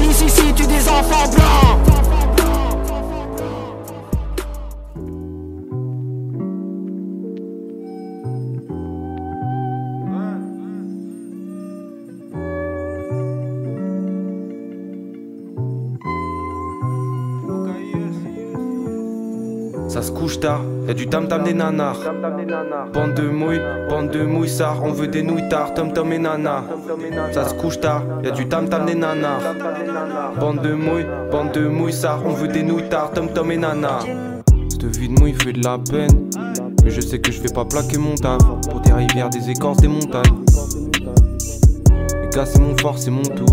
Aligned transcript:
Si 0.00 0.06
police 0.06 0.22
ici 0.22 0.54
tue 0.54 0.66
des 0.66 0.88
enfants 0.88 1.28
blancs. 1.28 1.69
Y'a 20.90 20.94
du 20.94 21.06
tam 21.06 21.28
tam 21.28 21.44
des 21.44 21.54
nanars. 21.54 22.00
Bande 22.92 23.14
de 23.14 23.28
mouilles, 23.28 23.60
bande 23.88 24.10
de 24.10 24.24
mouissards, 24.24 24.82
on 24.82 24.90
veut 24.90 25.06
des 25.06 25.22
nouilles 25.22 25.48
tard, 25.48 25.72
tom 25.72 25.92
tom 25.92 26.12
et 26.12 26.18
nana. 26.18 26.64
Ça 27.32 27.48
se 27.48 27.54
couche 27.54 27.78
tard, 27.78 28.02
y'a 28.24 28.32
du 28.32 28.48
tam 28.48 28.68
tam 28.68 28.86
des 28.86 28.96
nanars. 28.96 29.54
Bande 30.40 30.62
de 30.62 30.72
mouilles, 30.72 31.06
bande 31.30 31.52
de 31.52 31.68
mouissards, 31.68 32.22
on 32.26 32.32
veut 32.32 32.48
des 32.48 32.64
nouilles 32.64 32.88
tard, 32.88 33.12
tom 33.12 33.28
tom 33.28 33.52
et 33.52 33.56
nana. 33.56 34.00
Cette 34.68 34.96
vie 34.96 35.08
de 35.08 35.20
mouille 35.20 35.34
fait 35.34 35.52
de 35.52 35.62
la 35.62 35.78
peine. 35.78 36.28
Mais 36.82 36.90
je 36.90 37.00
sais 37.00 37.20
que 37.20 37.30
je 37.30 37.40
vais 37.40 37.52
pas 37.54 37.64
plaquer 37.64 37.98
mon 37.98 38.16
taf 38.16 38.40
pour 38.68 38.80
des 38.80 38.92
rivières, 38.92 39.30
des 39.30 39.48
écorces, 39.48 39.78
des 39.78 39.88
montagnes. 39.88 40.42
Les 42.20 42.30
gars, 42.30 42.46
c'est 42.46 42.60
mon 42.60 42.76
fort, 42.78 42.98
c'est 42.98 43.12
mon 43.12 43.22
tout. 43.22 43.46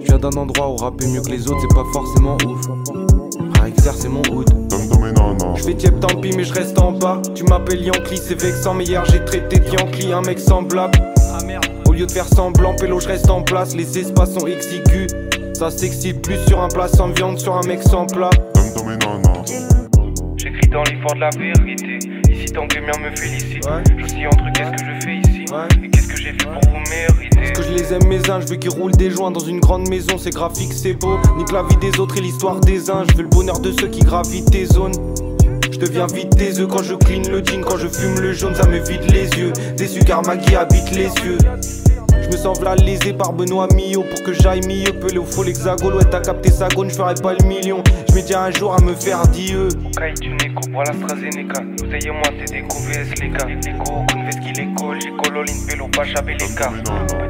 Je 0.00 0.04
viens 0.04 0.18
d'un 0.18 0.36
endroit 0.36 0.68
où 0.68 0.76
rapper 0.76 1.06
mieux 1.06 1.20
que 1.20 1.28
les 1.30 1.46
autres, 1.48 1.60
c'est 1.60 1.76
pas 1.76 1.84
forcément 1.92 2.36
ouf. 2.44 2.66
Exer, 3.64 3.92
c'est 3.94 4.08
mon 4.08 4.22
hood. 4.32 4.50
Je 5.56 5.72
tiep 5.72 6.00
tant 6.00 6.20
pis 6.20 6.36
mais 6.36 6.44
je 6.44 6.52
reste 6.52 6.78
en 6.78 6.92
bas. 6.92 7.20
Tu 7.34 7.44
m'appelles 7.44 7.82
Yankee 7.82 8.16
c'est 8.16 8.40
vexant 8.40 8.74
mais 8.74 8.84
hier 8.84 9.04
j'ai 9.06 9.24
traité 9.24 9.58
de 9.58 9.66
Yankee 9.66 10.12
un 10.12 10.22
mec 10.22 10.38
semblable. 10.38 10.98
Au 11.86 11.92
lieu 11.92 12.06
de 12.06 12.10
faire 12.10 12.26
semblant 12.26 12.74
pélo 12.74 13.00
je 13.00 13.08
reste 13.08 13.30
en 13.30 13.42
place. 13.42 13.74
Les 13.74 13.98
espaces 13.98 14.34
sont 14.34 14.46
exigus. 14.46 15.08
Ça 15.54 15.70
s'excite 15.70 16.22
plus 16.22 16.38
sur 16.46 16.60
un 16.60 16.68
plat 16.68 16.88
sans 16.88 17.08
viande 17.08 17.38
sur 17.38 17.54
un 17.54 17.66
mec 17.66 17.82
sans 17.82 18.06
plat. 18.06 18.30
J'écris 20.36 20.68
dans 20.68 20.82
l'effort 20.82 21.14
de 21.14 21.20
la 21.20 21.30
vérité. 21.30 21.98
Ici, 22.28 22.46
tant 22.52 22.66
que 22.66 22.80
bien 22.80 22.98
me 23.00 23.14
félicite. 23.14 23.62
Je 23.96 24.06
suis 24.06 24.26
entre 24.26 24.52
qu'est-ce 24.54 24.70
que 24.70 24.84
je 24.86 24.91
et 25.82 25.88
qu'est-ce 25.90 26.08
que 26.08 26.16
j'ai 26.16 26.32
fait 26.32 26.44
pour 26.44 26.70
vous 26.70 26.90
mériter. 26.90 27.36
Parce 27.36 27.50
que 27.50 27.62
je 27.62 27.72
les 27.72 27.92
aime 27.92 28.06
mes 28.06 28.30
uns, 28.30 28.40
je 28.40 28.46
veux 28.46 28.56
qu'ils 28.56 28.70
roulent 28.70 28.92
des 28.92 29.10
joints 29.10 29.30
dans 29.30 29.40
une 29.40 29.60
grande 29.60 29.88
maison, 29.88 30.16
c'est 30.18 30.30
graphique, 30.30 30.72
c'est 30.72 30.94
beau. 30.94 31.18
Nique 31.36 31.52
la 31.52 31.62
vie 31.62 31.76
des 31.76 31.98
autres 32.00 32.16
et 32.18 32.20
l'histoire 32.20 32.60
des 32.60 32.90
uns. 32.90 33.04
Je 33.10 33.16
veux 33.16 33.22
le 33.22 33.28
bonheur 33.28 33.60
de 33.60 33.72
ceux 33.72 33.88
qui 33.88 34.00
gravitent 34.00 34.50
tes 34.50 34.66
zones. 34.66 34.92
Je 35.70 35.78
deviens 35.78 36.06
vite 36.06 36.36
tes 36.36 36.58
œufs 36.58 36.68
quand 36.68 36.82
je 36.82 36.94
clean 36.94 37.22
le 37.30 37.44
jean, 37.44 37.62
quand 37.62 37.76
je 37.76 37.88
fume 37.88 38.20
le 38.20 38.32
jaune, 38.32 38.54
ça 38.54 38.66
me 38.66 38.78
vide 38.78 39.10
les 39.10 39.28
yeux. 39.38 39.52
Déçu 39.76 40.00
car 40.04 40.22
Maggie 40.24 40.54
habite 40.54 40.90
les 40.92 41.08
cieux. 41.20 41.38
Je 42.32 42.38
me 42.38 42.42
sens 42.42 42.58
v'là 42.60 42.74
lésé 42.76 43.12
par 43.12 43.34
Benoît 43.34 43.68
Millot 43.74 44.04
pour 44.04 44.22
que 44.22 44.32
j'aille 44.32 44.66
mieux. 44.66 44.90
Pelé 44.98 45.18
au 45.18 45.24
faux 45.26 45.42
l'hexagone, 45.42 45.92
ouais 45.92 46.04
t'as 46.10 46.22
capté 46.22 46.50
sa 46.50 46.66
gone, 46.68 46.88
je 46.88 46.94
ferai 46.94 47.12
pas 47.12 47.34
le 47.34 47.46
million. 47.46 47.82
Je 48.08 48.14
me 48.14 48.22
dis 48.22 48.34
un 48.34 48.50
jour 48.50 48.74
à 48.74 48.80
me 48.80 48.94
faire 48.94 49.28
dieu. 49.28 49.68
Kai 49.98 50.14
du 50.18 50.30
Neko, 50.30 50.62
voilà 50.72 50.92
AstraZeneca. 50.92 51.60
Vous 51.76 51.92
ayez 51.92 52.10
moi, 52.10 52.22
c'est 52.38 52.50
des 52.50 52.62
VS 52.62 53.20
les 53.20 53.28
gars. 53.28 53.46
Les 53.46 53.72
gros, 53.72 54.06
Konveski, 54.10 54.50
l'école, 54.54 54.98
j'ai 55.02 55.12
Cololine, 55.22 55.66
Pélo, 55.68 55.88
Pacha, 55.94 56.22
Beleka. 56.22 56.72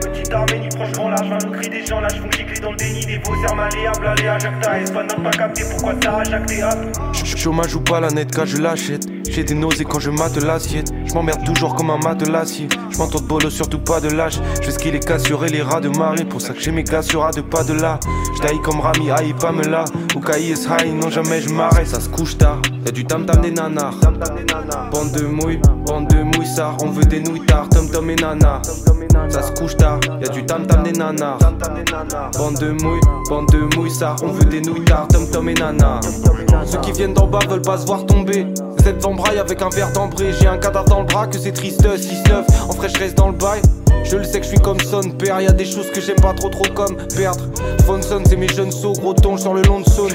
Petite 0.03 0.33
Arménie, 0.33 0.69
proche 0.69 0.93
grand 0.93 1.09
large, 1.09 1.31
le 1.31 1.51
cri 1.51 1.69
des 1.69 1.85
gens, 1.85 2.01
lâche 2.01 2.21
font 2.21 2.31
gicler 2.31 2.61
dans 2.61 2.71
le 2.71 2.77
déni 2.77 3.05
des 3.05 3.21
faux 3.25 3.35
serres 3.45 3.57
malléables, 3.57 4.07
allez 4.07 4.29
à 4.29 4.39
Jacta, 4.39 4.81
Espagnol 4.81 5.23
pas 5.25 5.31
capté, 5.31 5.65
pourquoi 5.69 5.95
ça 6.01 6.19
a 6.19 6.23
Jacques 6.23 6.47
Théâtre 6.47 7.03
Chômage 7.43 7.75
ou 7.75 7.81
pas 7.81 7.99
la 7.99 8.09
net 8.11 8.29
quand 8.33 8.45
je 8.45 8.59
l'achète 8.59 9.05
J'ai 9.29 9.43
des 9.43 9.55
nausées 9.55 9.85
quand 9.85 9.99
je 9.99 10.11
mate 10.11 10.37
l'assiette 10.37 10.93
Je 11.07 11.13
m'emmerde 11.13 11.43
toujours 11.45 11.75
comme 11.75 11.91
un 11.91 11.99
matelassier 11.99 12.69
Je 12.89 12.99
m'entoure 12.99 13.23
de 13.23 13.27
bolo 13.27 13.51
surtout 13.51 13.81
pas 13.81 14.01
de 14.01 14.11
lâche 14.11 14.39
Je 14.61 14.67
vais 14.67 14.73
les 14.93 15.01
cassures 15.01 15.45
et 15.45 15.49
les 15.49 15.63
rats 15.63 15.81
de 15.81 15.89
marée. 15.89 16.25
Pour 16.25 16.41
ça 16.41 16.53
que 16.53 16.61
j'ai 16.61 16.71
mes 16.71 16.85
gars 16.85 17.03
sur 17.03 17.29
de 17.31 17.41
pas 17.41 17.65
de 17.65 17.73
là. 17.73 17.99
J'taille 18.37 18.61
comme 18.61 18.81
Rami, 18.81 19.11
aïe 19.11 19.33
pas 19.33 19.51
me 19.51 19.63
là. 19.63 19.85
Ou 20.15 20.21
est 20.31 20.67
high, 20.67 20.95
non 20.95 21.11
jamais 21.11 21.41
je 21.41 21.49
m'arrête. 21.51 21.89
Ça 21.89 22.01
se 22.01 22.09
couche 22.09 22.37
tard, 22.37 22.61
y'a 22.85 22.93
du 22.93 23.05
tam 23.05 23.25
tam 23.25 23.41
des 23.41 23.51
nanars. 23.51 23.99
Bande 24.93 25.13
de 25.13 25.25
mouilles, 25.25 25.61
bande 25.87 26.09
de 26.09 26.23
mouissards 26.23 26.77
On 26.83 26.91
veut 26.91 27.05
des 27.05 27.21
nouilles 27.21 27.47
tard, 27.47 27.69
tom 27.71 27.89
tom 27.91 28.11
et 28.11 28.17
nana 28.17 28.61
Ça 29.29 29.43
se 29.43 29.53
couche 29.53 29.77
tard, 29.77 29.99
y'a 30.21 30.29
du 30.29 30.45
tam 30.45 30.67
tam 30.67 30.83
des 30.83 30.93
nanars. 30.93 31.39
Bande 32.37 32.59
de 32.59 32.71
mouilles, 32.71 33.01
bande 33.29 33.51
de 33.51 33.77
mouissards 33.77 34.17
On 34.23 34.29
veut 34.29 34.45
des 34.45 34.61
nouilles 34.61 34.85
tard, 34.85 35.09
tom 35.09 35.29
tom 35.31 35.49
et 35.49 35.55
nana 35.55 36.01
Ceux 36.67 36.81
qui 36.81 36.93
viennent 36.93 37.15
d'en 37.15 37.27
bas 37.27 37.41
veulent 37.49 37.63
pas 37.63 37.79
se 37.79 37.87
voir 37.87 38.05
tomber. 38.05 38.47
Cette 38.85 39.01
vambraille 39.01 39.39
avec 39.39 39.63
un 39.63 39.71
verre 39.71 39.93
d'ambré. 39.93 40.33
J'ai 40.39 40.49
un 40.49 40.59
cadavre 40.59 40.89
dans 40.89 41.01
le 41.01 41.07
bras 41.07 41.27
que 41.27 41.39
c'est 41.39 41.53
triste 41.53 41.83
6-9 41.83 42.45
En 42.69 42.75
vrai 42.75 42.89
je 42.89 42.99
reste 42.99 43.17
dans 43.17 43.29
le 43.29 43.35
bail 43.35 43.63
je 44.05 44.17
le 44.17 44.25
sais 44.25 44.41
que 44.41 44.45
je 44.45 44.51
suis 44.51 44.61
comme 44.61 44.81
son 44.81 45.01
père, 45.11 45.41
y 45.41 45.47
a 45.47 45.53
des 45.53 45.65
choses 45.65 45.91
que 45.91 46.01
j'aime 46.01 46.21
pas 46.21 46.33
trop 46.35 46.49
trop 46.49 46.69
comme 46.75 46.97
perdre. 47.17 47.45
Fonson 47.87 48.23
c'est 48.27 48.37
mes 48.37 48.49
jeunes 48.49 48.73
sauts, 48.73 48.93
gros 48.93 49.15
ton 49.15 49.37
sur 49.37 49.55
le 49.55 49.63
long 49.63 49.81
de 49.81 49.89
saune. 49.89 50.13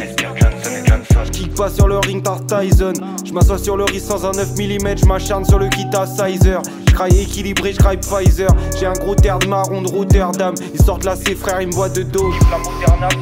Je 1.25 1.31
kick 1.31 1.55
pas 1.55 1.69
sur 1.69 1.87
le 1.87 1.97
ring 1.99 2.23
par 2.23 2.39
Tyson. 2.45 2.93
Je 3.25 3.33
m'assois 3.33 3.57
sur 3.57 3.77
le 3.77 3.83
riz 3.85 3.99
sans 3.99 4.25
un 4.25 4.31
9 4.31 4.57
mm, 4.57 4.97
je 4.97 5.05
m'acharne 5.05 5.45
sur 5.45 5.59
le 5.59 5.67
Kita 5.67 6.05
Sizer. 6.05 6.61
Je 6.87 7.15
équilibré, 7.15 7.73
je 7.73 7.77
Pfizer. 7.77 8.49
J'ai 8.79 8.87
un 8.87 8.93
gros 8.93 9.13
terre 9.13 9.37
de 9.39 9.47
marron 9.47 9.81
de 9.81 9.87
Rotterdam. 9.87 10.55
Ils 10.73 10.83
sortent 10.83 11.05
là, 11.05 11.15
ses 11.15 11.35
frères, 11.35 11.61
ils 11.61 11.67
me 11.67 11.73
voient 11.73 11.89
de 11.89 12.01
dos. 12.01 12.31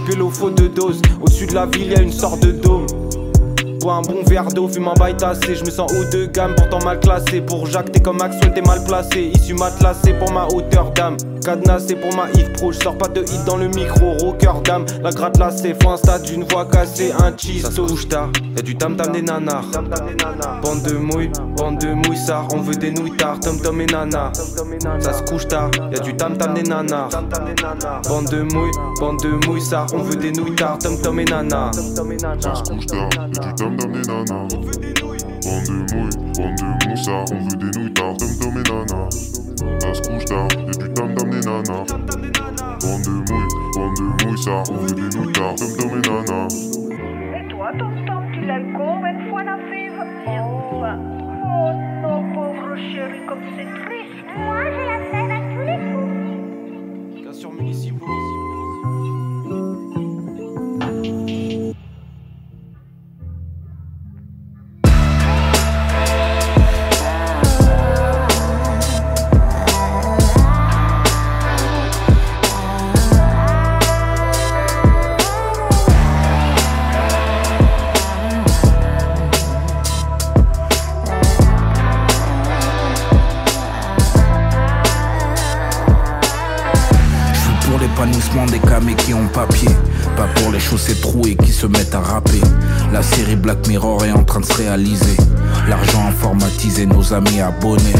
Pélo 0.08 0.30
faux 0.30 0.50
de 0.50 0.68
dose. 0.68 1.02
Au-dessus 1.22 1.47
de 1.47 1.56
la 1.56 1.66
ville, 1.66 1.92
y 1.92 1.96
a 1.96 2.02
une 2.02 2.14
sorte 2.14 2.42
de 2.42 2.52
dôme. 2.52 2.86
Bois 3.85 3.97
un 3.97 4.01
bon 4.01 4.23
verre 4.25 4.47
d'eau, 4.47 4.68
fume 4.68 4.88
un 4.88 4.96
bail 4.96 5.16
tassé. 5.16 5.53
Je 5.53 5.63
me 5.63 5.69
sens 5.69 5.91
haut 5.94 6.06
de 6.12 6.25
gamme, 6.25 6.56
pourtant 6.56 6.84
mal 6.84 7.00
classé. 7.00 7.40
Pour 7.40 7.68
Jacques, 7.68 7.91
t'es 7.91 8.00
comme 8.00 8.18
Maxwell, 8.18 8.51
t'es 8.51 8.62
mal 8.63 8.84
placé. 8.84 9.31
Issu 9.35 9.53
matelassé 9.53 10.13
pour 10.13 10.31
ma 10.31 10.47
hauteur 10.47 10.90
d'âme. 10.94 11.18
Cadenassé 11.46 11.96
pour 11.96 12.12
ma 12.16 12.31
Yves 12.31 12.51
Pro. 12.53 12.72
J'sors 12.72 12.97
pas 12.97 13.07
de 13.07 13.22
hit 13.22 13.46
dans 13.46 13.57
le 13.57 13.68
micro, 13.68 14.18
rocker 14.18 14.59
d'âme. 14.63 14.88
La 15.03 15.12
gratte 15.12 15.38
lassée, 15.38 15.75
faut 15.79 15.91
un 15.91 15.97
stade 15.97 16.23
d'une 16.23 16.46
voix 16.46 16.66
cassée. 16.66 17.12
Un 17.12 17.38
cheese, 17.38 17.62
ça 17.62 17.69
se 17.69 17.81
couche 17.81 18.07
tard. 18.07 18.29
Y'a 18.56 18.63
du 18.63 18.75
tam 18.75 18.96
tam 18.96 19.12
des 19.12 19.22
nanars. 19.22 19.69
Bande 20.63 20.81
de 20.81 20.94
mouilles, 20.97 21.29
bande 21.56 21.78
de 21.78 21.94
mouissards. 21.94 22.47
On 22.56 22.62
veut 22.62 22.73
des 22.73 22.90
nouilles 22.90 23.16
tard, 23.17 23.40
tom 23.40 23.59
tom 23.62 23.79
et 23.81 23.85
nana. 23.85 24.31
Ça 25.00 25.13
se 25.13 25.22
couche 25.29 25.47
tard. 25.47 25.69
Y'a 25.91 26.00
du 26.00 26.16
tam 26.17 26.35
tam 26.35 26.56
des 26.56 26.63
nanars. 26.63 27.09
Bande 28.09 28.29
de 28.31 28.41
mouilles, 28.41 28.72
bande 29.00 29.22
de 29.22 29.47
mouissards. 29.47 29.85
On 29.94 30.00
veut 30.00 30.16
des 30.16 30.31
nouilles 30.31 30.56
tard, 30.56 30.79
tom 30.79 31.00
tom 31.00 31.19
et 31.19 31.25
nana. 31.25 31.69
Ça 32.40 32.56
se 32.56 32.63
couche 32.63 32.88
tard, 32.88 33.09
y'a 33.13 33.28
du 33.28 33.53
tam 33.53 33.75
tam 33.78 33.91
des 33.91 34.08
nanas. 34.08 34.47
Bande 35.44 35.66
de 35.68 35.96
mouilles, 35.96 36.18
bande 36.38 36.56
de 36.56 36.90
moussards, 36.90 37.25
on 37.31 37.40
veut 37.40 37.58
des 37.58 37.80
nouilles 37.80 37.94
tard, 37.94 38.16
tom 38.18 38.30
tom 38.40 38.58
et 38.58 38.63
nana. 38.69 39.09
Ça 39.80 39.94
se 39.94 40.02
couche 40.02 40.25
tard, 40.25 40.47
y'a 40.52 40.88
du 40.88 40.94
tam 40.94 41.16
tam 41.16 41.30
des 41.30 41.41
nanas. 41.41 41.85
Bande 42.81 43.02
de 43.03 43.09
mouilles, 43.09 43.52
bande 43.75 43.96
de 43.97 44.25
moussards, 44.25 44.64
on 44.72 44.78
veut 44.78 44.96
des 44.96 45.18
nouilles 45.18 45.34
tard, 45.34 45.56
tom 45.56 45.72
tom 45.78 45.91
et 45.97 46.02
nana. 46.08 46.47
Et 47.38 47.47
toi, 47.50 47.72
tonton, 47.78 48.20
tu 48.34 48.41
l'as 48.46 48.59
combien 48.78 49.14
de 49.14 49.29
fois 49.29 49.44
la 49.44 49.58
fibre 49.58 50.03
Oh, 51.47 51.72
non, 52.02 52.34
pauvre 52.34 52.76
chéri, 52.76 53.20
comme 53.28 53.44
c'est 53.55 53.70
triste. 53.85 54.28
Moi, 54.38 54.59
je 54.66 54.82
la 54.85 54.99
fais 55.09 55.32
à 55.32 55.40
tous 55.40 55.66
les 55.66 55.79
coups. 55.91 56.16
Municipaux. 57.58 58.24
Pas 90.18 90.28
pour 90.36 90.52
les 90.52 90.59
chaussées 90.59 90.96
trouées 90.96 91.36
qui 91.36 91.52
se 91.52 91.68
mettent 91.68 91.96
à 91.96 92.00
rapper. 92.00 92.42
La 92.94 93.03
série 93.03 93.36
Black 93.36 93.68
Mirror 93.68 94.06
est 94.06 94.12
en 94.12 94.24
train 94.24 94.40
de 94.40 94.46
se 94.46 94.53
réaliser. 94.53 95.18
L'argent 95.68 96.06
informatisé, 96.08 96.86
nos 96.86 97.14
amis 97.14 97.42
abonnés. 97.42 97.94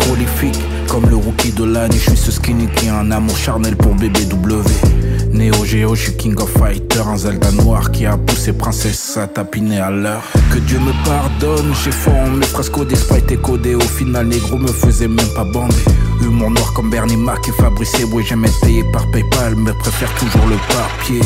Prolifique 0.00 0.58
comme 0.92 1.08
le 1.08 1.16
rookie 1.16 1.52
de 1.52 1.64
l'année, 1.64 1.96
je 1.96 2.10
suis 2.10 2.18
ce 2.18 2.30
skinny 2.30 2.66
qui 2.76 2.90
a 2.90 2.98
un 2.98 3.10
amour 3.10 3.34
charnel 3.34 3.76
pour 3.76 3.94
BBW. 3.94 4.62
Néo 5.32 5.64
Géo, 5.64 5.94
je 5.94 6.02
suis 6.02 6.16
King 6.18 6.38
of 6.38 6.50
Fighter, 6.50 7.00
un 7.06 7.16
Zelda 7.16 7.50
noir 7.50 7.90
qui 7.90 8.04
a 8.04 8.18
poussé 8.18 8.52
princesse 8.52 9.16
à 9.16 9.26
tapiner 9.26 9.80
à 9.80 9.90
l'heure. 9.90 10.22
Que 10.52 10.58
Dieu 10.58 10.78
me 10.80 10.92
pardonne, 11.06 11.72
j'ai 11.82 11.92
fort 11.92 12.26
mes 12.28 12.44
fresco 12.44 12.84
des 12.84 12.96
sprites 12.96 13.40
codé. 13.40 13.74
Au 13.74 13.80
final, 13.80 14.26
négro 14.26 14.58
me 14.58 14.68
faisait 14.68 15.08
même 15.08 15.32
pas 15.34 15.44
bander. 15.44 15.74
Humour 16.20 16.50
noir 16.50 16.70
comme 16.74 16.90
Bernie 16.90 17.16
Mac 17.16 17.48
et 17.48 17.52
Fabrice 17.52 17.98
Eboué, 17.98 18.22
j'aime 18.28 18.44
être 18.44 18.60
payé 18.60 18.84
par 18.92 19.10
PayPal, 19.12 19.54
mais 19.56 19.72
préfère 19.72 20.14
toujours 20.16 20.46
le 20.46 20.56
papier. 20.56 21.22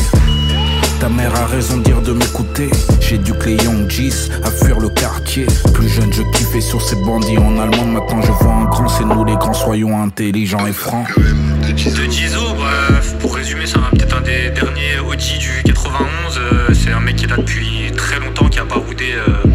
Ta 0.99 1.09
mère 1.09 1.35
a 1.35 1.45
raison 1.45 1.77
de 1.77 1.83
dire 1.83 2.01
de 2.01 2.11
m'écouter. 2.11 2.71
J'ai 3.01 3.19
du 3.19 3.31
clé 3.33 3.55
Young 3.63 3.87
G's 3.87 4.31
à 4.43 4.49
fuir 4.49 4.79
le 4.79 4.89
quartier. 4.89 5.45
Plus 5.73 5.89
jeune, 5.89 6.11
je 6.11 6.23
kiffais 6.35 6.61
sur 6.61 6.81
ces 6.81 6.95
bandits 6.95 7.37
en 7.37 7.59
allemand. 7.59 7.85
Maintenant, 7.85 8.21
je 8.23 8.31
vois 8.31 8.53
un 8.53 8.65
grand, 8.65 8.87
c'est 8.87 9.05
nous 9.05 9.23
les 9.23 9.35
grands, 9.35 9.53
soyons 9.53 10.01
intelligents 10.01 10.65
et 10.65 10.73
francs. 10.73 11.07
De 11.15 12.11
Gizo, 12.11 12.53
bref, 12.55 13.15
pour 13.19 13.35
résumer, 13.35 13.67
c'est 13.67 13.79
peut-être 13.91 14.17
un 14.17 14.21
des 14.21 14.49
derniers 14.49 14.99
OG 15.07 15.37
du 15.39 15.63
91. 15.65 16.07
Euh, 16.37 16.73
c'est 16.73 16.91
un 16.91 16.99
mec 16.99 17.17
qui 17.17 17.25
est 17.25 17.27
là 17.27 17.37
depuis 17.37 17.91
très 17.95 18.19
longtemps, 18.19 18.47
qui 18.49 18.57
a 18.57 18.63
baroudé 18.63 19.13
euh, 19.13 19.49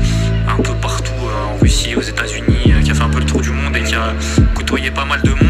un 0.49 0.63
peu 0.63 0.75
partout 0.81 1.13
euh, 1.25 1.55
en 1.55 1.59
Russie, 1.61 1.97
aux 1.97 2.03
États-Unis, 2.03 2.73
qui 2.85 2.91
a 2.91 2.95
fait 2.95 3.03
un 3.03 3.09
peu 3.09 3.19
le 3.19 3.27
tour 3.27 3.41
du 3.41 3.51
monde 3.51 3.77
et 3.77 3.83
qui 3.83 3.97
a 3.97 4.13
côtoyé 4.55 4.93
pas 4.93 5.05
mal 5.05 5.21
de 5.23 5.31
monde. 5.31 5.42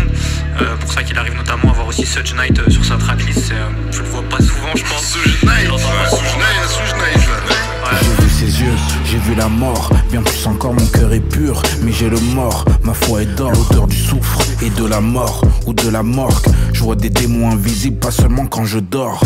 Qu'il 1.07 1.19
arrive 1.19 1.35
notamment 1.35 1.69
à 1.69 1.71
avoir 1.71 1.89
aussi 1.89 2.07
Suge 2.07 2.35
Knight 2.35 2.59
euh, 2.61 2.71
sur 2.71 2.85
sa 2.85 2.97
tracklist. 2.97 3.51
Euh, 3.51 3.69
je 3.91 4.03
le 4.03 4.09
vois 4.09 4.23
pas 4.23 4.39
souvent, 4.39 4.75
je 4.77 4.85
pense. 4.85 5.03
Suge 5.03 5.43
Knight, 5.43 5.69
J'ai 8.01 8.23
vu 8.25 8.31
ses 8.31 8.61
yeux, 8.63 8.75
j'ai 9.05 9.19
vu 9.19 9.35
la 9.35 9.49
mort. 9.49 9.91
Bien 10.11 10.23
plus 10.23 10.47
encore, 10.47 10.75
mon 10.75 10.87
cœur 10.87 11.13
est 11.13 11.21
pur. 11.21 11.61
Mais 11.83 11.93
j'ai 11.93 12.09
le 12.09 12.21
mort, 12.35 12.65
ma 12.85 12.95
foi 12.95 13.23
est 13.23 13.35
d'or. 13.35 13.51
L'odeur 13.53 13.89
du 13.89 13.97
soufre 13.97 14.41
et 14.63 14.71
de 14.71 14.87
la 14.87 15.01
mort 15.01 15.43
ou 15.67 15.73
de 15.73 15.89
la 15.89 16.05
morgue. 16.05 16.47
Je 16.73 16.83
vois 16.83 16.95
des 16.95 17.11
démons 17.11 17.51
invisibles, 17.51 17.99
pas 17.99 18.13
seulement 18.13 18.47
quand 18.47 18.65
je 18.65 18.79
dors. 18.79 19.23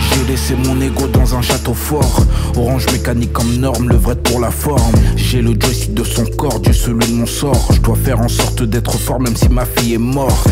J'ai 0.00 0.24
laissé 0.24 0.56
mon 0.56 0.80
ego 0.80 1.06
dans 1.06 1.36
un 1.36 1.42
château 1.42 1.74
fort. 1.74 2.26
Orange 2.56 2.86
mécanique 2.92 3.32
comme 3.32 3.58
norme, 3.58 3.88
le 3.88 3.96
vrai 3.96 4.16
pour 4.16 4.40
la 4.40 4.50
forme. 4.50 4.92
J'ai 5.16 5.40
le 5.40 5.54
joystick 5.58 5.94
de 5.94 6.04
son 6.04 6.24
corps, 6.24 6.58
Dieu 6.60 6.72
celui 6.72 7.06
de 7.06 7.14
mon 7.14 7.26
sort. 7.26 7.68
Je 7.72 7.80
dois 7.80 7.96
faire 7.96 8.20
en 8.20 8.28
sorte 8.28 8.64
d'être 8.64 8.98
fort 8.98 9.20
même 9.20 9.36
si 9.36 9.48
ma 9.48 9.64
fille 9.64 9.94
est 9.94 9.98
morte. 9.98 10.48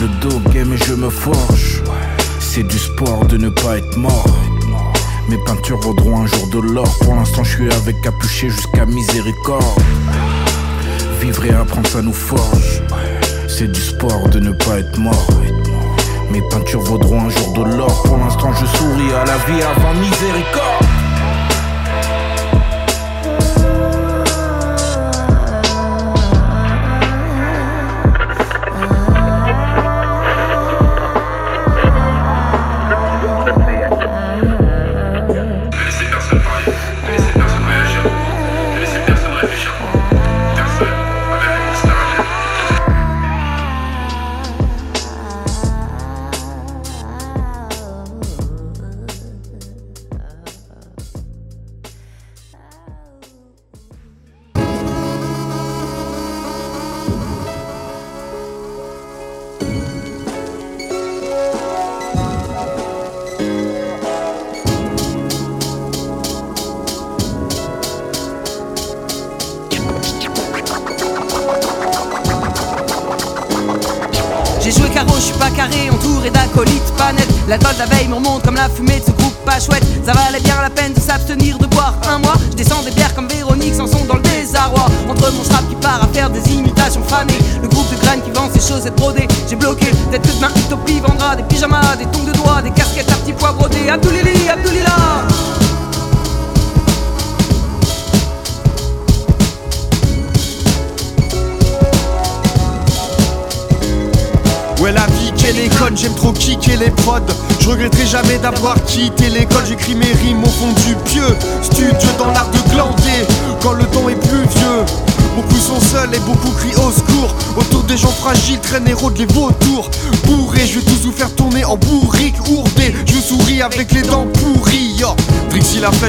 Le 0.00 0.08
dos 0.22 0.40
game 0.50 0.72
et 0.72 0.78
je 0.78 0.94
me 0.94 1.10
forge. 1.10 1.82
C'est 2.38 2.62
du 2.62 2.78
sport 2.78 3.26
de 3.26 3.36
ne 3.36 3.50
pas 3.50 3.76
être 3.76 3.98
mort. 3.98 4.24
Mes 5.28 5.36
peintures 5.44 5.76
vaudront 5.76 6.22
un 6.22 6.26
jour 6.26 6.46
de 6.48 6.58
l'or. 6.58 6.98
Pour 7.00 7.16
l'instant, 7.16 7.44
je 7.44 7.56
suis 7.56 7.70
avec 7.70 8.00
capuché 8.00 8.48
jusqu'à 8.48 8.86
miséricorde. 8.86 9.62
Vivre 11.20 11.44
et 11.44 11.50
apprendre, 11.50 11.86
ça 11.86 12.00
nous 12.00 12.14
forge. 12.14 12.82
C'est 13.46 13.70
du 13.70 13.80
sport 13.80 14.30
de 14.30 14.40
ne 14.40 14.52
pas 14.52 14.78
être 14.78 14.98
mort. 14.98 15.28
Mes 16.30 16.40
peintures 16.48 16.80
vaudront 16.80 17.26
un 17.26 17.28
jour 17.28 17.52
de 17.52 17.76
l'or. 17.76 18.02
Pour 18.04 18.16
l'instant, 18.16 18.54
je 18.54 18.64
souris 18.64 19.12
à 19.12 19.26
la 19.26 19.36
vie 19.36 19.62
avant 19.62 19.92
miséricorde. 20.00 20.79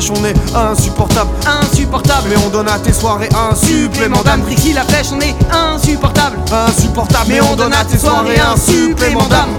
On 0.10 0.26
est 0.26 0.36
insupportable. 0.56 1.30
Insupportable. 1.46 2.30
Mais 2.30 2.36
on 2.46 2.50
donne 2.50 2.68
à 2.68 2.80
tes 2.80 2.92
soirées 2.92 3.30
un 3.36 3.54
supplément 3.56 4.22
d'âme. 4.24 4.42
Trixie 4.42 4.74
la 4.74 4.84
flèche, 4.84 5.08
on 5.14 5.20
est 5.20 5.36
insupportable. 5.52 6.38
Insupportable, 6.52 7.26
mais 7.28 7.42
on 7.42 7.56
donne 7.56 7.74
à 7.74 7.86
tes 7.86 8.00
soirées 8.00 8.40
un 8.40 8.58
supplément 8.58 9.28
d'âme 9.28 9.50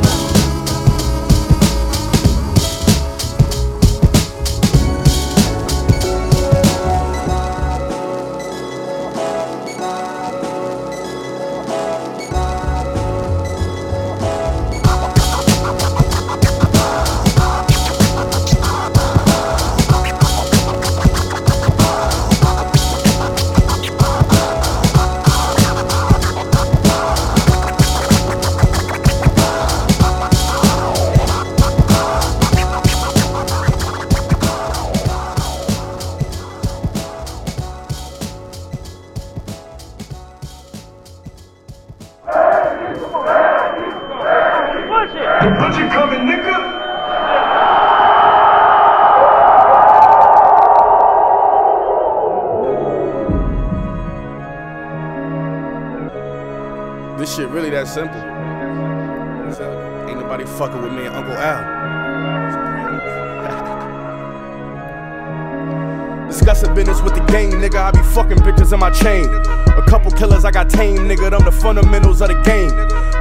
chain. 69.03 69.27
A 69.27 69.83
couple 69.89 70.11
killers 70.13 70.45
I 70.45 70.51
got 70.51 70.71
tame, 70.71 70.99
nigga. 71.09 71.31
Them 71.31 71.45
the 71.45 71.53
fundamentals 71.53 72.21
of 72.21 72.29
the 72.29 72.41
game. 72.43 72.71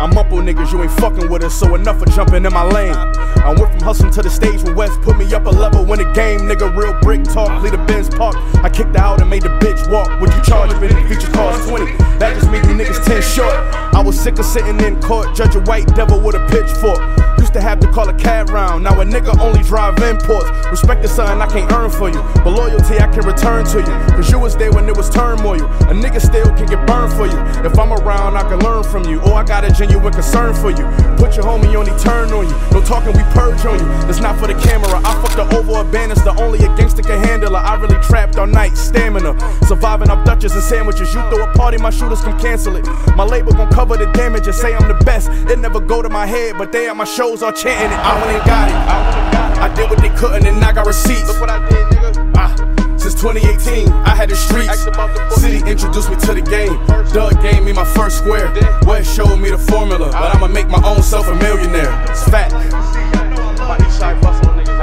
I'm 0.02 0.18
up 0.18 0.32
on 0.32 0.46
niggas, 0.46 0.72
you 0.72 0.82
ain't 0.82 0.92
fucking 0.94 1.30
with 1.30 1.44
us, 1.44 1.54
so 1.54 1.76
enough 1.76 2.02
of 2.02 2.10
jumping 2.14 2.46
in 2.46 2.54
my 2.54 2.64
lane. 2.64 2.96
I 2.96 3.54
went 3.58 3.72
from 3.72 3.82
hustling 3.82 4.12
to 4.14 4.22
the 4.22 4.30
stage 4.30 4.64
when 4.64 4.76
West 4.76 5.00
put 5.02 5.18
me 5.18 5.32
up 5.34 5.46
a 5.46 5.50
level, 5.50 5.86
win 5.86 6.00
the 6.00 6.12
game, 6.14 6.42
nigga. 6.42 6.76
Real 6.76 6.94
brick 7.02 7.24
talk, 7.24 7.62
lead 7.62 7.74
a 7.74 7.86
Benz 7.86 8.10
park. 8.10 8.36
I 8.64 8.70
kicked 8.70 8.96
out 8.96 9.22
and 9.22 9.30
made 9.30 9.44
the 9.44 9.50
bitch 9.60 9.90
walk. 9.92 10.20
Would 10.20 10.34
you 10.34 10.42
charge 10.42 10.74
me? 10.82 10.88
Feature 11.08 11.32
cost 11.32 11.70
20. 11.70 11.86
That 12.18 12.34
just 12.34 12.50
made 12.52 12.66
you 12.66 12.74
niggas 12.74 13.04
10 13.06 13.22
short. 13.22 13.54
I 13.94 14.02
was 14.02 14.20
sick 14.20 14.40
of 14.40 14.46
sitting 14.46 14.80
in 14.82 15.00
court, 15.02 15.36
judge 15.36 15.56
a 15.56 15.62
white 15.62 15.88
devil 15.96 16.20
with 16.20 16.36
a 16.36 16.46
pitchfork. 16.48 17.31
Used 17.52 17.60
to 17.60 17.68
have 17.68 17.82
to 17.82 17.92
call 17.92 18.08
a 18.08 18.14
cab 18.14 18.50
round, 18.50 18.86
now 18.86 19.02
a 19.02 19.04
nigga 19.04 19.38
only 19.42 19.62
drive 19.62 20.00
imports. 20.00 20.50
Respect 20.72 21.04
is 21.04 21.12
something 21.12 21.42
I 21.42 21.48
can't 21.48 21.70
earn 21.74 21.92
for 21.92 22.08
you, 22.08 22.24
but 22.46 22.52
loyalty 22.52 22.96
I 22.96 23.08
can 23.12 23.28
return 23.28 23.66
to 23.66 23.80
you. 23.80 24.16
Cause 24.16 24.32
you 24.32 24.40
was 24.40 24.56
there 24.56 24.72
when 24.72 24.86
there 24.86 24.96
was 24.96 25.10
turmoil. 25.10 25.66
A 25.92 25.94
nigga 25.94 26.22
still 26.22 26.48
can 26.56 26.66
get 26.66 26.88
burned 26.88 27.12
for 27.12 27.28
you. 27.28 27.38
If 27.68 27.78
I'm 27.78 27.92
around, 27.92 28.38
I 28.38 28.48
can 28.48 28.60
learn 28.60 28.84
from 28.84 29.04
you. 29.04 29.20
Or 29.24 29.34
I 29.34 29.44
got 29.44 29.66
a 29.66 29.70
genuine 29.70 30.14
concern 30.14 30.56
for 30.56 30.70
you. 30.70 30.88
Put 31.20 31.36
your 31.36 31.44
homie 31.44 31.78
on, 31.78 31.88
he 31.88 31.94
turn 32.00 32.32
on 32.32 32.48
you. 32.48 32.56
No 32.72 32.80
talking, 32.80 33.12
we 33.12 33.24
purge 33.36 33.66
on 33.66 33.80
you. 33.80 33.86
That's 34.08 34.22
not 34.22 34.40
for 34.40 34.48
the 34.48 34.56
camera. 34.56 35.02
I 35.04 35.12
fucked 35.22 35.36
the 35.36 35.58
over 35.58 35.82
a 35.82 35.84
bandits, 35.84 36.22
the 36.22 36.34
only 36.42 36.60
a 36.60 36.74
gangster 36.78 37.02
can 37.02 37.22
handle 37.22 37.52
her. 37.52 37.58
I 37.58 37.76
really 37.76 38.02
trapped 38.02 38.38
all 38.38 38.48
night, 38.48 38.78
stamina. 38.78 39.36
Surviving 39.68 40.10
off 40.10 40.24
Dutches 40.24 40.54
and 40.54 40.64
sandwiches. 40.64 41.14
You 41.14 41.20
throw 41.30 41.44
a 41.44 41.52
party, 41.52 41.78
my 41.80 41.90
shooters 41.90 42.22
can 42.22 42.40
cancel 42.40 42.78
it. 42.78 42.88
My 43.18 43.26
label 43.26 43.52
gon' 43.52 43.70
cover 43.72 43.98
the 43.98 44.06
damage 44.14 44.48
and 44.48 44.56
say 44.56 44.74
I'm 44.74 44.88
the 44.88 45.04
best. 45.04 45.28
It 45.52 45.60
never 45.60 45.82
go 45.82 46.02
to 46.02 46.08
my 46.08 46.26
head, 46.26 46.56
but 46.58 46.72
they 46.72 46.88
at 46.88 46.96
my 46.96 47.04
shows 47.04 47.41
all 47.42 47.52
chanting 47.52 47.92
it. 47.92 48.00
I 48.00 48.16
went 48.22 48.38
and 48.38 48.46
got 48.46 48.70
it. 48.70 48.76
I 49.62 49.74
did 49.74 49.90
what 49.90 50.00
they 50.00 50.10
couldn't 50.10 50.46
and 50.46 50.64
I 50.64 50.72
got 50.74 50.86
receipts. 50.86 51.28
Look 51.28 51.40
what 51.40 51.50
I 51.50 51.58
did, 51.70 51.88
nigga. 51.88 52.34
Ah. 52.36 52.54
Since 52.98 53.16
2018, 53.16 53.88
I 53.90 54.16
had 54.16 54.30
the 54.30 54.36
streets. 54.36 54.86
City 55.42 55.58
introduced 55.70 56.10
me 56.10 56.16
to 56.18 56.34
the 56.34 56.42
game. 56.42 56.78
Doug 57.14 57.42
gave 57.42 57.64
me 57.64 57.72
my 57.74 57.86
first 57.86 58.18
square. 58.20 58.54
West 58.86 59.16
showed 59.16 59.38
me 59.38 59.50
the 59.50 59.58
formula, 59.58 60.12
but 60.12 60.36
I'ma 60.36 60.48
make 60.48 60.68
my 60.68 60.82
own 60.86 61.02
self 61.02 61.28
a 61.28 61.36
millionaire. 61.36 61.92
It's 62.10 62.24
fact. 62.30 62.54
I 62.54 62.60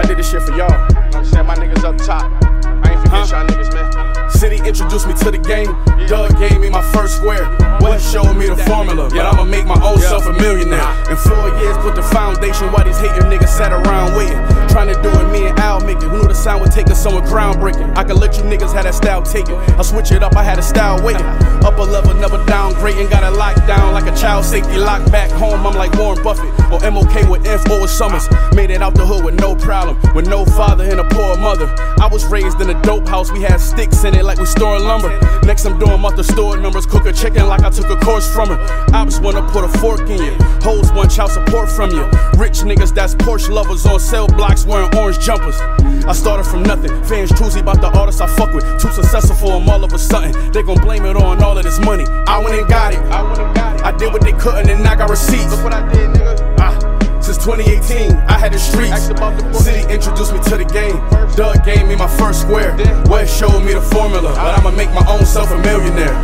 did 0.07 0.17
this 0.19 0.31
shit 0.31 0.43
for 0.43 0.57
y'all. 0.57 0.73
I'm 1.15 1.25
saying 1.25 1.47
my 1.47 1.55
niggas 1.55 1.85
up 1.85 1.97
top. 1.99 2.33
I 2.65 2.93
ain't 2.93 3.01
forget 3.03 3.31
y'all 3.31 3.47
niggas, 3.47 3.73
man. 3.75 4.08
City 4.31 4.57
introduced 4.65 5.07
me 5.07 5.15
to 5.15 5.31
the 5.31 5.39
game. 5.39 5.73
Doug 6.07 6.39
gave 6.39 6.61
me 6.61 6.71
my 6.71 6.83
first 6.93 7.17
square. 7.17 7.49
West 7.81 8.13
showed 8.13 8.35
me 8.35 8.47
the 8.47 8.57
formula, 8.69 9.09
but 9.11 9.27
I'ma 9.27 9.45
make 9.45 9.67
my 9.67 9.81
own 9.83 9.99
self 9.99 10.27
a 10.27 10.33
millionaire. 10.33 10.85
In 11.11 11.17
four 11.17 11.49
years, 11.61 11.77
put 11.79 11.95
the 11.97 12.03
foundation 12.03 12.71
while 12.73 12.85
these 12.85 12.99
hating 12.99 13.29
niggas 13.29 13.49
sat 13.49 13.73
around 13.73 14.17
waiting. 14.17 14.39
Trying 14.69 14.95
to 14.95 15.01
do 15.03 15.09
it, 15.09 15.33
me 15.33 15.47
and 15.49 15.59
Al 15.59 15.81
make 15.81 15.99
it. 15.99 16.09
Who 16.09 16.19
knew 16.19 16.29
the 16.29 16.35
sound 16.35 16.63
would 16.63 16.73
take 16.73 16.89
us 16.89 17.03
somewhere 17.03 17.23
groundbreaking? 17.23 17.97
I 17.97 18.05
could 18.05 18.17
let 18.19 18.37
you 18.37 18.43
niggas 18.45 18.73
have 18.75 18.85
that 18.85 18.95
style 18.95 19.23
taken. 19.23 19.55
I 19.55 19.83
switch 19.83 20.13
it 20.13 20.23
up, 20.23 20.37
I 20.37 20.43
had 20.43 20.59
a 20.59 20.63
style 20.63 21.03
waiting. 21.03 21.27
Up 21.65 21.79
a 21.79 21.83
level, 21.83 22.15
never 22.15 22.39
downgrading. 22.45 23.11
Got 23.11 23.25
it 23.25 23.37
locked 23.37 23.67
down 23.67 23.95
like 23.95 24.07
a 24.07 24.17
child 24.17 24.45
safety 24.45 24.79
lock 24.79 25.11
back 25.11 25.31
home. 25.31 25.67
I'm 25.67 25.75
like 25.75 25.93
Warren 25.95 26.23
Buffett 26.23 26.53
or 26.71 26.79
MOK 26.91 27.29
with 27.29 27.47
info 27.47 27.83
with 27.83 27.91
Summers. 27.91 28.29
Made 28.55 28.71
it 28.71 28.83
out 28.83 28.95
the 28.95 29.07
hood 29.07 29.25
with 29.25 29.41
no 29.41 29.57
problem, 29.57 29.99
with 30.15 30.29
no 30.29 30.45
father 30.45 30.85
and 30.85 31.01
a 31.01 31.05
poor 31.05 31.37
mother. 31.37 31.67
I 31.99 32.09
was 32.11 32.25
raised 32.27 32.61
in 32.61 32.71
a 32.71 32.81
dope 32.83 33.09
house, 33.09 33.33
we 33.33 33.43
had 33.43 33.61
sticks 33.61 34.05
in 34.05 34.15
it 34.15 34.18
like 34.23 34.39
we 34.39 34.47
storing 34.47 34.85
lumber. 34.85 35.11
Next, 35.45 35.65
I'm 35.65 35.79
doing 35.79 36.05
off 36.05 36.17
the 36.17 36.25
store 36.25 36.57
numbers, 36.57 36.87
cook 36.87 37.07
a 37.07 37.13
chicken 37.13 37.47
like 37.47 37.63
I 37.63 37.71
took 37.71 37.89
a 37.91 37.97
course 37.97 38.33
from 38.33 38.49
her. 38.49 38.59
Ops 38.95 39.19
wanna 39.21 39.43
put 39.51 39.65
a 39.65 39.69
fork 39.79 40.01
in 40.01 40.23
you, 40.23 40.35
hoes 40.63 40.93
want 40.93 41.11
child 41.11 41.31
support 41.31 41.71
from 41.71 41.91
you. 41.91 42.05
Rich 42.37 42.61
niggas 42.69 42.95
that's 42.95 43.15
Porsche 43.15 43.51
lovers 43.51 43.87
on 43.87 44.01
cell 44.01 44.27
blocks 44.27 44.65
wearing 44.65 44.95
orange 44.97 45.19
jumpers. 45.21 45.59
I 46.07 46.13
started 46.13 46.45
from 46.45 46.63
nothing, 46.63 46.91
fans 47.05 47.31
choosy 47.39 47.61
about 47.61 47.81
the 47.81 47.89
artists 47.99 48.21
I 48.21 48.27
fuck 48.27 48.53
with. 48.53 48.65
Too 48.81 48.93
successful 48.93 49.37
for 49.37 49.59
them 49.59 49.69
all 49.69 49.83
of 49.85 49.93
a 49.93 49.99
sudden. 49.99 50.33
They 50.53 50.63
gon' 50.63 50.81
blame 50.81 51.05
it 51.05 51.17
on 51.17 51.43
all 51.43 51.57
of 51.57 51.65
this 51.65 51.79
money. 51.81 52.05
I 52.27 52.39
went 52.39 52.59
and 52.59 52.69
got 52.69 52.95
it. 52.95 53.01
I 53.89 53.93
did 53.97 54.13
what 54.13 54.23
they 54.23 54.33
couldn't 54.33 54.69
and 54.69 54.87
I 54.87 54.97
got 54.97 55.09
receipts. 55.09 55.51
Look 55.51 55.65
what 55.65 55.73
I 55.73 55.93
did, 55.93 56.11
nigga. 56.11 56.57
Ah. 56.59 56.98
Since 57.29 57.45
2018, 57.45 58.17
I 58.25 58.39
had 58.39 58.55
the 58.55 58.59
streets. 58.59 59.05
City 59.63 59.85
introduced 59.93 60.33
me 60.33 60.41
to 60.49 60.57
the 60.57 60.65
game. 60.65 60.97
Doug 61.37 61.63
gave 61.63 61.87
me 61.87 61.95
my 61.95 62.09
first 62.17 62.41
square. 62.41 62.75
West 63.05 63.39
showed 63.39 63.61
me 63.61 63.75
the 63.75 63.83
formula, 63.83 64.33
but 64.33 64.59
I'ma 64.59 64.71
make 64.71 64.89
my 64.95 65.05
own 65.07 65.27
self 65.27 65.51
a 65.51 65.59
millionaire. 65.61 66.17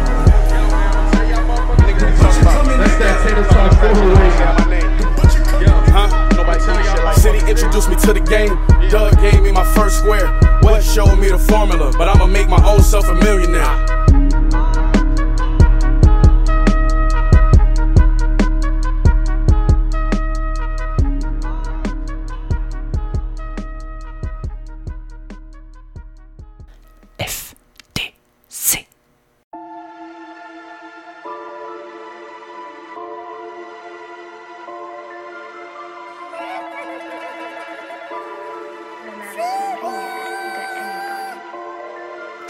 Huh? 5.92 7.12
City 7.12 7.40
introduced 7.50 7.90
me 7.90 7.96
to 7.96 8.14
the 8.14 8.24
game. 8.24 8.56
Doug 8.88 9.20
gave 9.20 9.42
me 9.42 9.52
my 9.52 9.64
first 9.74 9.98
square. 9.98 10.32
West 10.62 10.94
showed 10.94 11.16
me 11.16 11.28
the 11.28 11.38
formula, 11.38 11.92
but 11.98 12.08
I'ma 12.08 12.26
make 12.26 12.48
my 12.48 12.64
own 12.66 12.80
self 12.80 13.06
a 13.08 13.14
millionaire. 13.14 13.93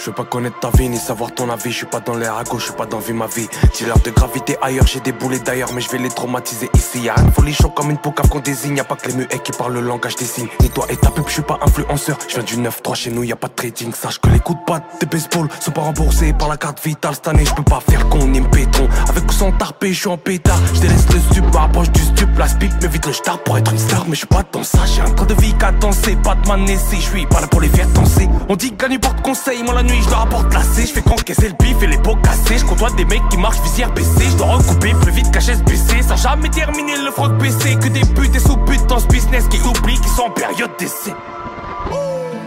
Je 0.05 0.11
veux 0.11 0.17
pas 0.17 0.25
connaître 0.25 0.61
ta 0.61 0.69
vie 0.69 0.91
ni 0.91 0.99
savoir 0.99 1.33
ton 1.33 1.49
avis. 1.49 1.71
Je 1.71 1.79
suis 1.79 1.87
pas 1.87 2.01
dans 2.01 2.15
l'air 2.15 2.37
à 2.37 2.45
gauche, 2.45 2.61
je 2.61 2.67
suis 2.67 2.77
pas 2.77 2.85
dans 2.85 2.99
vie 2.99 3.15
ma 3.15 3.27
vie. 3.27 3.49
L'air 3.87 3.99
de 4.01 4.11
gravité 4.11 4.55
ailleurs, 4.61 4.87
j'ai 4.87 5.01
des 5.01 5.13
boulets 5.13 5.39
d'ailleurs, 5.39 5.73
mais 5.73 5.81
je 5.81 5.89
vais 5.89 5.97
les 5.97 6.11
traumatiser 6.11 6.69
ici. 6.75 7.01
Y'a 7.01 7.15
rien 7.15 7.25
de 7.25 7.31
folichon 7.31 7.71
comme 7.71 7.89
une 7.89 7.97
poucave 7.97 8.29
qu'on 8.29 8.41
désigne. 8.41 8.77
Y'a 8.77 8.85
pas 8.85 8.97
que 8.97 9.09
les 9.09 9.15
muets 9.15 9.39
qui 9.43 9.53
parlent 9.53 9.73
le 9.73 9.81
langage 9.81 10.17
des 10.17 10.27
signes. 10.27 10.49
Ni 10.61 10.69
toi 10.69 10.85
et 10.91 10.97
ta 10.99 11.09
pub, 11.09 11.25
je 11.27 11.33
suis 11.33 11.43
pas 11.43 11.59
influenceur. 11.63 12.19
Je 12.29 12.35
viens 12.35 12.43
du 12.43 12.59
9-3 12.59 12.95
chez 12.95 13.11
nous, 13.13 13.25
y 13.25 13.33
a 13.33 13.37
pas 13.37 13.49
de 13.49 13.55
trading. 13.55 13.95
Sache 13.95 14.21
que 14.21 14.29
les 14.29 14.41
coups 14.41 14.59
de 14.61 14.65
patte 14.67 14.85
des 15.01 15.07
baseball 15.07 15.49
sont 15.59 15.71
pas 15.71 15.81
remboursés 15.81 16.35
par 16.35 16.49
la 16.49 16.59
carte 16.59 16.85
vitale 16.85 17.15
cette 17.15 17.29
année. 17.29 17.47
Je 17.47 17.55
peux 17.55 17.63
pas 17.63 17.81
faire 17.81 18.07
qu'on 18.11 18.27
me 18.27 18.51
pétron. 18.51 18.87
Avec 19.09 19.25
ou 19.27 19.33
sans 19.33 19.53
tarpé, 19.53 19.95
je 19.95 20.01
suis 20.01 20.09
en 20.09 20.19
pétard. 20.19 20.61
Je 20.75 20.81
délaisse 20.81 21.07
le 21.15 21.19
stup, 21.19 21.57
approche 21.59 21.91
du 21.93 22.03
stup, 22.03 22.29
la 22.37 22.49
speak, 22.49 22.73
mais 22.83 22.89
vite 22.89 23.07
le 23.07 23.15
star 23.15 23.43
pour 23.43 23.57
être 23.57 23.73
une 23.73 23.79
star. 23.79 24.05
Mais 24.07 24.13
je 24.13 24.19
suis 24.19 24.27
pas 24.27 24.45
dans 24.53 24.65
ça, 24.65 24.81
j'ai 24.85 25.01
un 25.01 25.11
train 25.13 25.25
de 25.25 25.35
vie 25.41 25.55
qu'à 25.55 25.73
danser. 25.73 26.15
Pas 26.23 26.35
de 26.35 26.47
manesser, 26.47 26.97
je 26.97 27.09
suis 27.09 27.27
pas 27.27 27.41
là 27.41 27.47
pour 27.47 27.63
les 27.63 27.69
faire 27.69 27.89
danser. 27.89 28.29
On 28.51 28.57
dit 28.57 28.75
nuit 28.91 28.99
porte 28.99 29.23
conseil, 29.23 29.63
moi 29.63 29.73
la 29.73 29.83
nuit 29.83 29.94
je 30.03 30.11
leur 30.11 30.23
apporte. 30.23 30.45
Je 30.77 30.93
fais 30.93 31.03
qu'encaisser 31.03 31.49
le 31.49 31.55
bif 31.55 31.83
et 31.83 31.87
les 31.87 31.99
pots 31.99 32.17
cassés. 32.17 32.59
Je 32.59 32.65
côtoie 32.65 32.91
des 32.91 33.05
mecs 33.05 33.27
qui 33.31 33.37
marchent 33.37 33.61
visière 33.61 33.93
baissée. 33.93 34.29
Je 34.29 34.37
dois 34.37 34.57
recouper 34.57 34.93
plus 35.01 35.13
vite 35.13 35.31
qu'à 35.31 35.41
chaise 35.41 35.63
baissée. 35.63 36.03
Sans 36.03 36.17
jamais 36.17 36.49
terminer 36.49 36.97
le 36.99 37.11
front 37.11 37.29
baissé. 37.29 37.77
Que 37.77 37.89
des 37.89 38.01
putes 38.01 38.35
et 38.35 38.41
sous-putes 38.41 38.87
dans 38.87 38.99
ce 38.99 39.07
business 39.07 39.47
qui 39.49 39.61
oublient 39.61 40.01
qu'ils 40.01 40.13
sont 40.13 40.25
en 40.25 40.31
période 40.31 40.73
d'essai. 40.79 41.15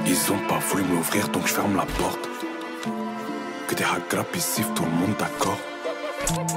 Ils 0.05 0.31
ont 0.31 0.47
pas 0.47 0.59
voulu 0.69 0.83
m'ouvrir 0.83 1.29
donc 1.29 1.47
je 1.47 1.53
ferme 1.53 1.75
la 1.75 1.85
porte. 1.85 2.29
Que 3.67 3.75
des 3.75 3.83
sifflent 4.39 4.73
tout 4.73 4.85
le 4.85 4.91
monde 4.91 5.15
d'accord. 5.17 5.57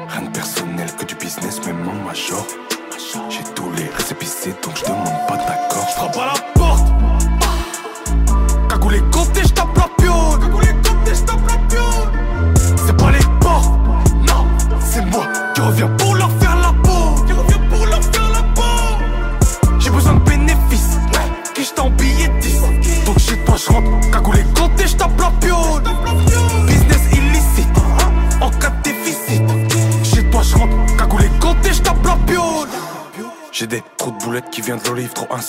Rien 0.08 0.22
de 0.22 0.30
personnel 0.30 0.90
que 0.98 1.04
du 1.04 1.14
business, 1.14 1.64
même 1.66 1.88
en 1.88 2.04
major. 2.04 2.44
J'ai 3.28 3.44
tous 3.54 3.70
les 3.72 3.88
récépissés 3.96 4.54
donc 4.62 4.76
je 4.76 4.84
demande 4.84 5.26
pas 5.28 5.36
d'accord. 5.36 5.86
À 5.98 6.26
la 6.26 6.59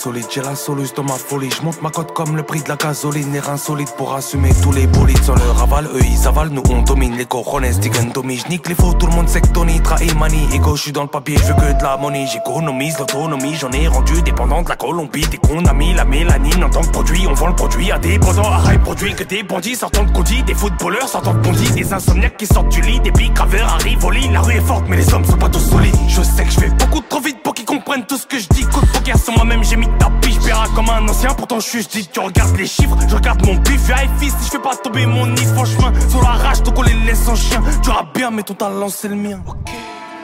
insolite. 0.02 0.28
J'ai 0.34 0.42
la 0.42 0.56
soluce 0.56 0.94
dans 0.94 1.04
ma 1.04 1.14
folie. 1.14 1.50
Je 1.50 1.62
monte 1.62 1.80
ma 1.80 1.90
cote 1.90 2.12
comme 2.12 2.36
le 2.36 2.42
prix 2.42 2.60
de 2.60 2.68
la 2.68 2.76
gasoline. 2.76 3.34
Air 3.34 3.50
insolite 3.50 3.94
pour 3.96 4.14
assumer 4.14 4.50
tous 4.62 4.72
les 4.72 4.86
bolides. 4.88 5.22
Sans 5.22 5.34
le 5.34 5.50
raval, 5.52 5.86
eux 5.94 6.00
ils 6.04 6.26
avalent, 6.26 6.52
nous 6.52 6.62
on 6.70 6.82
domine. 6.82 7.16
Les 7.16 7.26
cojones, 7.26 7.70
digantomi. 7.80 8.38
Je 8.38 8.48
nique 8.48 8.68
les 8.68 8.74
faux, 8.74 8.92
tout 8.94 9.06
le 9.06 9.12
monde 9.12 9.28
sait 9.28 9.40
que 9.40 9.48
Tony 9.48 9.80
trahit 9.80 10.18
manie. 10.18 10.48
Ego, 10.52 10.74
je 10.74 10.82
suis 10.82 10.92
dans 10.92 11.02
le 11.02 11.08
papier, 11.08 11.36
je 11.38 11.52
veux 11.52 11.54
que 11.54 11.78
de 11.78 11.82
la 11.82 11.96
money. 11.96 12.26
J'économise 12.26 12.98
l'autonomie, 12.98 13.54
j'en 13.54 13.70
ai 13.70 13.86
rendu 13.86 14.22
dépendant 14.22 14.62
de 14.62 14.68
la 14.68 14.76
Colombie. 14.76 15.26
Dès 15.30 15.36
qu'on 15.36 15.64
a 15.64 15.72
mis 15.72 15.94
la 15.94 16.04
mélanine 16.04 16.64
en 16.64 16.70
tant 16.70 16.82
que 16.82 16.90
produit, 16.90 17.26
on 17.28 17.34
vend 17.34 17.48
le 17.48 17.54
produit 17.54 17.92
à 17.92 17.98
des 17.98 18.18
pendant 18.18 18.50
à 18.50 18.58
rail 18.58 18.78
produit. 18.78 19.14
Que 19.14 19.24
des 19.24 19.44
bandits 19.44 19.76
sortant 19.76 20.02
de 20.02 20.10
Cody, 20.10 20.42
des 20.42 20.54
footballeurs 20.54 21.08
sortant 21.08 21.34
de 21.34 21.38
Bondy, 21.38 21.70
des 21.70 21.92
insomniaques 21.92 22.36
qui 22.36 22.46
sortent 22.46 22.70
du 22.70 22.80
lit, 22.80 22.98
des 23.00 23.12
big 23.12 23.32
graveurs 23.32 23.72
arrivent 23.74 24.04
au 24.04 24.10
lit. 24.10 24.28
La 24.30 24.40
rue 24.40 24.54
est 24.54 24.66
forte, 24.66 24.84
mais 24.88 24.96
les 24.96 25.14
hommes 25.14 25.24
sont 25.24 25.36
pas 25.36 25.48
tous 25.48 25.60
solides. 25.60 25.94
Je 26.08 26.22
sais 26.22 26.44
que 26.44 26.50
je 26.50 26.60
fais 26.60 26.70
beaucoup 26.70 27.00
trop 27.08 27.20
vite 27.20 27.41
pour 27.52 27.56
qu'ils 27.56 27.66
comprennent 27.66 28.06
tout 28.06 28.16
ce 28.16 28.26
que 28.26 28.38
je 28.38 28.48
dis. 28.48 28.64
Coup 28.64 28.80
de 28.80 28.86
poker 28.86 29.18
sur 29.18 29.34
moi-même, 29.34 29.62
j'ai 29.62 29.76
mis 29.76 29.88
tapis, 29.98 30.32
je 30.32 30.74
comme 30.74 30.88
un 30.88 31.06
ancien. 31.06 31.34
Pourtant, 31.34 31.60
je 31.60 31.68
suis, 31.68 31.84
dis, 31.86 32.08
tu 32.08 32.18
regardes 32.20 32.56
les 32.56 32.66
chiffres, 32.66 32.96
je 33.06 33.14
regarde 33.14 33.44
mon 33.44 33.56
bif. 33.56 33.90
Fils, 34.18 34.34
si 34.40 34.46
je 34.46 34.50
fais 34.52 34.58
pas 34.58 34.74
tomber 34.76 35.04
mon 35.04 35.26
nid, 35.26 35.44
franchement, 35.54 35.92
sur 36.08 36.22
la 36.22 36.30
rage, 36.30 36.62
donc 36.62 36.78
on 36.78 36.82
les 36.82 36.94
laisse 36.94 37.28
en 37.28 37.34
chien. 37.34 37.62
Tu 37.82 37.90
auras 37.90 38.06
bien, 38.14 38.30
mais 38.30 38.42
ton 38.42 38.54
talent, 38.54 38.88
c'est 38.88 39.08
le 39.08 39.16
mien. 39.16 39.42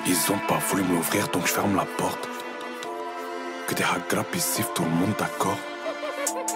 Ils 0.06 0.32
ont 0.32 0.38
pas 0.48 0.58
voulu 0.70 0.84
m'ouvrir, 0.84 1.28
donc 1.28 1.46
je 1.46 1.52
ferme 1.52 1.76
la 1.76 1.84
porte. 1.98 2.26
Que 3.66 3.74
des 3.74 3.82
hack 3.82 4.34
ici, 4.34 4.62
tout 4.74 4.84
le 4.84 4.90
monde 4.90 5.12
d'accord. 5.18 5.58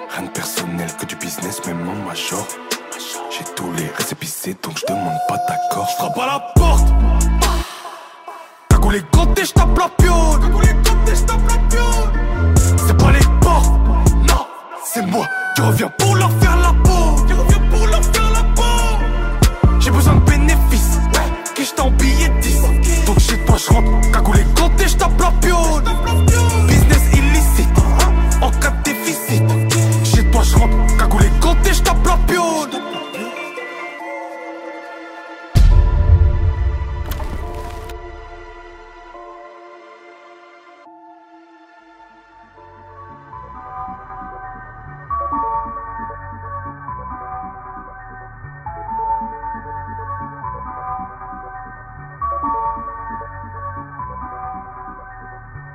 Rien 0.09 0.25
de 0.25 0.31
personnel 0.31 0.91
que 0.99 1.05
du 1.05 1.17
business, 1.17 1.61
même 1.67 1.87
en 1.87 2.07
major. 2.07 2.47
J'ai 3.31 3.45
tous 3.55 3.71
les 3.73 3.88
récépissés, 3.88 4.57
donc 4.62 4.79
je 4.79 4.87
demande 4.87 5.19
pas 5.29 5.38
d'accord. 5.49 5.87
Je 5.91 5.97
frappe 5.97 6.19
à 6.19 6.26
la 6.26 6.41
porte. 6.55 7.41
Les 8.92 8.99
et 8.99 9.46
je 9.46 9.52
tape 9.54 9.78
la 9.78 9.88
pionne. 9.88 10.38
Cagou 10.42 10.61
les 10.61 10.68
et 10.68 11.16
je 11.16 11.22
tape 11.22 11.40
la 11.49 11.56
pionne. 11.70 12.54
C'est 12.76 12.96
pas 12.99 13.11
les 13.11 13.25
portes, 13.40 13.72
non, 14.28 14.46
c'est 14.84 15.06
moi 15.06 15.26
qui 15.56 15.62
reviens 15.62 15.90
pour 15.96 16.14
leur 16.14 16.30
faire 16.32 16.58
la 16.58 16.75
peau. 16.84 17.25
Qui 17.26 17.32
reviens 17.32 17.70
pour 17.70 17.87
leur 17.87 18.02
faire 18.02 18.30
la 18.34 18.42
peau. 18.54 19.80
J'ai 19.80 19.90
besoin 19.90 20.16
de 20.16 20.30
bénéfices, 20.30 20.99
ouais, 21.14 21.54
qui 21.54 21.64
je 21.64 21.80
en 21.80 21.90
billet 21.92 22.30
10. 22.42 22.61
Donc 23.06 23.18
chez 23.18 23.38
toi 23.46 23.56
je 23.56 23.72
rentre, 23.72 24.12
cagou 24.12 24.34
les 24.34 24.40
et 24.42 24.88
je 24.88 24.96
tape 24.99 25.18
la 25.18 25.30
pionne. 25.40 26.72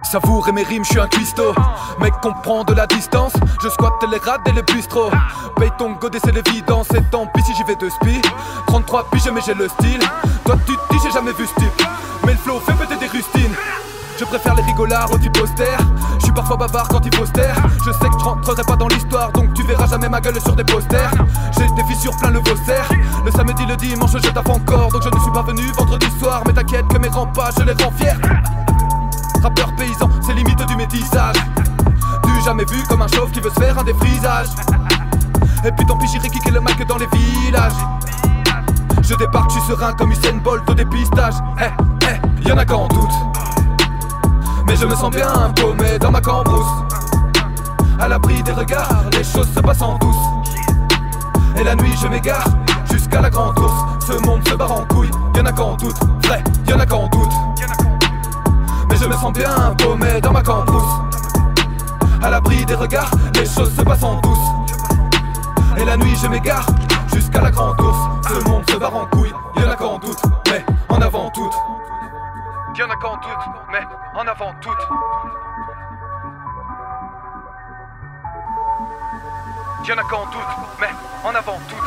Savoure 0.10 0.48
mes 0.54 0.64
rimes, 0.64 0.86
je 0.86 0.92
suis 0.92 1.00
un 1.02 1.08
cuistot. 1.08 1.54
Mec, 2.00 2.14
comprend 2.22 2.64
de 2.64 2.74
la 2.74 2.88
distance. 2.88 3.34
Je 3.62 3.68
squatte 3.68 4.06
les 4.10 4.18
rats 4.20 4.38
et 4.46 4.54
les 4.54 4.64
bistros. 4.64 5.12
Paye 5.58 5.70
ton 5.78 5.92
godé, 5.92 6.20
c'est 6.24 6.32
l'évidence. 6.32 6.88
Et 6.96 7.02
tant 7.12 7.28
pis 7.28 7.44
si 7.44 7.54
j'y 7.54 7.64
vais 7.64 7.76
de 7.76 7.90
spi. 7.90 8.22
33 8.68 9.10
piges, 9.12 9.30
mais 9.34 9.42
j'ai 9.46 9.54
le 9.54 9.68
style. 9.68 10.00
Toi, 10.46 10.56
tu 10.66 10.78
te 10.78 10.94
dis, 10.94 11.00
j'ai 11.04 11.12
jamais 11.12 11.34
vu 11.34 11.46
ce 11.46 11.54
type. 11.56 11.88
Mais 12.26 12.32
le 12.32 12.38
flow 12.38 12.62
fait 12.62 12.72
peut-être 12.74 13.00
des 13.00 13.08
rustines. 13.08 13.54
Je 14.18 14.24
préfère 14.24 14.56
les 14.56 14.64
rigolards 14.64 15.12
aux 15.12 15.42
austères. 15.44 15.80
Je 16.20 16.24
suis 16.24 16.34
parfois 16.34 16.56
bavard 16.56 16.88
quand 16.88 17.06
il 17.06 17.14
faut. 17.14 17.26
Je 17.26 17.92
sais 17.92 18.10
que 18.10 18.20
je 18.20 18.24
rentrerai 18.24 18.64
pas 18.64 18.78
dans 18.78 18.88
l'histoire, 18.88 19.32
donc 19.34 19.54
tu 19.54 19.64
verras 19.64 19.88
jamais 19.88 20.08
ma 20.08 20.22
gueule 20.22 20.40
sur 20.40 20.56
des 20.56 20.64
posters. 20.64 21.12
J'ai 21.52 21.68
des 21.76 21.84
fissures 21.84 22.16
plein 22.16 22.32
le 22.32 22.40
vaussaire. 22.40 22.88
Le 23.26 23.32
samedi, 23.32 23.66
le 23.66 23.76
dimanche, 23.76 24.12
je 24.14 24.30
taffe 24.30 24.50
encore, 24.50 24.90
donc 24.90 25.04
je 25.04 25.10
ne 25.10 25.20
suis 25.20 25.32
pas 25.32 25.44
venu 25.44 25.64
vendredi 25.74 26.08
soir. 26.18 26.44
Mais 26.48 26.54
t'inquiète 26.54 26.88
que 26.88 26.98
mes 26.98 27.10
pas, 27.10 27.50
je 27.58 27.64
les 27.64 27.74
rends 27.84 27.92
fiers. 27.92 28.66
Rappeur 29.48 29.74
paysan, 29.77 30.10
c'est 30.20 30.34
limite 30.34 30.62
du 30.68 30.75
métissage. 30.75 31.38
Du 32.25 32.42
jamais 32.44 32.66
vu 32.66 32.84
comme 32.89 33.01
un 33.01 33.08
chauve 33.08 33.32
qui 33.32 33.39
veut 33.39 33.50
se 33.50 33.58
faire 33.58 33.80
un 33.80 33.84
défrisage. 33.86 34.48
Et 35.63 35.72
puis 35.72 35.86
tant 35.86 35.98
pis, 35.98 36.08
j'irai 36.10 36.30
kicker 36.30 36.51
le 36.51 36.60
mic 36.60 36.86
dans 36.86 36.98
les 36.98 37.08
villages. 37.08 37.72
Je 39.01 39.16
débarque, 39.16 39.50
tu 39.50 39.62
serein 39.62 39.94
comme 39.94 40.12
Usain 40.12 40.36
Bolt 40.44 40.70
au 40.70 40.74
dépistage. 40.74 41.36
Eh, 41.62 41.70
eh, 42.10 42.50
y'en 42.50 42.58
a 42.58 42.66
qu'en 42.66 42.89
doute. 42.89 43.13
Mais 44.68 44.75
je 44.75 44.86
me 44.86 44.94
sens 44.96 45.12
bien 45.12 45.32
paumé 45.56 45.98
dans 45.98 46.12
ma 46.12 46.20
cambrousse. 46.20 46.84
À 48.01 48.10
l'abri 48.10 48.44
des 48.44 48.51
regards, 48.51 49.06
les 49.13 49.24
choses 49.24 49.48
se 49.56 49.62
passent 49.62 49.82
en 49.82 49.98
douce. 49.98 50.51
Et 51.58 51.63
la 51.63 51.74
nuit, 51.75 51.96
je 52.01 52.10
m'égare 52.10 52.50
jusqu'à 52.92 53.22
la 53.22 53.30
grande 53.30 53.58
ours. 53.60 54.06
Ce 54.06 54.12
monde 54.25 54.46
se 54.46 54.56
barre 54.56 54.74
en 54.74 54.86
couille, 54.94 55.12
y'en 55.38 55.46
a 55.46 55.54
qu'en 55.54 55.77
doute. 55.77 56.00
Vrai, 56.25 56.44
y'en 56.68 56.80
a 56.82 56.86
qu'en 56.86 57.08
doute. 57.08 57.47
Je 59.08 59.10
me 59.14 59.18
sens 59.18 59.32
bien 59.32 59.74
paumé 59.78 60.20
dans 60.20 60.34
ma 60.34 60.42
cambrousse 60.42 61.00
À 62.22 62.30
l'abri 62.30 62.66
des 62.66 62.76
regards, 62.76 63.10
les 63.36 63.46
choses 63.46 63.74
se 63.74 63.82
passent 63.82 64.04
en 64.04 64.20
douce. 64.20 64.38
Et 65.78 65.86
la 65.86 65.96
nuit 65.96 66.14
je 66.22 66.28
m'égare 66.28 66.66
jusqu'à 67.14 67.40
la 67.40 67.50
grande 67.50 67.80
ours 67.80 67.98
Ce 68.28 68.50
monde 68.50 68.70
se 68.70 68.76
barre 68.76 68.98
en 68.98 69.06
couille, 69.06 69.32
y'en 69.56 69.70
a 69.70 69.78
qu'en 69.78 69.98
doute 69.98 70.22
Mais 70.52 70.65
en 70.89 71.00
avant 71.00 71.30
tout. 71.30 71.50
Y'en 72.78 72.89
a 72.89 72.98
qu'en 72.98 73.15
doute, 73.15 73.46
mais 73.72 73.88
en 74.13 74.28
avant 74.28 74.54
tout. 74.60 74.76
Y'en 79.88 79.96
a 79.96 80.04
qu'en 80.04 80.26
doute, 80.26 80.58
mais 80.82 80.89
en 81.24 81.34
avant 81.34 81.60
tout. 81.70 81.84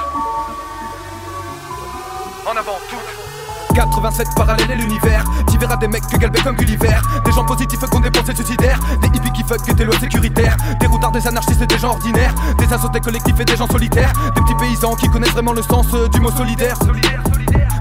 En 2.47 2.57
avant 2.57 2.79
tout 2.89 3.30
87 3.75 4.29
parallèles 4.37 4.71
et 4.71 4.77
l'univers 4.77 5.25
Tu 5.51 5.59
verras 5.59 5.77
des 5.77 5.89
mecs 5.89 6.07
que 6.07 6.17
galbés 6.17 6.41
comme 6.43 6.57
Gulliver 6.57 6.97
Des 7.25 7.33
gens 7.33 7.45
positifs 7.45 7.81
qu'on 7.81 8.01
dépensé 8.01 8.35
suicidaires 8.35 8.79
Des 9.01 9.09
hippies 9.09 9.33
qui 9.33 9.43
fuck 9.43 9.63
que 9.65 9.73
t'es 9.73 9.85
loi 9.85 9.99
sécuritaire 9.99 10.57
Des 10.81 10.87
routards, 10.87 11.13
des 11.13 11.27
anarchistes 11.27 11.63
et 11.63 11.67
des 11.67 11.79
gens 11.79 11.91
ordinaires 11.91 12.35
Des 12.59 12.73
associés 12.73 13.01
collectifs 13.01 13.41
et 13.41 13.45
des 13.45 13.57
gens 13.57 13.69
solitaires 13.69 14.13
Des 14.35 14.43
petits 14.43 14.55
paysans 14.55 14.95
qui 14.95 15.09
connaissent 15.09 15.33
vraiment 15.33 15.53
le 15.53 15.63
sens 15.63 15.87
euh, 15.95 16.09
du 16.09 16.21
mot 16.21 16.31
solidaire 16.31 16.77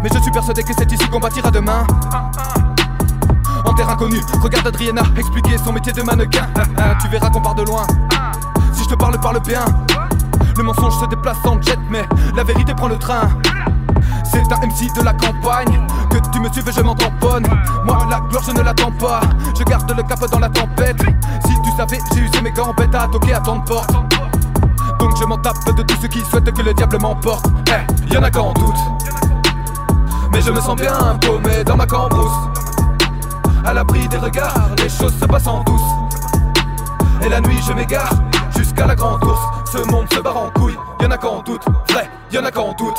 Mais 0.03 0.09
je 0.13 0.19
suis 0.19 0.31
persuadé 0.31 0.63
que 0.63 0.73
c'est 0.77 0.91
ici 0.91 1.07
qu'on 1.09 1.19
bâtira 1.19 1.51
demain 1.51 1.85
en 3.65 3.73
terre 3.73 3.89
inconnue, 3.89 4.21
regarde 4.41 4.65
Adriana 4.65 5.01
expliquer 5.17 5.57
son 5.57 5.73
métier 5.73 5.91
de 5.91 6.01
mannequin. 6.01 6.47
tu 7.01 7.07
verras 7.09 7.29
qu'on 7.29 7.41
part 7.41 7.55
de 7.55 7.63
loin. 7.63 7.85
Si 8.73 8.83
je 8.83 8.89
te 8.89 8.95
parle, 8.95 9.19
parle 9.19 9.41
bien. 9.41 9.65
Le 10.57 10.63
mensonge 10.63 10.97
se 10.97 11.05
déplace 11.05 11.37
en 11.45 11.61
jet, 11.61 11.77
mais 11.89 12.07
la 12.35 12.43
vérité 12.43 12.73
prend 12.73 12.87
le 12.87 12.97
train. 12.97 13.29
C'est 14.23 14.51
un 14.51 14.57
MC 14.67 14.93
de 14.95 15.03
la 15.03 15.13
campagne. 15.13 15.85
Que 16.09 16.17
tu 16.31 16.39
me 16.39 16.51
suives 16.51 16.71
je 16.75 16.81
m'en 16.81 16.95
tamponne. 16.95 17.47
Moi 17.85 17.97
la 18.09 18.19
gloire 18.19 18.43
je 18.45 18.51
ne 18.51 18.61
l'attends 18.61 18.91
pas. 18.91 19.21
Je 19.57 19.63
garde 19.63 19.91
le 19.95 20.03
cap 20.03 20.19
dans 20.29 20.39
la 20.39 20.49
tempête. 20.49 21.01
Si 21.45 21.53
tu 21.61 21.71
savais 21.77 21.99
j'ai 22.13 22.21
usé 22.21 22.41
mes 22.41 22.51
gambettes 22.51 22.95
à 22.95 23.07
toquer 23.07 23.33
à 23.33 23.39
ton 23.39 23.61
porte. 23.61 23.91
Donc 24.99 25.17
je 25.17 25.23
m'en 25.25 25.37
tape 25.37 25.63
de 25.75 25.83
tous 25.83 26.01
ceux 26.01 26.07
qui 26.07 26.19
souhaitent 26.21 26.51
que 26.51 26.61
le 26.61 26.73
diable 26.73 26.97
m'emporte. 26.99 27.45
Eh, 27.69 28.13
y'en 28.13 28.23
a 28.23 28.31
qu'en 28.31 28.53
doute. 28.53 28.79
Mais 30.31 30.41
je 30.41 30.51
me 30.51 30.59
sens 30.61 30.75
bien 30.75 30.93
paumé 31.21 31.63
dans 31.63 31.77
ma 31.77 31.85
cambrousse. 31.85 32.31
À 33.65 33.73
l'abri 33.73 34.07
des 34.07 34.17
regards, 34.17 34.69
les 34.77 34.89
choses 34.89 35.17
se 35.19 35.25
passent 35.25 35.47
en 35.47 35.63
douce. 35.63 35.81
Et 37.21 37.29
la 37.29 37.41
nuit 37.41 37.59
je 37.67 37.73
m'égare 37.73 38.13
jusqu'à 38.55 38.87
la 38.87 38.95
grande 38.95 39.23
ours 39.23 39.41
Ce 39.71 39.77
monde 39.91 40.11
se 40.13 40.19
barre 40.19 40.37
en 40.37 40.49
couille, 40.51 40.77
y'en 41.01 41.11
a 41.11 41.17
qu'en 41.17 41.41
doute. 41.41 41.63
Vrai, 41.89 42.09
y'en 42.31 42.43
a 42.45 42.51
qu'en 42.51 42.73
doute 42.73 42.97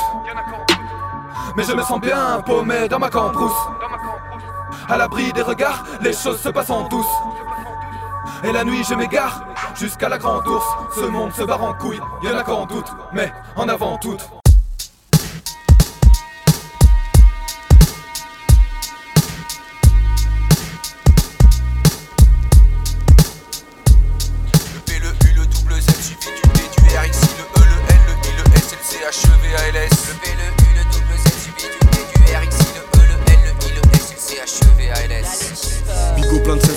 mais 1.55 1.63
je 1.63 1.73
me 1.73 1.81
sens 1.81 1.99
bien 1.99 2.41
paumé 2.45 2.87
dans 2.87 2.99
ma 2.99 3.09
cambrousse. 3.09 3.51
À 4.89 4.97
l'abri 4.97 5.31
des 5.33 5.41
regards, 5.41 5.83
les 6.01 6.13
choses 6.13 6.39
se 6.39 6.49
passent 6.49 6.69
en 6.69 6.87
douce. 6.87 7.05
Et 8.43 8.51
la 8.51 8.63
nuit 8.63 8.83
je 8.87 8.95
m'égare 8.95 9.43
jusqu'à 9.75 10.09
la 10.09 10.17
grande 10.17 10.47
ours. 10.47 10.65
Ce 10.95 11.01
monde 11.01 11.31
se 11.33 11.43
barre 11.43 11.63
en 11.63 11.73
couille, 11.73 12.01
y'en 12.23 12.37
a 12.37 12.43
qu'en 12.43 12.65
doute, 12.65 12.91
mais 13.13 13.31
en 13.55 13.67
avant 13.67 13.97
tout. 13.97 14.17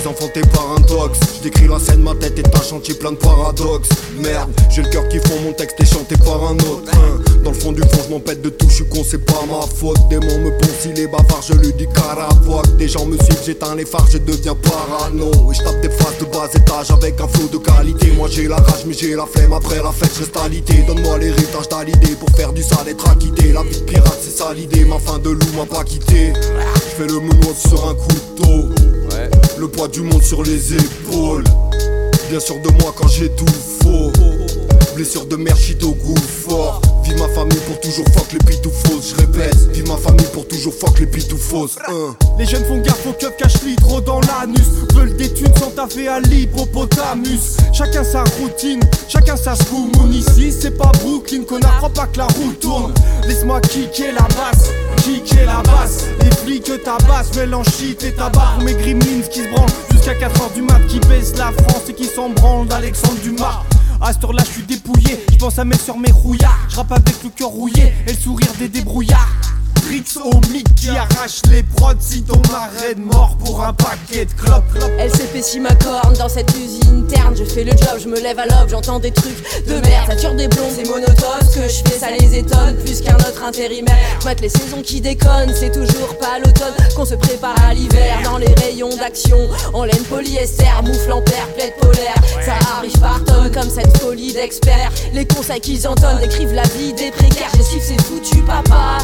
Bigo 0.05 0.13
plein 0.13 0.13
de 0.13 0.17
16 0.35 0.41
enfantés 0.41 0.41
par 0.53 0.71
un 0.77 0.81
tox 0.81 1.19
Je 1.43 1.67
la 1.67 1.79
scène, 1.79 2.01
ma 2.01 2.13
tête 2.15 2.37
est 2.37 2.55
un 2.55 2.61
chantier 2.61 2.93
plein 2.93 3.11
de 3.11 3.17
paradoxes. 3.17 3.89
Merde, 4.21 4.49
j'ai 4.69 4.83
le 4.83 4.89
cœur 4.89 5.07
qui 5.09 5.17
fond, 5.17 5.39
mon 5.43 5.53
texte 5.53 5.79
est 5.79 5.85
chanté 5.85 6.15
par 6.17 6.43
un 6.43 6.55
autre. 6.55 6.91
Hein. 6.93 7.21
Dans 7.43 7.51
le 7.51 7.55
fond 7.55 7.71
du 7.71 7.81
fond, 7.81 8.01
je 8.05 8.13
m'en 8.13 8.19
pète 8.19 8.41
de 8.41 8.49
tout, 8.49 8.67
je 8.69 8.75
suis 8.75 8.85
con, 8.85 9.03
c'est 9.07 9.23
pas 9.23 9.43
ma 9.47 9.61
faute. 9.61 9.97
Démon 10.09 10.39
me 10.39 10.51
ponce, 10.57 10.85
il 10.85 10.99
est 10.99 11.07
bavard, 11.07 11.41
je 11.47 11.53
lui 11.53 11.73
dis 11.73 11.87
caravoc 11.87 12.77
Des 12.77 12.87
gens 12.87 13.05
me 13.05 13.17
suivent, 13.17 13.41
j'éteins 13.45 13.75
les 13.75 13.85
phares, 13.85 14.07
je 14.11 14.17
deviens 14.17 14.55
parano. 14.55 15.31
Et 15.51 15.55
je 15.55 15.63
tape 15.63 15.81
des 15.81 15.89
phrases 15.89 16.17
de 16.19 16.25
bas 16.25 16.49
étage 16.53 16.91
avec 16.91 17.19
un 17.21 17.27
flow 17.27 17.47
de 17.47 17.57
qualité. 17.57 18.11
Moi 18.11 18.27
j'ai 18.29 18.47
la 18.47 18.57
rage, 18.57 18.85
mais 18.85 18.93
j'ai 18.93 19.15
la 19.15 19.25
flemme, 19.25 19.53
après 19.53 19.81
la 19.81 19.91
fête, 19.91 20.11
je 20.15 20.19
reste 20.19 20.87
Donne-moi 20.87 21.17
l'héritage 21.17 21.69
d'Alidé 21.69 22.15
pour 22.19 22.29
faire 22.35 22.53
du 22.53 22.61
sale, 22.63 22.87
être 22.87 23.09
acquitté. 23.09 23.53
La 23.53 23.63
vie 23.63 23.79
de 23.79 23.83
pirate, 23.83 24.19
c'est 24.21 24.37
ça 24.37 24.53
l'idée, 24.53 24.85
ma 24.85 24.99
fin 24.99 25.19
de 25.19 25.29
loup 25.29 25.53
m'a 25.57 25.65
pas 25.65 25.83
quitté. 25.83 26.33
Je 26.35 27.03
fais 27.03 27.07
le 27.07 27.19
moonwalk 27.19 27.57
sur 27.57 27.87
un 27.87 27.95
couteau 27.95 28.69
le 29.57 29.67
poids 29.67 29.87
du 29.87 30.01
monde 30.01 30.23
sur 30.23 30.43
les 30.43 30.73
épaules. 30.73 31.43
Bien 32.29 32.39
sûr 32.39 32.55
de 32.61 32.69
moi 32.81 32.93
quand 32.95 33.07
j'ai 33.07 33.29
tout 33.29 33.45
faux. 33.81 34.11
Blessure 34.95 35.25
de 35.25 35.35
merde, 35.35 35.57
shit 35.57 35.83
au 35.83 35.91
goût 35.91 36.15
fort. 36.17 36.81
Vive 37.05 37.19
ma 37.19 37.27
famille 37.27 37.59
pour 37.67 37.79
toujours 37.79 38.05
fuck 38.15 38.31
les 38.33 38.39
pitoufos, 38.39 38.99
je 38.99 39.15
répète. 39.15 39.55
Vive 39.71 39.87
ma 39.87 39.97
famille 39.97 40.25
pour 40.33 40.47
toujours 40.47 40.73
fuck 40.73 40.99
les 40.99 41.05
pitoufos. 41.05 41.69
Hein. 41.87 42.15
Les 42.39 42.45
jeunes 42.47 42.65
font 42.65 42.81
gaffe 42.81 43.05
au 43.05 43.13
keuf 43.13 43.37
cache 43.37 43.61
l'hydro 43.63 44.01
dans 44.01 44.19
l'anus. 44.21 44.65
Veulent 44.95 45.15
des 45.15 45.31
thunes 45.31 45.53
sans 45.59 45.69
taffer 45.69 46.07
à 46.07 46.19
l'hippopotamus. 46.19 47.57
Chacun 47.73 48.03
sa 48.03 48.23
routine, 48.39 48.79
chacun 49.07 49.37
sa 49.37 49.53
schoomoon. 49.53 50.11
Ici 50.11 50.51
c'est 50.51 50.75
pas 50.75 50.91
Brooklyn, 51.03 51.43
connard, 51.43 51.77
crois 51.77 51.89
pas 51.89 52.07
que 52.07 52.17
la 52.17 52.25
roue 52.25 52.53
tourne. 52.59 52.91
Laisse-moi 53.27 53.61
kicker 53.61 54.11
la 54.11 54.23
basse, 54.23 54.71
kicker 55.03 55.45
la 55.45 55.61
basse. 55.61 56.05
Les 56.21 56.31
flics 56.31 56.83
tabassent, 56.83 57.35
mélange 57.35 57.67
shit 57.69 58.03
et 58.03 58.13
tabac 58.13 58.53
pour 58.55 58.63
mes 58.63 58.73
gremlins 58.73 59.21
qui 59.29 59.43
se 59.43 59.49
branlent 59.53 59.69
jusqu'à 59.91 60.13
4h 60.13 60.53
du 60.55 60.63
mat, 60.63 60.81
qui 60.87 60.99
baissent 61.01 61.37
la 61.37 61.51
France 61.51 61.83
et 61.87 61.93
qui 61.93 62.05
s'en 62.05 62.29
branlent 62.29 62.67
d'Alexandre 62.67 63.19
Dumas. 63.21 63.63
À 64.01 64.13
ce 64.13 64.19
là 64.31 64.43
je 64.45 64.51
suis 64.51 64.63
dépouillé, 64.63 65.25
je 65.31 65.37
pense 65.37 65.57
à 65.57 65.65
mes 65.65 65.77
sur 65.77 65.97
mes 65.97 66.11
rouillards. 66.11 66.67
Je 66.69 66.75
avec 66.79 67.23
le 67.23 67.29
cœur 67.29 67.49
rouillé 67.49 67.93
et 68.07 68.11
le 68.11 68.17
sourire 68.17 68.51
des 68.59 68.69
débrouillards. 68.69 69.54
Brix 69.85 70.17
au 70.17 70.39
qui 70.75 70.89
arrache 70.89 71.41
les 71.51 71.63
prods 71.63 71.93
si 71.99 72.23
ton 72.23 72.41
marraine 72.51 73.03
mort 73.03 73.35
pour 73.37 73.63
un 73.63 73.73
paquet 73.73 74.25
de 74.25 74.31
clopes. 74.33 74.63
Elle 74.99 75.11
s'épaissit 75.11 75.59
ma 75.59 75.73
corne 75.75 76.13
dans 76.13 76.29
cette 76.29 76.51
usine 76.51 77.05
interne. 77.05 77.35
Je 77.37 77.43
fais 77.43 77.63
le 77.63 77.71
job, 77.71 77.99
je 78.01 78.07
me 78.07 78.19
lève 78.19 78.39
à 78.39 78.45
l'aube, 78.45 78.69
j'entends 78.69 78.99
des 78.99 79.11
trucs 79.11 79.65
de 79.67 79.73
merde. 79.73 80.19
Ça 80.19 80.33
des 80.33 80.47
blondes, 80.47 80.71
c'est 80.75 80.87
monotone. 80.87 81.15
Ce 81.49 81.55
que 81.55 81.67
je 81.67 81.89
fais, 81.89 81.99
ça 81.99 82.07
les 82.19 82.37
étonne 82.37 82.77
plus 82.83 83.01
qu'un 83.01 83.15
autre 83.15 83.43
intérimaire. 83.43 83.95
Je 84.21 84.41
les 84.41 84.49
saisons 84.49 84.81
qui 84.81 85.01
déconnent, 85.01 85.53
c'est 85.53 85.71
toujours 85.71 86.17
pas 86.19 86.39
l'automne 86.39 86.73
qu'on 86.95 87.05
se 87.05 87.15
prépare 87.15 87.55
à 87.67 87.73
l'hiver. 87.73 88.19
Dans 88.23 88.37
les 88.37 88.53
rayons 88.63 88.95
d'action, 88.97 89.37
en 89.73 89.83
laine 89.83 90.03
polyester, 90.09 90.65
moufle 90.83 91.11
en 91.11 91.21
père, 91.21 91.47
plaide 91.55 91.73
polaire. 91.79 92.15
Ça 92.43 92.53
arrive 92.77 92.99
par 92.99 93.23
tonnes 93.23 93.51
comme 93.51 93.69
cette 93.69 93.97
folie 93.97 94.33
d'experts. 94.33 94.91
Les 95.13 95.25
conseils 95.25 95.61
qu'ils 95.61 95.87
entonnent 95.87 96.19
décrivent 96.19 96.53
la 96.53 96.63
vie 96.63 96.93
des 96.93 97.11
précaires. 97.11 97.49
J'esquive 97.55 97.81
c'est 97.81 98.01
foutu 98.01 98.41
papa, 98.41 98.97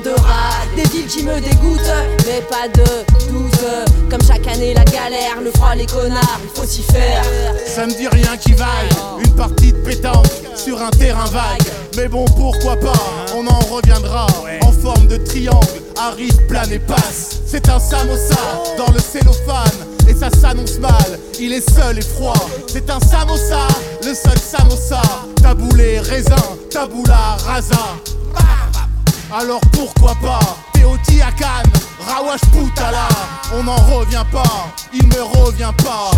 des 0.00 0.82
villes 0.84 1.06
qui 1.06 1.22
me 1.22 1.38
dégoûtent, 1.40 1.80
mais 2.26 2.40
pas 2.48 2.66
de 2.68 2.82
doute. 3.30 3.60
Comme 4.10 4.22
chaque 4.26 4.46
année, 4.46 4.72
la 4.72 4.84
galère, 4.84 5.40
le 5.42 5.50
froid, 5.50 5.74
les 5.74 5.84
connards, 5.84 6.40
il 6.42 6.60
faut 6.60 6.66
s'y 6.66 6.82
faire. 6.82 7.22
Ça 7.66 7.86
me 7.86 7.92
dit 7.92 8.08
rien 8.08 8.36
qui 8.38 8.52
vaille. 8.52 8.88
Une 9.22 9.34
partie 9.34 9.72
de 9.72 9.78
pétanque 9.78 10.26
sur 10.54 10.80
un 10.80 10.90
terrain 10.90 11.26
vague. 11.26 11.66
Mais 11.96 12.08
bon 12.08 12.24
pourquoi 12.24 12.76
pas? 12.76 12.92
On 13.36 13.46
en 13.46 13.58
reviendra. 13.58 14.26
En 14.62 14.72
forme 14.72 15.06
de 15.08 15.18
triangle 15.18 15.66
Arrive, 15.98 16.36
plane 16.48 16.72
et 16.72 16.78
passe. 16.78 17.40
C'est 17.46 17.68
un 17.68 17.78
samosa 17.78 18.34
dans 18.78 18.92
le 18.92 18.98
cellophane. 18.98 19.86
Et 20.08 20.14
ça 20.14 20.30
s'annonce 20.30 20.78
mal. 20.78 21.18
Il 21.38 21.52
est 21.52 21.70
seul 21.70 21.98
et 21.98 22.02
froid. 22.02 22.48
C'est 22.66 22.88
un 22.88 22.98
samosa 22.98 23.68
Le 24.04 24.14
seul 24.14 24.38
samosa. 24.38 25.02
Taboulé, 25.42 26.00
raisin 26.00 26.34
Taboula, 26.70 27.36
rasa 27.46 27.76
alors 29.32 29.60
pourquoi 29.72 30.14
pas 30.20 30.40
Teoti 30.74 31.20
à 31.22 31.32
Cannes, 31.32 31.72
Rawash 32.00 32.40
Poutala. 32.52 33.08
On 33.54 33.62
n'en 33.62 33.76
revient 33.76 34.24
pas, 34.30 34.68
il 34.92 35.06
me 35.06 35.22
revient 35.22 35.72
pas. 35.84 36.10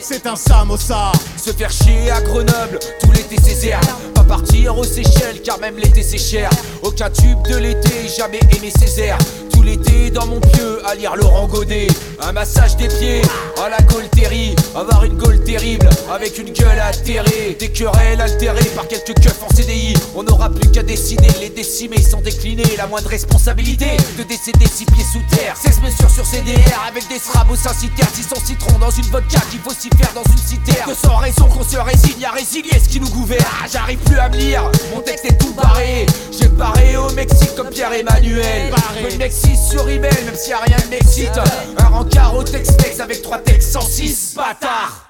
C'est 0.00 0.26
un 0.26 0.36
samosa. 0.36 1.12
Se 1.36 1.52
faire 1.52 1.70
chier 1.70 2.10
à 2.10 2.20
Grenoble, 2.22 2.78
tout 3.00 3.12
l'été 3.12 3.36
Césaire 3.40 3.80
Pas 4.14 4.24
partir 4.24 4.76
aux 4.76 4.84
Seychelles 4.84 5.42
car 5.42 5.58
même 5.58 5.76
l'été 5.76 6.02
c'est 6.02 6.18
cher. 6.18 6.50
Aucun 6.82 7.10
tube 7.10 7.42
de 7.48 7.56
l'été, 7.56 8.08
jamais 8.16 8.40
aimé 8.56 8.72
Césaire 8.76 9.18
tout 9.58 9.64
l'été 9.64 10.10
dans 10.10 10.26
mon 10.26 10.40
pieu 10.40 10.80
à 10.86 10.94
lire 10.94 11.16
Laurent 11.16 11.46
Godet. 11.46 11.88
Un 12.20 12.32
massage 12.32 12.76
des 12.76 12.88
pieds 12.88 13.22
à 13.64 13.68
la 13.68 13.78
Golterie. 13.80 14.54
Avoir 14.74 15.04
une 15.04 15.16
gueule 15.16 15.42
terrible 15.42 15.88
avec 16.12 16.38
une 16.38 16.50
gueule 16.50 16.78
atterrée. 16.78 17.56
Des 17.58 17.68
querelles 17.70 18.20
altérées 18.20 18.70
par 18.76 18.86
quelques 18.86 19.14
keufs 19.14 19.42
en 19.42 19.54
CDI 19.54 19.94
On 20.14 20.22
n'aura 20.22 20.50
plus 20.50 20.70
qu'à 20.70 20.82
décider 20.82 21.28
les 21.40 21.50
décimer 21.50 22.00
sans 22.00 22.20
décliner. 22.20 22.64
La 22.76 22.86
moindre 22.86 23.08
responsabilité 23.08 23.96
de 24.18 24.22
décéder 24.22 24.66
six 24.66 24.86
pieds 24.86 25.04
sous 25.12 25.22
terre. 25.36 25.56
16 25.56 25.80
mesures 25.82 26.10
sur 26.10 26.26
CDR 26.26 26.86
avec 26.88 27.08
des 27.08 27.18
srabos 27.18 27.56
sincitaires. 27.56 28.08
600 28.14 28.36
citrons 28.44 28.78
dans 28.78 28.90
une 28.90 29.06
vodka 29.06 29.40
qu'il 29.50 29.60
faut 29.60 29.74
s'y 29.78 29.90
faire 29.96 30.12
dans 30.14 30.30
une 30.30 30.38
citerne. 30.38 30.90
Que 30.90 30.94
sans 30.94 31.16
raison 31.16 31.46
qu'on 31.46 31.64
se 31.64 31.78
résigne 31.78 32.24
à 32.24 32.30
résilier 32.32 32.78
ce 32.82 32.88
qui 32.88 33.00
nous 33.00 33.10
gouverne. 33.10 33.44
Ah, 33.62 33.66
J'arrive 33.70 33.98
plus 33.98 34.18
à 34.18 34.28
me 34.28 34.36
lire, 34.36 34.62
mon 34.94 35.00
texte 35.00 35.24
est 35.24 35.38
tout 35.38 35.52
barré. 35.54 36.06
J'ai 36.38 36.48
paré 36.48 36.96
au 36.96 37.10
Mexique 37.12 37.54
comme 37.56 37.70
Pierre-Emmanuel. 37.70 38.72
Peu 39.02 39.10
de 39.10 39.16
Mexique 39.16 39.47
sur 39.56 39.88
email 39.88 40.24
même 40.24 40.34
s'il 40.34 40.50
y 40.50 40.54
a 40.54 40.58
rien 40.58 40.76
de 40.84 40.90
m'excite 40.90 41.38
Un 41.78 41.86
rencard 41.86 42.36
au 42.36 42.42
Tex-Mex 42.42 43.00
avec 43.00 43.22
trois 43.22 43.38
textes 43.38 43.72
106 43.72 44.34
Bâtard 44.36 45.08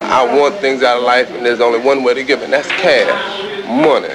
I 0.00 0.22
want 0.38 0.56
things 0.60 0.82
out 0.82 0.98
of 0.98 1.04
life, 1.04 1.30
and 1.30 1.44
there's 1.44 1.60
only 1.60 1.80
one 1.80 2.04
way 2.04 2.14
to 2.14 2.22
give 2.22 2.40
it, 2.40 2.44
and 2.44 2.52
that's 2.52 2.68
cash, 2.68 3.08
money. 3.66 4.14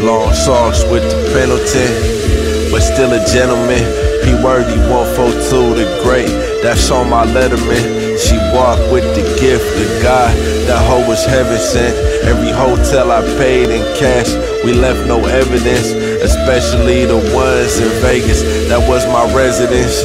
Long 0.00 0.32
sauce 0.32 0.84
with 0.84 1.02
the 1.02 1.30
penalty, 1.34 2.70
but 2.70 2.80
still 2.80 3.12
a 3.12 3.26
gentleman. 3.26 3.84
P 4.22 4.32
worthy 4.42 4.78
142 4.88 5.74
the 5.74 6.00
great, 6.02 6.28
that's 6.62 6.90
on 6.90 7.10
my 7.10 7.26
letterman. 7.26 8.05
She 8.16 8.36
walked 8.56 8.90
with 8.90 9.04
the 9.14 9.24
gift 9.38 9.68
of 9.76 10.02
God, 10.02 10.34
that 10.66 10.80
hoe 10.88 11.06
was 11.06 11.24
heaven 11.24 11.58
sent. 11.58 11.94
Every 12.24 12.50
hotel 12.50 13.12
I 13.12 13.20
paid 13.36 13.68
in 13.68 13.84
cash, 13.96 14.32
we 14.64 14.72
left 14.72 15.06
no 15.06 15.24
evidence, 15.26 15.92
especially 16.24 17.04
the 17.04 17.20
ones 17.36 17.78
in 17.78 17.92
Vegas. 18.00 18.42
That 18.68 18.80
was 18.88 19.06
my 19.06 19.24
residence, 19.36 20.02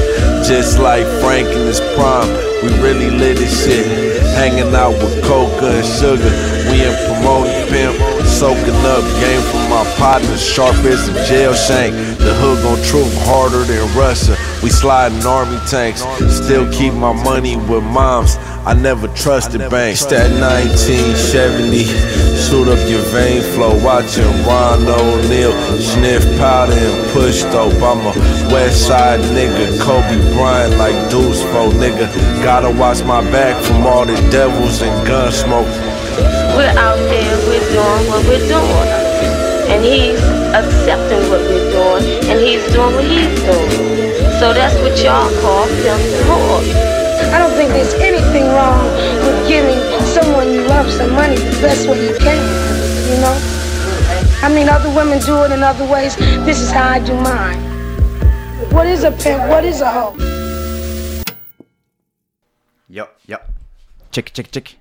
just 0.47 0.77
like 0.77 1.05
Frank 1.23 1.47
in 1.47 1.65
his 1.65 1.79
prime. 1.95 2.27
We 2.61 2.69
really 2.83 3.09
lit 3.09 3.37
this 3.37 3.63
shit, 3.63 3.87
hanging 4.35 4.75
out 4.75 4.93
with 5.01 5.23
coca 5.23 5.79
and 5.79 5.87
sugar. 5.87 6.31
We 6.69 6.83
in 6.83 6.93
promoting 7.07 7.63
pimp, 7.71 7.95
soaking 8.41 8.73
up 8.89 9.05
game 9.21 9.39
from 9.53 9.69
my 9.69 9.85
partners, 9.99 10.43
sharp 10.43 10.73
as 10.77 11.07
a 11.09 11.13
jail 11.29 11.53
shank. 11.53 11.93
The 12.17 12.33
hood 12.41 12.63
gon' 12.63 12.81
truth 12.89 13.13
harder 13.21 13.61
than 13.69 13.85
Russia. 13.95 14.35
We 14.63 14.71
sliding 14.71 15.23
army 15.23 15.59
tanks, 15.69 16.01
still 16.25 16.65
keep 16.73 16.91
my 16.95 17.13
money 17.13 17.55
with 17.55 17.83
moms. 17.83 18.37
I 18.65 18.73
never 18.73 19.07
trusted 19.09 19.61
banks. 19.69 20.05
That 20.05 20.33
1970, 20.41 21.85
shoot 22.33 22.65
up 22.65 22.81
your 22.89 23.05
vein 23.13 23.43
flow, 23.53 23.77
watching 23.85 24.25
Ron 24.41 24.89
O'Neal 24.89 25.53
sniff 25.77 26.25
powder 26.39 26.73
and 26.73 27.13
push 27.13 27.43
dope. 27.53 27.77
I'm 27.77 28.01
a 28.09 28.13
West 28.49 28.87
Side 28.87 29.19
nigga, 29.37 29.77
Kobe 29.85 30.17
Bryant 30.33 30.77
like 30.81 30.97
Deuce 31.11 31.43
Fo 31.53 31.69
nigga. 31.77 32.09
Gotta 32.41 32.71
watch 32.71 33.03
my 33.03 33.21
back 33.29 33.53
from 33.63 33.85
all 33.85 34.07
the 34.07 34.17
devils 34.31 34.81
and 34.81 35.07
gun 35.07 35.31
smoke. 35.31 35.90
We're 36.55 36.73
out 36.77 36.99
there, 37.09 37.37
we're 37.47 37.63
doing 37.71 38.03
what 38.11 38.25
we're 38.27 38.47
doing. 38.47 38.89
And 39.71 39.83
he's 39.83 40.19
accepting 40.51 41.29
what 41.29 41.41
we're 41.41 41.71
doing, 41.71 42.03
and 42.29 42.39
he's 42.39 42.63
doing 42.73 42.93
what 42.95 43.05
he's 43.05 43.39
doing. 43.41 43.71
So 44.39 44.53
that's 44.53 44.75
what 44.81 44.97
y'all 45.01 45.31
call 45.41 45.65
filthy 45.79 46.19
whore. 46.27 46.91
I 47.31 47.39
don't 47.39 47.51
think 47.51 47.69
there's 47.69 47.93
anything 47.95 48.43
wrong 48.51 48.83
with 49.23 49.47
giving 49.47 49.79
someone 50.05 50.51
you 50.51 50.63
love 50.67 50.89
some 50.91 51.11
money 51.13 51.35
the 51.35 51.57
best 51.61 51.87
way 51.87 52.09
you 52.09 52.17
can, 52.17 52.43
you 53.07 53.17
know? 53.21 53.37
I 54.43 54.51
mean, 54.53 54.67
other 54.67 54.89
women 54.93 55.19
do 55.19 55.43
it 55.43 55.51
in 55.51 55.63
other 55.63 55.85
ways. 55.85 56.15
This 56.45 56.59
is 56.59 56.71
how 56.71 56.89
I 56.89 56.99
do 56.99 57.13
mine. 57.21 57.59
What 58.71 58.87
is 58.87 59.03
a 59.03 59.11
pimp? 59.11 59.47
What 59.49 59.63
is 59.63 59.81
a 59.81 59.91
hoe? 59.91 60.15
Yo, 62.89 63.07
yo. 63.27 63.37
Check, 64.11 64.33
check, 64.33 64.51
check. 64.51 64.80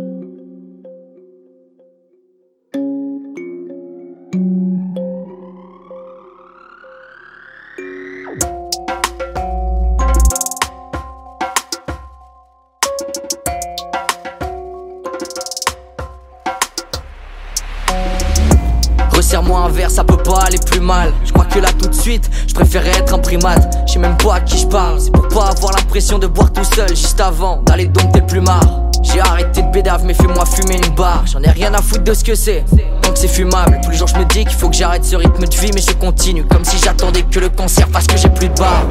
Je 21.25 21.31
crois 21.31 21.45
que 21.45 21.59
là 21.59 21.69
tout 21.77 21.87
de 21.87 21.95
suite, 21.95 22.29
je 22.47 22.53
préférais 22.53 22.91
être 22.91 23.13
un 23.13 23.19
primate. 23.19 23.77
Je 23.87 23.93
sais 23.93 23.99
même 23.99 24.17
pas 24.17 24.35
à 24.35 24.41
qui 24.41 24.57
je 24.57 24.67
parle, 24.67 24.99
c'est 24.99 25.11
pour 25.11 25.27
pas 25.27 25.49
avoir 25.49 25.73
l'impression 25.73 26.19
de 26.19 26.27
boire 26.27 26.51
tout 26.51 26.63
seul 26.63 26.89
juste 26.89 27.19
avant 27.19 27.61
d'aller 27.63 27.85
dompter 27.85 28.19
le 28.19 28.25
plumard. 28.25 28.81
J'ai 29.03 29.19
arrêté 29.19 29.63
de 29.63 29.71
bédave, 29.71 30.03
mais 30.05 30.13
fais-moi 30.13 30.45
fumer 30.45 30.77
une 30.77 30.93
barre. 30.95 31.23
J'en 31.25 31.41
ai 31.41 31.49
rien 31.49 31.73
à 31.73 31.81
foutre 31.81 32.03
de 32.03 32.13
ce 32.13 32.23
que 32.23 32.35
c'est. 32.35 32.63
Donc 33.03 33.15
c'est 33.15 33.27
fumable. 33.27 33.79
Tous 33.83 33.91
les 33.91 33.97
jours 33.97 34.07
je 34.07 34.17
me 34.17 34.25
dis 34.25 34.45
qu'il 34.45 34.57
faut 34.57 34.69
que 34.69 34.75
j'arrête 34.75 35.03
ce 35.03 35.15
rythme 35.15 35.45
de 35.45 35.55
vie, 35.55 35.71
mais 35.73 35.81
je 35.81 35.93
continue 35.93 36.45
comme 36.45 36.63
si 36.63 36.77
j'attendais 36.77 37.23
que 37.23 37.39
le 37.39 37.49
cancer 37.49 37.87
parce 37.87 38.07
que 38.07 38.17
j'ai 38.17 38.29
plus 38.29 38.49
de 38.49 38.53
barre. 38.53 38.85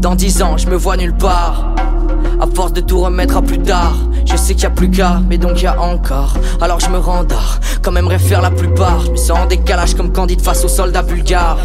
Dans 0.00 0.14
dix 0.14 0.42
ans, 0.42 0.56
je 0.56 0.66
me 0.68 0.76
vois 0.76 0.96
nulle 0.96 1.14
part. 1.14 1.74
À 2.40 2.46
force 2.54 2.72
de 2.72 2.80
tout 2.80 3.00
remettre 3.00 3.36
à 3.36 3.42
plus 3.42 3.58
tard, 3.58 3.96
Je 4.26 4.36
sais 4.36 4.54
qu'il 4.54 4.64
y 4.64 4.66
a 4.66 4.70
plus 4.70 4.90
qu'à, 4.90 5.20
mais 5.28 5.38
donc 5.38 5.52
il 5.56 5.64
y 5.64 5.66
a 5.66 5.80
encore. 5.80 6.34
Alors 6.60 6.80
je 6.80 6.90
me 6.90 6.98
rends 6.98 7.24
d'art, 7.24 7.60
comme 7.82 7.96
aimerait 7.96 8.18
faire 8.18 8.42
la 8.42 8.50
plupart. 8.50 9.04
Mais 9.10 9.16
sans 9.16 9.46
décalage 9.46 9.94
comme 9.94 10.12
Candide 10.12 10.42
face 10.42 10.64
aux 10.64 10.68
soldats 10.68 11.02
bulgares. 11.02 11.58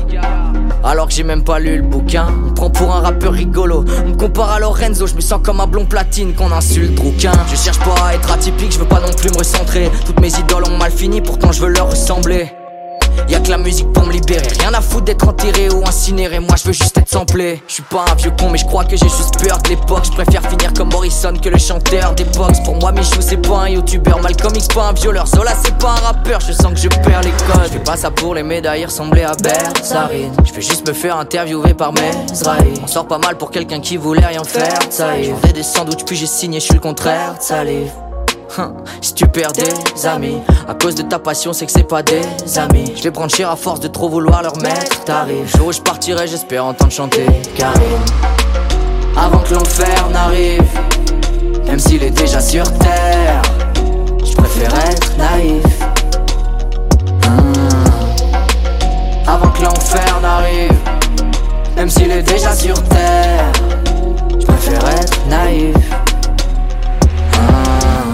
Alors 0.83 1.07
que 1.07 1.13
j'ai 1.13 1.23
même 1.23 1.43
pas 1.43 1.59
lu 1.59 1.77
le 1.77 1.83
bouquin, 1.83 2.27
on 2.29 2.49
me 2.49 2.53
prend 2.53 2.69
pour 2.69 2.95
un 2.95 3.01
rappeur 3.01 3.33
rigolo. 3.33 3.83
On 4.05 4.09
me 4.09 4.15
compare 4.15 4.51
à 4.51 4.59
Lorenzo, 4.59 5.05
je 5.07 5.15
me 5.15 5.21
sens 5.21 5.39
comme 5.43 5.59
un 5.59 5.67
blond 5.67 5.85
platine 5.85 6.33
qu'on 6.33 6.51
insulte 6.51 6.99
rouquin. 6.99 7.33
Je 7.49 7.55
cherche 7.55 7.79
pas 7.79 8.07
à 8.07 8.13
être 8.15 8.31
atypique, 8.31 8.71
je 8.71 8.79
veux 8.79 8.85
pas 8.85 8.99
non 8.99 9.13
plus 9.13 9.29
me 9.29 9.37
recentrer. 9.37 9.91
Toutes 10.05 10.19
mes 10.19 10.33
idoles 10.39 10.63
ont 10.67 10.77
mal 10.77 10.91
fini, 10.91 11.21
pourtant 11.21 11.51
je 11.51 11.61
veux 11.61 11.69
leur 11.69 11.89
ressembler. 11.89 12.60
Y'a 13.29 13.39
que 13.39 13.49
la 13.49 13.57
musique 13.57 13.91
pour 13.93 14.05
me 14.05 14.13
libérer. 14.13 14.47
Rien 14.59 14.73
à 14.73 14.81
foutre 14.81 15.05
d'être 15.05 15.27
enterré 15.27 15.69
ou 15.69 15.85
incinéré. 15.87 16.39
Moi 16.39 16.55
je 16.57 16.67
veux 16.67 16.73
juste 16.73 16.97
être 16.97 17.09
samplé. 17.09 17.61
Je 17.67 17.75
suis 17.75 17.83
pas 17.83 18.05
un 18.11 18.15
vieux 18.15 18.31
con, 18.37 18.49
mais 18.49 18.57
je 18.57 18.65
crois 18.65 18.83
que 18.83 18.95
j'ai 18.95 19.09
juste 19.09 19.41
peur 19.43 19.57
de 19.59 19.69
l'époque. 19.69 20.05
Je 20.05 20.11
préfère 20.11 20.41
finir 20.49 20.73
comme 20.73 20.89
Morrison 20.91 21.33
que 21.41 21.49
le 21.49 21.57
chanteur 21.57 22.13
d'époque. 22.13 22.55
Pour 22.63 22.75
moi, 22.75 22.91
Michou 22.91 23.21
c'est 23.21 23.37
pas 23.37 23.59
un 23.59 23.69
youtubeur. 23.69 24.21
Malcolm 24.21 24.55
X 24.55 24.67
pas 24.67 24.89
un 24.89 24.93
violeur. 24.93 25.27
Zola 25.27 25.53
c'est 25.63 25.77
pas 25.77 25.91
un 25.91 26.07
rappeur. 26.07 26.39
Je 26.41 26.51
sens 26.51 26.73
que 26.73 26.79
je 26.79 26.89
perds 26.89 27.21
les 27.21 27.31
codes. 27.31 27.65
Je 27.65 27.73
fais 27.73 27.83
pas 27.83 27.97
ça 27.97 28.11
pour 28.11 28.35
les 28.35 28.43
médailles 28.43 28.85
ressembler 28.85 29.23
à 29.23 29.33
Berzarine. 29.35 30.33
Je 30.45 30.53
vais 30.53 30.61
juste 30.61 30.87
me 30.87 30.93
faire 30.93 31.17
interviewer 31.17 31.73
par 31.73 31.93
mes 31.93 32.11
On 32.83 32.87
sort 32.87 33.07
pas 33.07 33.17
mal 33.17 33.37
pour 33.37 33.51
quelqu'un 33.51 33.79
qui 33.79 33.97
voulait 33.97 34.25
rien 34.25 34.43
faire. 34.43 34.79
Ça 34.89 35.13
des 35.53 35.63
sandwichs 35.63 36.05
puis 36.05 36.15
j'ai 36.15 36.25
signé, 36.25 36.59
je 36.59 36.65
suis 36.65 36.73
le 36.73 36.79
contraire. 36.79 37.35
Salive. 37.39 37.91
Hein, 38.57 38.73
si 38.99 39.13
tu 39.13 39.25
perds 39.27 39.53
des 39.53 40.05
amis 40.05 40.37
à 40.67 40.73
cause 40.73 40.95
de 40.95 41.03
ta 41.03 41.19
passion, 41.19 41.53
c'est 41.53 41.65
que 41.65 41.71
c'est 41.71 41.87
pas 41.87 42.03
des 42.03 42.21
amis. 42.57 42.91
Je 42.97 43.03
vais 43.03 43.11
prendre 43.11 43.33
cher 43.33 43.49
à 43.49 43.55
force 43.55 43.79
de 43.79 43.87
trop 43.87 44.09
vouloir 44.09 44.43
leur 44.43 44.57
mettre 44.57 45.03
tarif. 45.05 45.55
Jour 45.55 45.67
où 45.67 45.71
je 45.71 45.79
partirai, 45.79 46.27
j'espère 46.27 46.65
entendre 46.65 46.91
chanter 46.91 47.25
Karine. 47.55 47.81
Avant 49.15 49.39
que 49.39 49.53
l'enfer 49.53 50.09
n'arrive, 50.11 50.63
même 51.65 51.79
s'il 51.79 52.03
est 52.03 52.11
déjà 52.11 52.41
sur 52.41 52.63
terre, 52.79 53.41
je 54.25 54.35
préfère 54.35 54.73
être 54.89 55.17
naïf. 55.17 55.63
Hein. 57.23 57.53
Avant 59.27 59.49
que 59.49 59.63
l'enfer 59.63 60.19
n'arrive, 60.21 60.77
même 61.77 61.89
s'il 61.89 62.11
est 62.11 62.23
déjà 62.23 62.53
sur 62.53 62.81
terre, 62.83 63.51
je 64.39 64.45
préfère 64.45 64.89
être 64.89 65.25
naïf. 65.29 66.00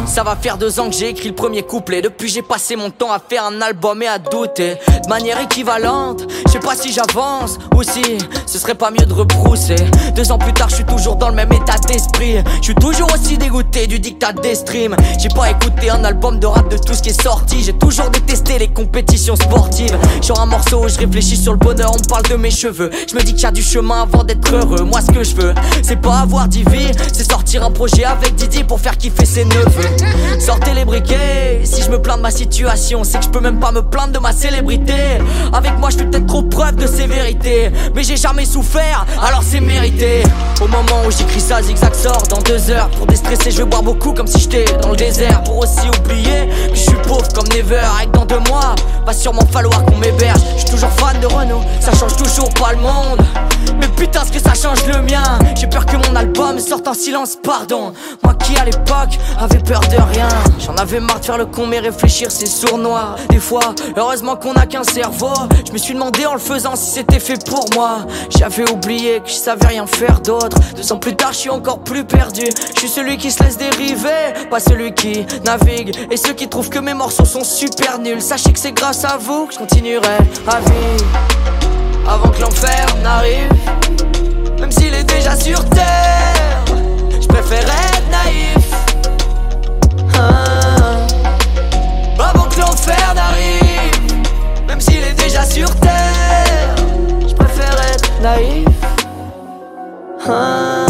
Ça 0.07 0.23
va 0.23 0.35
faire 0.35 0.57
deux 0.57 0.79
ans 0.79 0.89
que 0.89 0.95
j'ai 0.95 1.09
écrit 1.09 1.27
le 1.29 1.35
premier 1.35 1.61
couplet. 1.61 2.01
Depuis, 2.01 2.27
j'ai 2.27 2.41
passé 2.41 2.75
mon 2.75 2.89
temps 2.89 3.11
à 3.11 3.19
faire 3.19 3.45
un 3.45 3.61
album 3.61 4.01
et 4.01 4.07
à 4.07 4.17
douter. 4.17 4.77
De 5.03 5.09
manière 5.09 5.39
équivalente, 5.39 6.25
je 6.47 6.53
sais 6.53 6.59
pas 6.59 6.75
si 6.75 6.91
j'avance 6.91 7.59
ou 7.75 7.83
si 7.83 8.17
ce 8.47 8.57
serait 8.57 8.73
pas 8.75 8.89
mieux 8.89 9.05
de 9.05 9.13
rebrousser. 9.13 9.75
Deux 10.15 10.31
ans 10.31 10.39
plus 10.39 10.53
tard, 10.53 10.69
je 10.69 10.75
suis 10.75 10.85
toujours 10.85 11.17
dans 11.17 11.29
le 11.29 11.35
même 11.35 11.53
état 11.53 11.77
d'esprit. 11.87 12.37
Je 12.61 12.63
suis 12.63 12.75
toujours 12.75 13.07
aussi 13.13 13.37
dégoûté 13.37 13.85
du 13.85 13.99
dictat 13.99 14.33
des 14.33 14.55
streams. 14.55 14.95
J'ai 15.19 15.29
pas 15.29 15.51
écouté 15.51 15.89
un 15.91 16.03
album 16.03 16.39
de 16.39 16.47
rap 16.47 16.67
de 16.69 16.77
tout 16.77 16.93
ce 16.93 17.03
qui 17.03 17.09
est 17.09 17.21
sorti. 17.21 17.63
J'ai 17.63 17.73
toujours 17.73 18.09
détesté 18.09 18.57
les 18.57 18.69
compétitions 18.69 19.35
sportives. 19.35 19.97
Sur 20.21 20.39
un 20.39 20.47
morceau 20.47 20.83
où 20.83 20.87
je 20.87 20.97
réfléchis 20.97 21.37
sur 21.37 21.51
le 21.51 21.59
bonheur, 21.59 21.91
on 21.93 21.99
me 21.99 22.07
parle 22.07 22.23
de 22.23 22.35
mes 22.35 22.51
cheveux. 22.51 22.89
Je 23.07 23.15
me 23.15 23.21
dis 23.21 23.33
qu'il 23.33 23.43
y 23.43 23.45
a 23.45 23.51
du 23.51 23.61
chemin 23.61 24.03
avant 24.03 24.23
d'être 24.23 24.51
heureux. 24.53 24.83
Moi, 24.83 25.01
ce 25.01 25.11
que 25.11 25.23
je 25.23 25.35
veux, 25.35 25.53
c'est 25.83 26.01
pas 26.01 26.19
avoir 26.19 26.47
d'ivy, 26.47 26.91
c'est 27.13 27.29
sortir 27.29 27.63
un 27.63 27.71
projet 27.71 28.03
avec 28.03 28.35
Didi 28.35 28.63
pour 28.63 28.79
faire 28.79 28.97
kiffer 28.97 29.25
ses 29.25 29.45
neveux. 29.45 29.96
Sortez 30.39 30.73
les 30.73 30.85
briquets, 30.85 31.61
si 31.63 31.81
je 31.81 31.89
me 31.89 32.01
plains 32.01 32.17
de 32.17 32.21
ma 32.21 32.31
situation, 32.31 33.03
c'est 33.03 33.19
que 33.19 33.25
je 33.25 33.29
peux 33.29 33.39
même 33.39 33.59
pas 33.59 33.71
me 33.71 33.81
plaindre 33.81 34.13
de 34.13 34.19
ma 34.19 34.31
célébrité. 34.31 34.93
Avec 35.51 35.77
moi, 35.77 35.89
je 35.89 35.97
fais 35.97 36.05
peut-être 36.05 36.27
trop 36.27 36.43
preuve 36.43 36.75
de 36.75 36.87
sévérité, 36.87 37.71
mais 37.93 38.03
j'ai 38.03 38.17
jamais 38.17 38.45
souffert, 38.45 39.05
alors 39.21 39.41
c'est 39.43 39.59
mérité. 39.59 40.23
Au 40.61 40.67
moment 40.67 41.01
où 41.05 41.11
j'écris 41.11 41.41
ça, 41.41 41.61
zigzag 41.61 41.93
sort 41.93 42.23
dans 42.29 42.41
deux 42.41 42.69
heures. 42.71 42.89
Pour 42.91 43.07
déstresser, 43.07 43.51
je 43.51 43.57
vais 43.57 43.65
boire 43.65 43.83
beaucoup 43.83 44.13
comme 44.13 44.27
si 44.27 44.39
j'étais 44.39 44.65
dans 44.81 44.91
le 44.91 44.95
désert. 44.95 45.43
Pour 45.43 45.57
aussi 45.57 45.87
oublier 45.99 46.47
que 46.69 46.75
je 46.75 46.81
suis 46.81 46.97
pauvre 47.03 47.27
comme 47.33 47.47
Never. 47.49 47.81
Avec 47.97 48.11
dans 48.11 48.25
deux 48.25 48.39
mois, 48.49 48.75
va 49.05 49.13
sûrement 49.13 49.45
falloir 49.51 49.83
qu'on 49.85 49.97
m'héberge. 49.97 50.41
Je 50.55 50.61
suis 50.61 50.69
toujours 50.69 50.91
fan 50.91 51.19
de 51.19 51.27
Renault, 51.27 51.61
ça 51.79 51.91
change 51.93 52.15
toujours 52.15 52.49
pas 52.53 52.71
le 52.71 52.79
monde. 52.79 53.25
Mais 53.79 53.87
putain, 53.89 54.21
ce 54.25 54.31
que 54.31 54.39
ça 54.39 54.53
change 54.53 54.85
le 54.85 55.01
mien? 55.01 55.39
J'ai 55.55 55.67
peur 55.67 55.85
que 55.85 55.97
mon 55.97 56.15
album 56.15 56.59
sorte 56.59 56.87
en 56.87 56.93
silence, 56.93 57.37
pardon. 57.41 57.93
Moi 58.23 58.33
qui 58.35 58.57
à 58.57 58.65
l'époque 58.65 59.17
avait 59.39 59.59
peur 59.59 59.81
J'en 60.59 60.75
avais 60.75 60.99
marre 60.99 61.19
de 61.19 61.25
faire 61.25 61.37
le 61.37 61.45
con, 61.45 61.65
mais 61.65 61.79
réfléchir 61.79 62.29
c'est 62.29 62.45
sournois. 62.45 63.15
Des 63.29 63.39
fois, 63.39 63.73
heureusement 63.95 64.35
qu'on 64.35 64.53
a 64.53 64.65
qu'un 64.65 64.83
cerveau. 64.83 65.33
Je 65.65 65.71
me 65.71 65.77
suis 65.77 65.93
demandé 65.93 66.25
en 66.25 66.33
le 66.33 66.39
faisant 66.39 66.75
si 66.75 66.91
c'était 66.91 67.19
fait 67.19 67.43
pour 67.45 67.65
moi. 67.73 67.99
J'avais 68.37 68.69
oublié 68.69 69.21
que 69.21 69.29
je 69.29 69.35
savais 69.35 69.67
rien 69.67 69.87
faire 69.87 70.19
d'autre. 70.19 70.57
Deux 70.75 70.91
ans 70.91 70.97
plus 70.97 71.15
tard, 71.15 71.31
je 71.31 71.37
suis 71.37 71.49
encore 71.49 71.79
plus 71.79 72.03
perdu. 72.03 72.43
Je 72.75 72.79
suis 72.79 72.89
celui 72.89 73.17
qui 73.17 73.31
se 73.31 73.41
laisse 73.43 73.57
dériver, 73.57 74.33
pas 74.49 74.59
celui 74.59 74.93
qui 74.93 75.25
navigue. 75.45 75.95
Et 76.11 76.17
ceux 76.17 76.33
qui 76.33 76.49
trouvent 76.49 76.69
que 76.69 76.79
mes 76.79 76.93
morceaux 76.93 77.25
sont 77.25 77.43
super 77.43 77.99
nuls. 77.99 78.21
Sachez 78.21 78.51
que 78.51 78.59
c'est 78.59 78.73
grâce 78.73 79.05
à 79.05 79.17
vous 79.17 79.45
que 79.45 79.53
je 79.53 79.59
continuerai 79.59 80.17
à 80.47 80.59
vivre. 80.59 81.05
Avant 82.07 82.29
que 82.29 82.41
l'enfer 82.41 82.85
n'arrive, 83.03 83.51
même 84.59 84.71
s'il 84.71 84.93
est 84.93 85.03
déjà 85.03 85.35
sur 85.35 85.63
terre, 85.69 86.65
je 87.21 87.27
préfère 87.27 87.63
être 87.63 88.09
naïf. 88.09 88.66
Avant 92.19 92.47
que 92.49 92.59
l'enfer 92.59 93.13
n'arrive, 93.15 94.23
même 94.67 94.81
s'il 94.81 95.03
est 95.03 95.13
déjà 95.13 95.43
sur 95.43 95.73
terre, 95.79 96.75
je 97.27 97.33
préfère 97.33 97.75
être 97.93 98.21
naïf. 98.21 98.67
Ah. 100.29 100.85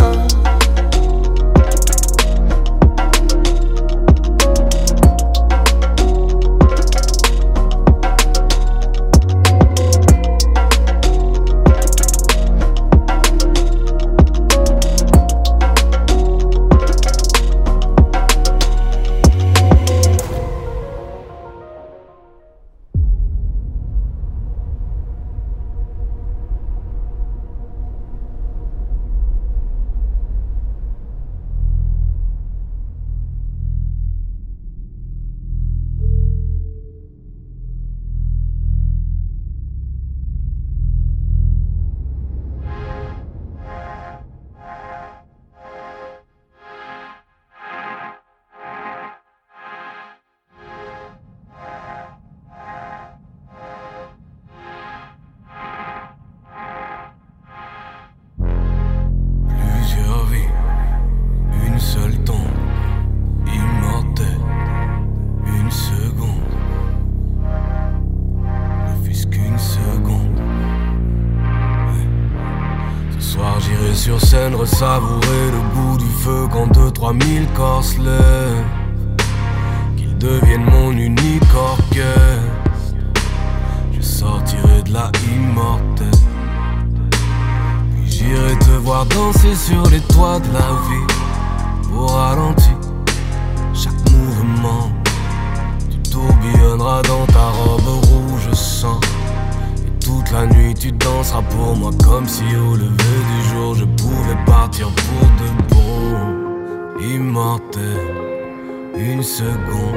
une 108.99 109.23
seconde. 109.23 109.95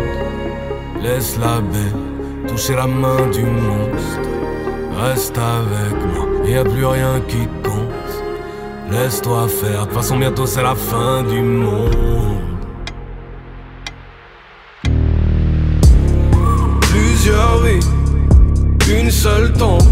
Laisse 1.02 1.38
la 1.38 1.60
bête 1.60 2.48
toucher 2.48 2.74
la 2.74 2.86
main 2.86 3.26
du 3.32 3.42
monstre. 3.42 4.28
Reste 4.98 5.38
avec 5.38 5.96
moi, 6.12 6.26
y 6.46 6.56
a 6.56 6.64
plus 6.64 6.84
rien 6.84 7.20
qui 7.26 7.46
compte. 7.62 8.12
Laisse-toi 8.90 9.46
faire, 9.48 9.82
de 9.82 9.84
toute 9.86 9.94
façon 9.94 10.18
bientôt 10.18 10.46
c'est 10.46 10.62
la 10.62 10.74
fin 10.74 11.22
du 11.22 11.40
monde. 11.40 12.36
Plusieurs 16.90 17.62
vies, 17.62 17.86
une 19.00 19.10
seule 19.10 19.52
tombe, 19.52 19.82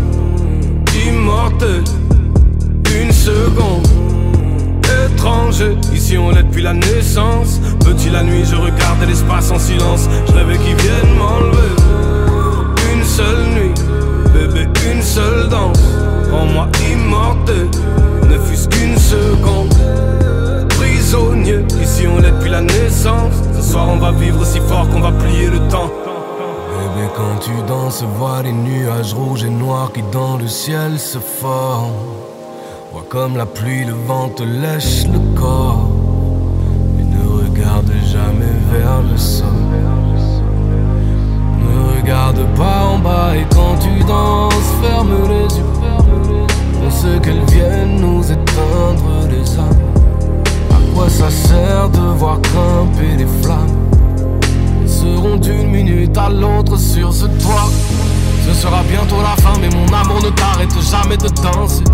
immortelle, 1.07 1.85
une 3.01 3.13
seconde. 3.13 3.87
Étranger, 5.07 5.77
ici 5.95 6.19
on 6.19 6.31
l'est 6.31 6.43
depuis 6.43 6.63
l'année 6.63 6.98
Petit 7.85 8.11
la 8.11 8.23
nuit, 8.23 8.45
je 8.45 8.55
regardais 8.55 9.07
l'espace 9.07 9.51
en 9.51 9.59
silence. 9.59 10.09
Je 10.29 10.33
rêvais 10.33 10.57
qu'ils 10.59 10.77
viennent 10.77 11.17
m'enlever. 11.19 11.75
Une 12.93 13.05
seule 13.05 13.45
nuit, 13.55 13.75
bébé, 14.33 14.69
une 14.93 15.03
seule 15.03 15.49
danse. 15.49 15.81
Rends-moi 16.31 16.69
immortel, 16.93 17.69
ne 18.29 18.39
fût-ce 18.39 18.69
qu'une 18.69 18.97
seconde. 18.97 19.75
Prisonnier, 20.69 21.65
ici 21.83 22.07
on 22.07 22.19
l'est 22.21 22.31
depuis 22.31 22.51
la 22.51 22.61
naissance. 22.61 23.35
Ce 23.57 23.73
soir 23.73 23.89
on 23.89 23.97
va 23.97 24.13
vivre 24.13 24.45
si 24.47 24.61
fort 24.61 24.89
qu'on 24.89 25.01
va 25.01 25.11
plier 25.11 25.49
le 25.49 25.59
temps. 25.69 25.91
Bébé, 26.71 27.09
quand 27.17 27.41
tu 27.41 27.51
danses, 27.67 28.05
vois 28.17 28.43
les 28.45 28.53
nuages 28.53 29.13
rouges 29.13 29.43
et 29.43 29.51
noirs 29.51 29.91
qui 29.93 30.05
dans 30.13 30.37
le 30.37 30.47
ciel 30.47 31.01
se 31.01 31.19
forment. 31.19 31.91
Vois 32.93 33.05
comme 33.09 33.37
la 33.37 33.47
pluie, 33.47 33.85
le 33.85 33.95
vent 34.07 34.29
te 34.29 34.45
lèche 34.45 35.05
le 35.13 35.19
corps. 35.37 35.98
Vers 38.71 39.03
le 39.03 39.17
sol. 39.17 39.47
Ne 41.61 41.97
regarde 41.97 42.41
pas 42.57 42.85
en 42.93 42.99
bas 42.99 43.37
et 43.37 43.47
quand 43.55 43.77
tu 43.81 44.05
danses, 44.05 44.55
ferme 44.83 45.11
les 45.29 45.57
yeux. 45.57 45.65
On 46.85 46.91
sait 46.91 47.19
qu'elles 47.23 47.45
viennent 47.51 48.01
nous 48.01 48.23
éteindre 48.25 49.29
les 49.31 49.59
âmes. 49.59 49.83
À 50.71 50.95
quoi 50.95 51.09
ça 51.09 51.31
sert 51.31 51.89
de 51.91 52.01
voir 52.19 52.39
grimper 52.41 53.17
les 53.19 53.27
flammes? 53.43 53.77
Elles 54.83 54.89
seront 54.89 55.37
d'une 55.37 55.71
minute 55.71 56.17
à 56.17 56.29
l'autre 56.29 56.79
sur 56.79 57.13
ce 57.13 57.27
toit. 57.27 57.69
Ce 58.47 58.55
sera 58.55 58.83
bientôt 58.85 59.21
la 59.23 59.37
fin, 59.43 59.59
mais 59.61 59.69
mon 59.69 59.87
amour 59.95 60.23
ne 60.25 60.31
t'arrête 60.31 60.73
jamais 60.81 61.17
de 61.17 61.29
danser. 61.29 61.85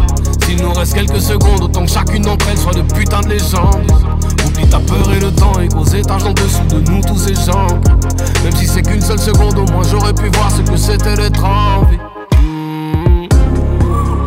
S'il 0.44 0.62
nous 0.62 0.72
reste 0.72 0.94
quelques 0.94 1.20
secondes, 1.20 1.62
autant 1.62 1.84
que 1.84 1.90
chacune 1.90 2.22
d'entre 2.22 2.46
elles 2.50 2.58
soit 2.58 2.74
de 2.74 2.82
putain 2.82 3.20
de 3.22 3.30
légende. 3.30 3.90
Oublie 4.64 4.70
ta 4.70 4.78
peur 4.78 5.12
et 5.12 5.20
le 5.20 5.30
temps, 5.32 5.58
et 5.60 5.68
qu'aux 5.68 5.84
étages 5.84 6.24
en 6.24 6.32
dessous 6.32 6.64
de 6.68 6.90
nous 6.90 7.00
tous 7.02 7.18
ces 7.18 7.34
gens. 7.34 7.66
Même 8.42 8.54
si 8.54 8.66
c'est 8.66 8.82
qu'une 8.82 9.00
seule 9.00 9.18
seconde, 9.18 9.58
au 9.58 9.72
moins 9.72 9.82
j'aurais 9.90 10.12
pu 10.12 10.28
voir 10.32 10.50
ce 10.50 10.62
que 10.62 10.76
c'était 10.76 11.14
d'être 11.14 11.44
en 11.44 11.84
vie. 11.84 11.98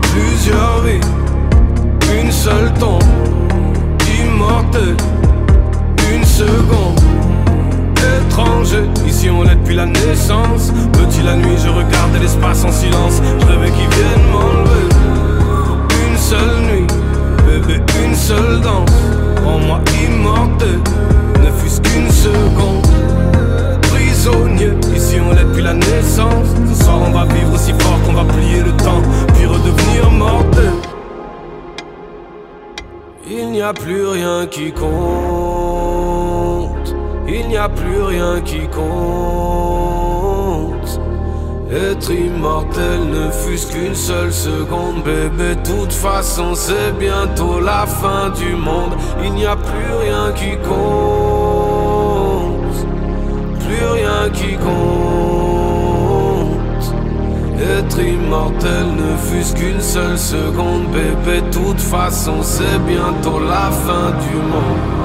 Plusieurs 0.01 0.81
vies, 0.83 0.99
une 2.21 2.31
seule 2.31 2.73
tombe, 2.79 3.03
immortel, 4.19 4.95
une 6.13 6.25
seconde. 6.25 6.99
Étranger, 8.29 8.83
ici 9.07 9.29
on 9.29 9.43
l'est 9.43 9.55
depuis 9.55 9.75
la 9.75 9.85
naissance. 9.85 10.71
Petit 10.93 11.23
la 11.23 11.35
nuit, 11.35 11.57
je 11.63 11.69
regardais 11.69 12.19
l'espace 12.19 12.63
en 12.63 12.71
silence. 12.71 13.21
Je 13.39 13.45
rêvais 13.45 13.71
qu'ils 13.71 13.89
viennent 13.89 14.31
m'enlever. 14.31 14.87
Une 16.09 16.17
seule 16.17 16.61
nuit, 16.61 16.87
une 17.75 18.15
seule 18.15 18.61
danse. 18.61 18.89
Rends-moi 19.43 19.79
immortel, 20.05 20.79
ne 21.39 21.51
fût-ce 21.51 21.81
qu'une 21.81 22.09
seconde. 22.09 22.87
Prisonnier, 23.83 24.71
ici 24.95 25.17
on 25.25 25.31
l'est 25.33 25.43
depuis 25.43 25.63
la 25.63 25.73
naissance. 25.73 26.47
Ce 26.69 26.83
soir 26.83 26.99
on 27.07 27.11
va 27.11 27.25
vivre 27.25 27.57
si 27.57 27.73
fort 27.73 27.99
qu'on 28.05 28.13
va 28.13 28.25
plier 28.25 28.61
le 28.63 28.71
temps, 28.77 29.01
puis 29.35 29.45
redevenir 29.45 30.09
mortel. 30.11 30.71
Il 33.29 33.51
n'y 33.51 33.61
a 33.61 33.73
plus 33.73 34.07
rien 34.07 34.47
qui 34.47 34.71
compte. 34.71 34.87
Il 37.27 37.49
n'y 37.49 37.57
a 37.57 37.67
plus 37.67 38.01
rien 38.01 38.39
qui 38.41 38.67
compte. 38.67 40.06
Être 41.69 42.11
immortel 42.11 43.09
ne 43.09 43.29
fût-ce 43.29 43.67
qu'une 43.67 43.93
seule 43.93 44.31
seconde, 44.31 45.03
bébé. 45.03 45.57
Toute 45.65 45.91
façon, 45.91 46.55
c'est 46.55 46.97
bientôt 46.97 47.59
la 47.59 47.85
fin 47.85 48.29
du 48.29 48.55
monde. 48.55 48.93
Il 49.21 49.33
n'y 49.33 49.45
a 49.45 49.57
plus 49.57 49.93
rien 50.01 50.31
qui 50.33 50.55
compte. 50.65 51.27
Plus 53.59 53.85
rien 53.85 54.29
qui 54.33 54.55
compte. 54.55 54.77
Être 57.59 57.99
immortel 57.99 58.85
ne 58.95 59.17
fût-ce 59.17 59.53
qu'une 59.53 59.81
seule 59.81 60.17
seconde, 60.17 60.85
bébé. 60.93 61.43
Toute 61.51 61.81
façon, 61.81 62.41
c'est 62.43 62.79
bientôt 62.87 63.41
la 63.41 63.69
fin 63.71 64.11
du 64.29 64.37
monde. 64.37 64.96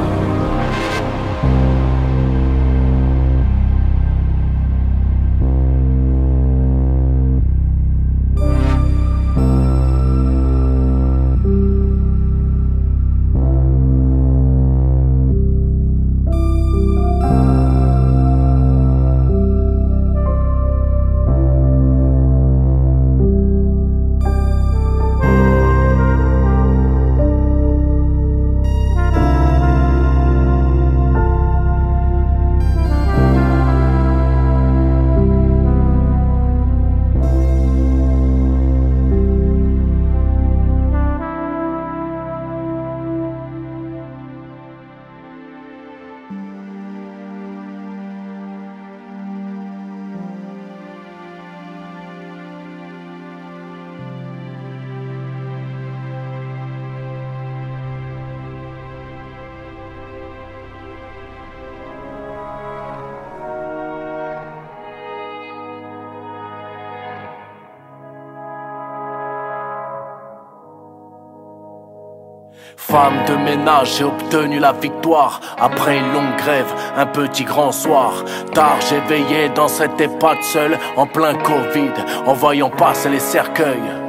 Femme 72.76 73.24
de 73.26 73.36
ménage, 73.36 73.96
j'ai 73.98 74.04
obtenu 74.04 74.58
la 74.58 74.72
victoire 74.72 75.40
après 75.58 75.98
une 75.98 76.12
longue 76.12 76.36
grève, 76.36 76.72
un 76.96 77.06
petit 77.06 77.44
grand 77.44 77.72
soir. 77.72 78.24
Tard, 78.52 78.78
j'ai 78.88 79.48
dans 79.50 79.68
cette 79.68 80.00
EHPAD 80.00 80.42
seule, 80.42 80.78
en 80.96 81.06
plein 81.06 81.34
Covid, 81.34 81.92
en 82.26 82.34
voyant 82.34 82.70
passer 82.70 83.08
les 83.08 83.20
cercueils. 83.20 84.01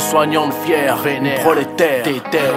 Une 0.00 0.06
soignante 0.06 0.54
fière, 0.64 0.96
une 1.06 1.34
prolétaire, 1.42 2.04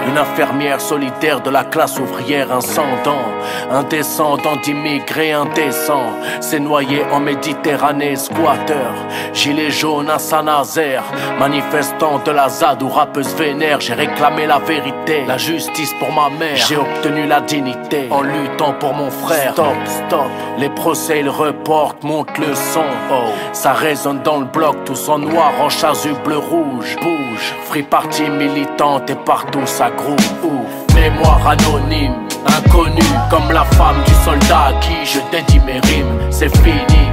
une 0.08 0.16
infirmière 0.16 0.80
solitaire 0.80 1.42
de 1.42 1.50
la 1.50 1.62
classe 1.62 2.00
ouvrière, 2.00 2.50
un 2.50 2.62
sans-dents, 2.62 3.28
un 3.70 3.82
descendant 3.82 4.56
d'immigrés 4.56 5.32
indécents, 5.32 6.10
s'est 6.40 6.58
noyé 6.58 7.04
en 7.12 7.20
Méditerranée, 7.20 8.16
squatteur, 8.16 8.94
gilet 9.34 9.70
jaune 9.70 10.08
à 10.08 10.18
Saint-Nazaire, 10.18 11.04
manifestant 11.38 12.18
de 12.24 12.30
la 12.30 12.48
ZAD 12.48 12.82
ou 12.82 12.88
rappeuse 12.88 13.34
vénère, 13.34 13.78
j'ai 13.78 13.94
réclamé 13.94 14.46
la 14.46 14.58
vérité, 14.58 15.24
la 15.28 15.36
justice 15.36 15.92
pour 15.98 16.12
ma 16.12 16.30
mère, 16.30 16.56
j'ai 16.56 16.78
obtenu 16.78 17.26
la 17.26 17.42
dignité 17.42 18.08
en 18.10 18.22
luttant 18.22 18.72
pour 18.72 18.94
mon 18.94 19.10
frère. 19.10 19.52
Stop, 19.52 19.76
stop, 19.84 20.30
les 20.58 20.70
procès 20.70 21.20
ils 21.20 21.28
reportent, 21.28 22.02
monte 22.04 22.38
le 22.38 22.54
son, 22.54 22.86
oh, 23.12 23.28
ça 23.52 23.74
résonne 23.74 24.22
dans 24.22 24.38
le 24.38 24.46
bloc, 24.46 24.76
tous 24.86 25.10
en 25.10 25.18
noir, 25.18 25.52
en 25.60 25.68
chasuble 25.68 26.32
rouge, 26.32 26.96
bouge, 27.02 27.33
free 27.36 27.82
party 27.82 28.28
militante 28.30 29.10
et 29.10 29.14
partout 29.14 29.66
ça 29.66 29.90
groove, 29.90 30.16
ouf, 30.42 30.94
mémoire 30.94 31.46
anonyme, 31.46 32.14
inconnu 32.46 33.02
comme 33.30 33.50
la 33.52 33.64
femme 33.64 34.02
du 34.06 34.14
soldat 34.24 34.66
à 34.68 34.72
qui 34.80 34.94
je 35.04 35.18
dédie 35.30 35.60
mes 35.60 35.80
rimes, 35.80 36.18
c'est 36.30 36.54
fini, 36.58 37.08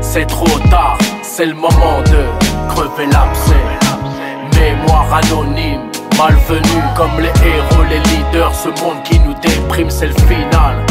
c'est 0.00 0.26
trop 0.26 0.58
tard, 0.70 0.98
c'est 1.22 1.46
le 1.46 1.54
moment 1.54 2.00
de 2.06 2.68
crever 2.68 3.06
l'abcès, 3.06 3.64
mémoire 4.58 5.06
anonyme, 5.14 5.90
malvenu 6.16 6.82
comme 6.96 7.20
les 7.20 7.48
héros, 7.48 7.84
les 7.88 8.00
leaders, 8.10 8.54
ce 8.54 8.68
monde 8.82 9.02
qui 9.04 9.18
nous 9.20 9.34
déprime, 9.34 9.90
c'est 9.90 10.06
le 10.06 10.14
final, 10.14 10.84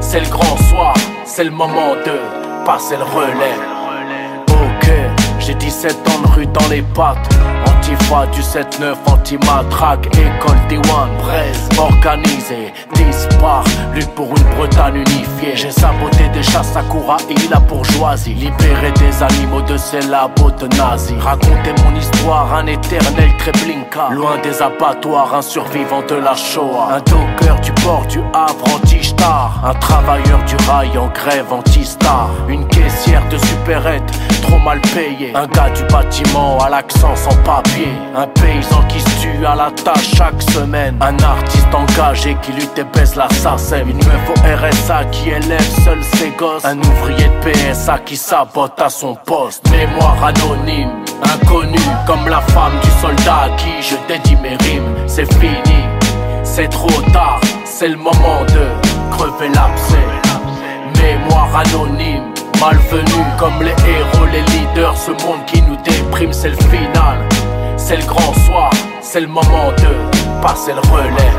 c'est 0.00 0.20
le 0.20 0.28
grand 0.28 0.56
soir, 0.68 0.94
c'est 1.24 1.44
le 1.44 1.50
moment 1.50 1.94
de 2.04 2.64
passer 2.64 2.96
le 2.96 3.04
relais. 3.04 3.73
J'ai 5.46 5.54
17 5.54 5.92
ans 6.08 6.22
de 6.22 6.32
rue 6.32 6.46
dans 6.46 6.68
les 6.70 6.80
pattes. 6.80 7.28
Antifa 7.66 8.26
du 8.28 8.40
7-9, 8.40 8.94
anti-matraque, 9.06 10.06
école 10.06 10.56
D1, 10.70 11.22
Braise, 11.22 11.68
organisé, 11.76 12.72
dispar, 12.94 13.62
lutte 13.94 14.08
pour 14.14 14.28
une 14.28 14.56
Bretagne 14.56 14.96
unifiée. 14.96 15.54
J'ai 15.54 15.70
saboté 15.70 16.30
des 16.32 16.42
chasses 16.42 16.74
à 16.76 16.82
et 17.28 17.48
la 17.50 17.60
bourgeoisie, 17.60 18.32
libéré 18.32 18.90
des 18.92 19.22
animaux 19.22 19.60
de 19.60 19.76
ces 19.76 20.00
labos 20.02 20.50
de 20.52 20.66
nazis. 20.78 21.18
Raconter 21.20 21.74
mon 21.84 21.94
histoire, 21.94 22.54
un 22.54 22.66
éternel 22.66 23.30
Treblinka, 23.38 24.08
loin 24.12 24.38
des 24.42 24.62
abattoirs, 24.62 25.34
un 25.34 25.42
survivant 25.42 26.02
de 26.08 26.14
la 26.14 26.34
Shoah. 26.34 26.88
Un 26.90 27.00
docker 27.00 27.60
du 27.60 27.72
port 27.82 28.06
du 28.06 28.20
Havre 28.32 28.76
anti-star, 28.76 29.60
un 29.62 29.74
travailleur 29.74 30.42
du 30.44 30.56
rail 30.66 30.96
en 30.96 31.08
grève 31.08 31.52
anti-star, 31.52 32.30
une 32.48 32.66
caissière 32.68 33.26
de 33.28 33.36
supérette, 33.36 34.10
trop 34.42 34.58
mal 34.58 34.80
payée, 34.80 35.33
un 35.34 35.46
gars 35.48 35.70
du 35.70 35.82
bâtiment 35.92 36.58
à 36.58 36.70
l'accent 36.70 37.14
sans 37.16 37.36
papier, 37.42 37.88
un 38.14 38.26
paysan 38.26 38.82
qui 38.88 39.00
se 39.00 39.20
tue 39.20 39.44
à 39.44 39.56
la 39.56 39.70
tâche 39.72 40.14
chaque 40.16 40.40
semaine, 40.40 40.96
un 41.00 41.18
artiste 41.18 41.74
engagé 41.74 42.36
qui 42.40 42.52
lutte 42.52 42.78
et 42.78 42.84
baisse 42.84 43.16
la 43.16 43.28
SACEM, 43.28 43.90
une 43.90 43.96
meuf 43.96 44.30
RSA 44.44 45.04
qui 45.06 45.30
élève 45.30 45.84
seul 45.84 46.02
ses 46.04 46.30
gosses, 46.30 46.64
un 46.64 46.78
ouvrier 46.78 47.28
de 47.28 47.50
PSA 47.50 47.98
qui 47.98 48.16
sabote 48.16 48.80
à 48.80 48.88
son 48.88 49.16
poste, 49.16 49.68
mémoire 49.70 50.24
anonyme, 50.24 50.90
inconnu 51.22 51.80
comme 52.06 52.28
la 52.28 52.40
femme 52.40 52.78
du 52.82 52.90
soldat 53.00 53.42
à 53.42 53.48
qui 53.56 53.82
je 53.82 53.96
dédie 54.06 54.36
mes 54.36 54.56
rimes, 54.64 54.94
c'est 55.08 55.30
fini, 55.34 55.82
c'est 56.44 56.68
trop 56.68 57.02
tard, 57.12 57.40
c'est 57.64 57.88
le 57.88 57.96
moment 57.96 58.44
de 58.48 59.16
crever 59.16 59.48
l'abcès, 59.48 60.06
mémoire 61.02 61.48
anonyme 61.56 62.33
malvenus 62.64 63.26
comme 63.38 63.62
les 63.62 63.76
héros, 63.92 64.26
les 64.32 64.42
leaders. 64.52 64.96
Ce 64.96 65.10
monde 65.10 65.44
qui 65.46 65.60
nous 65.62 65.76
déprime, 65.76 66.32
c'est 66.32 66.50
le 66.50 66.56
final. 66.56 67.18
C'est 67.76 67.96
le 67.96 68.06
grand 68.06 68.32
soir, 68.46 68.70
c'est 69.02 69.20
le 69.20 69.26
moment 69.26 69.70
de 69.76 70.40
passer 70.40 70.72
le 70.72 70.80
relais. 70.80 71.34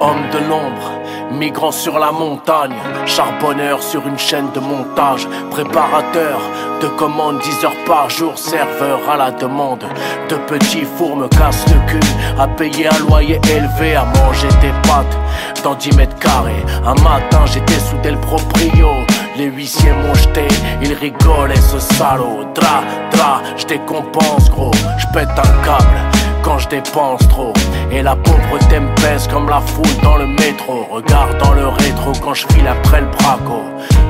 Homme 0.00 0.24
de 0.32 0.38
l'ombre, 0.48 0.90
migrant 1.30 1.70
sur 1.70 2.00
la 2.00 2.10
montagne, 2.10 2.74
charbonneur 3.06 3.80
sur 3.80 4.04
une 4.08 4.18
chaîne 4.18 4.50
de 4.52 4.58
montage, 4.58 5.28
préparateur 5.50 6.40
de 6.80 6.88
commandes 6.88 7.38
10 7.38 7.64
heures 7.64 7.84
par 7.86 8.10
jour, 8.10 8.36
serveur 8.36 8.98
à 9.08 9.16
la 9.16 9.30
demande. 9.30 9.84
De 10.28 10.34
petits 10.34 10.84
fours 10.96 11.16
me 11.16 11.28
cassent 11.28 11.66
le 11.68 11.78
cul, 11.86 12.08
à 12.36 12.48
payer 12.48 12.88
un 12.88 12.98
loyer 13.06 13.40
élevé, 13.48 13.94
à 13.94 14.04
manger 14.04 14.48
des 14.60 14.72
pâtes 14.88 15.16
dans 15.62 15.76
10 15.76 15.96
mètres 15.96 16.18
carrés. 16.18 16.64
Un 16.84 17.00
matin 17.02 17.46
j'étais 17.46 17.78
sous 17.78 17.96
le 18.02 18.18
proprio, 18.18 18.88
les 19.36 19.46
huissiers 19.46 19.92
m'ont 19.92 20.14
jeté, 20.14 20.46
ils 20.82 20.94
rigolent 20.94 21.52
et 21.52 21.60
ce 21.60 21.78
salaud. 21.78 22.44
Dra, 22.54 22.82
dra, 23.10 23.42
je 23.56 23.66
décompense 23.66 24.50
gros, 24.50 24.72
je 24.98 25.06
pète 25.12 25.30
un 25.30 25.64
câble 25.64 26.12
quand 26.42 26.58
je 26.58 26.68
dépense 26.68 27.26
trop. 27.28 27.52
Et 27.90 28.02
la 28.02 28.16
pauvreté 28.16 28.80
me 28.80 29.30
comme 29.30 29.48
la 29.48 29.60
foule 29.60 30.02
dans 30.02 30.16
le 30.16 30.26
métro. 30.26 30.86
Regarde 30.90 31.38
dans 31.38 31.52
le 31.52 31.68
rétro 31.68 32.12
quand 32.22 32.34
je 32.34 32.46
file 32.48 32.66
après 32.66 33.00
le 33.00 33.06
braco. 33.06 33.62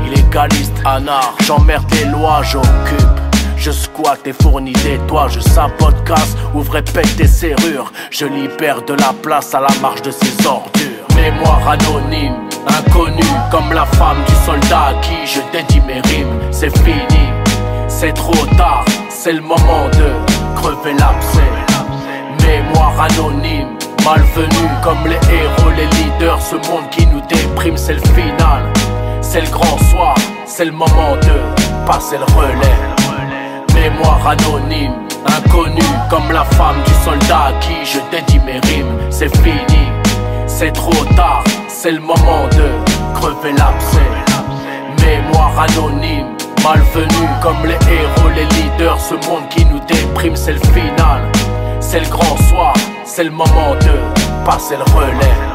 Illégaliste, 0.06 0.72
anard, 0.84 1.34
j'emmerde 1.44 1.84
les 1.94 2.06
lois, 2.06 2.42
j'occupe. 2.42 3.31
Je 3.64 3.70
squatte 3.70 4.26
et 4.26 4.32
fournis 4.32 4.72
des 4.82 4.98
toits, 5.06 5.28
je 5.28 5.38
sabote, 5.38 6.02
casse, 6.04 6.34
ouvre 6.52 6.78
et 6.78 6.82
pète 6.82 7.14
des 7.14 7.28
serrures. 7.28 7.92
Je 8.10 8.26
libère 8.26 8.82
de 8.82 8.94
la 8.94 9.12
place 9.22 9.54
à 9.54 9.60
la 9.60 9.68
marche 9.80 10.02
de 10.02 10.10
ces 10.10 10.44
ordures. 10.44 11.06
Mémoire 11.14 11.68
anonyme, 11.68 12.48
inconnu, 12.66 13.22
comme 13.52 13.72
la 13.72 13.86
femme 13.86 14.16
du 14.26 14.34
soldat 14.44 14.86
à 14.86 14.94
qui 14.94 15.14
je 15.26 15.38
dédie 15.52 15.80
mes 15.86 16.00
rimes. 16.00 16.40
C'est 16.50 16.76
fini, 16.78 17.28
c'est 17.86 18.12
trop 18.14 18.44
tard, 18.56 18.84
c'est 19.08 19.34
le 19.34 19.42
moment 19.42 19.86
de 19.92 20.56
crever 20.60 20.94
l'abcès. 20.94 21.52
Mémoire 22.44 23.00
anonyme, 23.00 23.78
malvenu 24.04 24.68
comme 24.82 25.06
les 25.06 25.20
héros, 25.32 25.70
les 25.76 25.86
leaders. 25.86 26.42
Ce 26.42 26.56
monde 26.56 26.90
qui 26.90 27.06
nous 27.06 27.20
déprime, 27.28 27.76
c'est 27.76 27.94
le 27.94 28.00
final. 28.00 28.64
C'est 29.20 29.42
le 29.42 29.50
grand 29.50 29.78
soir, 29.88 30.16
c'est 30.46 30.64
le 30.64 30.72
moment 30.72 31.14
de 31.22 31.86
passer 31.86 32.18
le 32.18 32.24
relais. 32.36 32.91
Mémoire 33.82 34.28
anonyme, 34.28 34.94
inconnu 35.26 35.82
comme 36.08 36.30
la 36.30 36.44
femme 36.44 36.76
du 36.86 36.92
soldat 37.04 37.46
à 37.46 37.52
qui 37.54 37.74
je 37.84 37.98
dédie 38.12 38.38
mes 38.46 38.60
rimes. 38.60 38.96
C'est 39.10 39.36
fini, 39.38 39.90
c'est 40.46 40.70
trop 40.70 41.04
tard, 41.16 41.42
c'est 41.66 41.90
le 41.90 41.98
moment 41.98 42.46
de 42.52 43.18
crever 43.18 43.50
l'abcès. 43.50 44.12
Mémoire 45.04 45.58
anonyme, 45.58 46.28
malvenu 46.62 47.26
comme 47.42 47.66
les 47.66 47.74
héros, 47.92 48.30
les 48.36 48.44
leaders. 48.54 49.00
Ce 49.00 49.14
monde 49.14 49.48
qui 49.50 49.64
nous 49.64 49.80
déprime, 49.80 50.36
c'est 50.36 50.52
le 50.52 50.60
final. 50.60 51.22
C'est 51.80 51.98
le 51.98 52.08
grand 52.08 52.36
soir, 52.48 52.74
c'est 53.04 53.24
le 53.24 53.32
moment 53.32 53.74
de 53.80 54.44
passer 54.46 54.76
le 54.76 54.84
relais. 54.94 55.52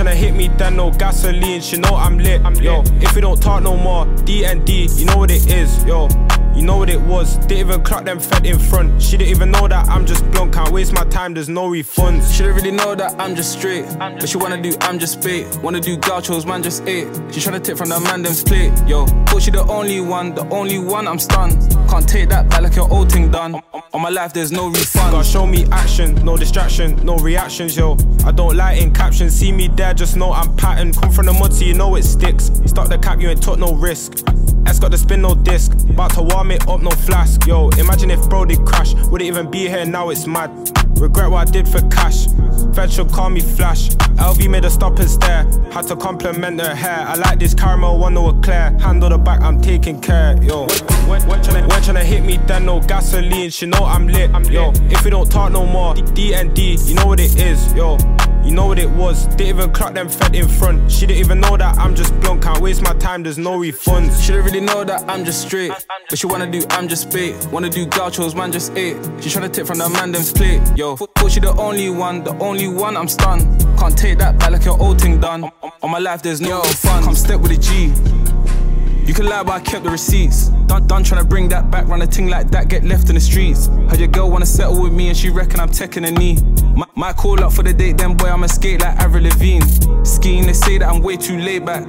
Tryna, 0.00 0.14
hit 0.14 0.34
me, 0.34 0.48
then 0.48 0.76
no 0.76 0.90
gasoline. 0.90 1.60
She 1.60 1.76
know 1.76 1.94
I'm 1.94 2.18
lit. 2.18 2.40
I'm 2.44 2.54
yo, 2.54 2.82
if 3.02 3.14
we 3.14 3.20
don't 3.20 3.40
talk 3.40 3.62
no 3.62 3.76
more, 3.76 4.06
D 4.24 4.44
and 4.44 4.64
D, 4.64 4.88
you 4.94 5.04
know 5.04 5.18
what 5.18 5.30
it 5.30 5.46
is. 5.50 5.84
Yo, 5.84 6.08
you 6.54 6.62
know 6.62 6.78
what 6.78 6.88
it 6.88 7.00
was. 7.00 7.36
Didn't 7.38 7.58
even 7.58 7.82
clock 7.82 8.04
them 8.04 8.18
fed 8.18 8.46
in 8.46 8.58
front. 8.58 9.02
She 9.02 9.16
didn't 9.16 9.30
even 9.30 9.50
know 9.50 9.68
that 9.68 9.88
I'm 9.88 10.06
just 10.06 10.28
blunt. 10.30 10.54
Can't 10.54 10.70
waste 10.70 10.92
my 10.92 11.04
time, 11.04 11.34
there's 11.34 11.48
no 11.48 11.68
refunds. 11.68 12.32
She 12.32 12.42
didn't 12.42 12.56
really 12.56 12.70
know 12.70 12.94
that 12.94 13.14
I'm 13.20 13.34
just 13.34 13.52
straight. 13.52 13.84
But 13.98 14.28
she 14.28 14.38
wanna 14.38 14.60
do, 14.60 14.74
I'm 14.80 14.98
just 14.98 15.22
bait. 15.22 15.46
Wanna 15.62 15.80
do 15.80 15.96
gauchos, 15.96 16.46
man, 16.46 16.62
just 16.62 16.86
eight. 16.86 17.06
She 17.30 17.40
tryna 17.40 17.62
take 17.62 17.76
from 17.76 17.90
the 17.90 18.00
man, 18.00 18.22
them's 18.22 18.42
plate. 18.42 18.72
Yo, 18.86 19.06
thought 19.26 19.42
she 19.42 19.50
the 19.50 19.64
only 19.66 20.00
one, 20.00 20.34
the 20.34 20.48
only 20.48 20.78
one, 20.78 21.06
I'm 21.06 21.18
stunned. 21.18 21.60
Can't 21.90 22.08
take 22.08 22.28
that 22.28 22.48
back 22.48 22.62
like 22.62 22.76
your 22.76 22.88
old 22.88 23.10
thing 23.10 23.32
done. 23.32 23.60
On 23.92 24.00
my 24.00 24.10
life, 24.10 24.32
there's 24.32 24.52
no 24.52 24.68
refund. 24.68 25.10
Gotta 25.10 25.28
show 25.28 25.44
me 25.44 25.64
action, 25.72 26.14
no 26.24 26.36
distraction, 26.36 26.94
no 27.04 27.16
reactions, 27.16 27.76
yo. 27.76 27.96
I 28.24 28.30
don't 28.30 28.56
lie 28.56 28.74
in 28.74 28.94
captions, 28.94 29.34
see 29.34 29.50
me 29.50 29.66
there, 29.66 29.92
just 29.92 30.16
know 30.16 30.32
I'm 30.32 30.54
patterned. 30.56 30.96
Come 30.96 31.10
from 31.10 31.26
the 31.26 31.32
mud, 31.32 31.52
so 31.52 31.64
you 31.64 31.74
know 31.74 31.96
it 31.96 32.04
sticks. 32.04 32.52
Stop 32.66 32.88
the 32.88 32.98
cap, 32.98 33.20
you 33.20 33.28
ain't 33.28 33.42
took 33.42 33.58
no 33.58 33.74
risk. 33.74 34.22
S 34.66 34.78
got 34.78 34.92
the 34.92 34.98
spin, 34.98 35.22
no 35.22 35.34
disc. 35.34 35.72
About 35.90 36.14
to 36.14 36.22
warm 36.22 36.52
it 36.52 36.68
up, 36.68 36.80
no 36.80 36.90
flask. 36.90 37.44
Yo, 37.44 37.70
imagine 37.70 38.12
if 38.12 38.28
bro 38.28 38.44
did 38.44 38.64
crash. 38.64 38.94
Would 38.94 39.20
it 39.20 39.24
even 39.24 39.50
be 39.50 39.66
here 39.66 39.84
now? 39.84 40.10
It's 40.10 40.28
mad. 40.28 40.50
Regret 41.00 41.30
what 41.30 41.48
I 41.48 41.50
did 41.50 41.66
for 41.66 41.80
cash. 41.88 42.26
Fed 42.74 42.92
should 42.92 43.10
call 43.10 43.30
me 43.30 43.40
flash. 43.40 43.88
LV 44.20 44.48
made 44.50 44.64
a 44.64 44.70
stop 44.70 44.98
and 44.98 45.10
stare. 45.10 45.44
Had 45.72 45.88
to 45.88 45.96
compliment 45.96 46.60
her 46.60 46.74
hair. 46.74 47.06
I 47.08 47.14
like 47.14 47.38
this 47.38 47.54
caramel 47.54 47.98
one 47.98 48.16
over 48.16 48.38
clear. 48.42 48.76
Handle 48.78 49.08
the 49.08 49.18
back, 49.18 49.40
I'm 49.40 49.60
taking 49.60 50.00
care. 50.00 50.40
Yo, 50.42 50.66
when, 51.08 51.26
when, 51.26 51.40
tryna, 51.40 51.68
when 51.80 51.96
tryna 51.96 52.04
hit 52.04 52.24
me, 52.24 52.38
then 52.46 52.66
no 52.66 52.80
gasoline. 52.80 53.50
She 53.50 53.66
know 53.66 53.84
I'm 53.84 54.06
lit. 54.06 54.30
I'm 54.34 54.44
Yo, 54.44 54.72
if 54.90 55.04
we 55.04 55.10
don't 55.10 55.30
talk 55.30 55.52
no 55.52 55.64
more, 55.64 55.94
D 55.94 56.34
and 56.34 56.54
D, 56.54 56.76
you 56.84 56.94
know 56.94 57.06
what 57.06 57.20
it 57.20 57.38
is. 57.38 57.72
Yo. 57.74 57.98
You 58.42 58.52
know 58.52 58.66
what 58.66 58.78
it 58.78 58.88
was, 58.88 59.26
didn't 59.26 59.48
even 59.48 59.70
clock 59.70 59.92
them 59.92 60.08
fed 60.08 60.34
in 60.34 60.48
front. 60.48 60.90
She 60.90 61.04
didn't 61.04 61.18
even 61.20 61.40
know 61.40 61.58
that 61.58 61.76
I'm 61.76 61.94
just 61.94 62.18
blunt, 62.20 62.42
can't 62.42 62.58
waste 62.58 62.80
my 62.80 62.94
time, 62.94 63.22
there's 63.22 63.36
no 63.36 63.58
refunds. 63.58 64.18
She 64.22 64.32
didn't 64.32 64.46
really 64.46 64.60
know 64.60 64.82
that 64.82 65.04
I'm 65.10 65.26
just 65.26 65.42
straight. 65.42 65.70
But 66.08 66.18
she 66.18 66.26
wanna 66.26 66.50
do, 66.50 66.64
I'm 66.70 66.88
just 66.88 67.12
bait. 67.12 67.36
Wanna 67.52 67.68
do 67.68 67.84
gauchos, 67.84 68.34
man, 68.34 68.50
just 68.50 68.74
eight. 68.78 68.96
She 69.20 69.28
tryna 69.28 69.52
tip 69.52 69.66
from 69.66 69.76
the 69.76 69.90
man, 69.90 70.10
them's 70.10 70.32
plate. 70.32 70.62
Yo, 70.74 70.96
thought 70.96 71.30
she 71.30 71.40
the 71.40 71.52
only 71.58 71.90
one, 71.90 72.24
the 72.24 72.34
only 72.38 72.66
one, 72.66 72.96
I'm 72.96 73.08
stunned. 73.08 73.42
Can't 73.78 73.96
take 73.96 74.16
that 74.18 74.38
back 74.38 74.52
like 74.52 74.64
your 74.64 74.80
old 74.80 74.98
thing 74.98 75.20
done. 75.20 75.44
On 75.82 75.90
my 75.90 75.98
life, 75.98 76.22
there's 76.22 76.40
no 76.40 76.62
fun. 76.62 77.04
Come 77.04 77.14
step 77.14 77.40
with 77.40 77.52
a 77.52 77.58
G. 77.58 78.19
You 79.10 79.14
can 79.14 79.26
lie, 79.26 79.42
but 79.42 79.54
I 79.54 79.58
kept 79.58 79.82
the 79.82 79.90
receipts. 79.90 80.50
Done, 80.68 80.86
done 80.86 81.02
trying 81.02 81.20
to 81.20 81.26
bring 81.26 81.48
that 81.48 81.68
back, 81.68 81.88
run 81.88 82.00
a 82.00 82.06
ting 82.06 82.28
like 82.28 82.48
that, 82.52 82.68
get 82.68 82.84
left 82.84 83.08
in 83.08 83.16
the 83.16 83.20
streets. 83.20 83.66
Heard 83.66 83.98
your 83.98 84.06
girl 84.06 84.30
wanna 84.30 84.46
settle 84.46 84.80
with 84.80 84.92
me, 84.92 85.08
and 85.08 85.16
she 85.16 85.30
reckon 85.30 85.58
I'm 85.58 85.68
taking 85.68 86.04
a 86.04 86.12
knee. 86.12 86.38
My, 86.76 86.86
might 86.94 87.16
call 87.16 87.42
up 87.42 87.52
for 87.52 87.64
the 87.64 87.74
date, 87.74 87.98
then 87.98 88.16
boy, 88.16 88.26
I'ma 88.26 88.46
skate 88.46 88.80
like 88.82 88.96
Avril 88.98 89.24
Lavigne. 89.24 89.66
Skiing, 90.04 90.46
they 90.46 90.52
say 90.52 90.78
that 90.78 90.88
I'm 90.88 91.02
way 91.02 91.16
too 91.16 91.36
laid 91.38 91.66
back. 91.66 91.88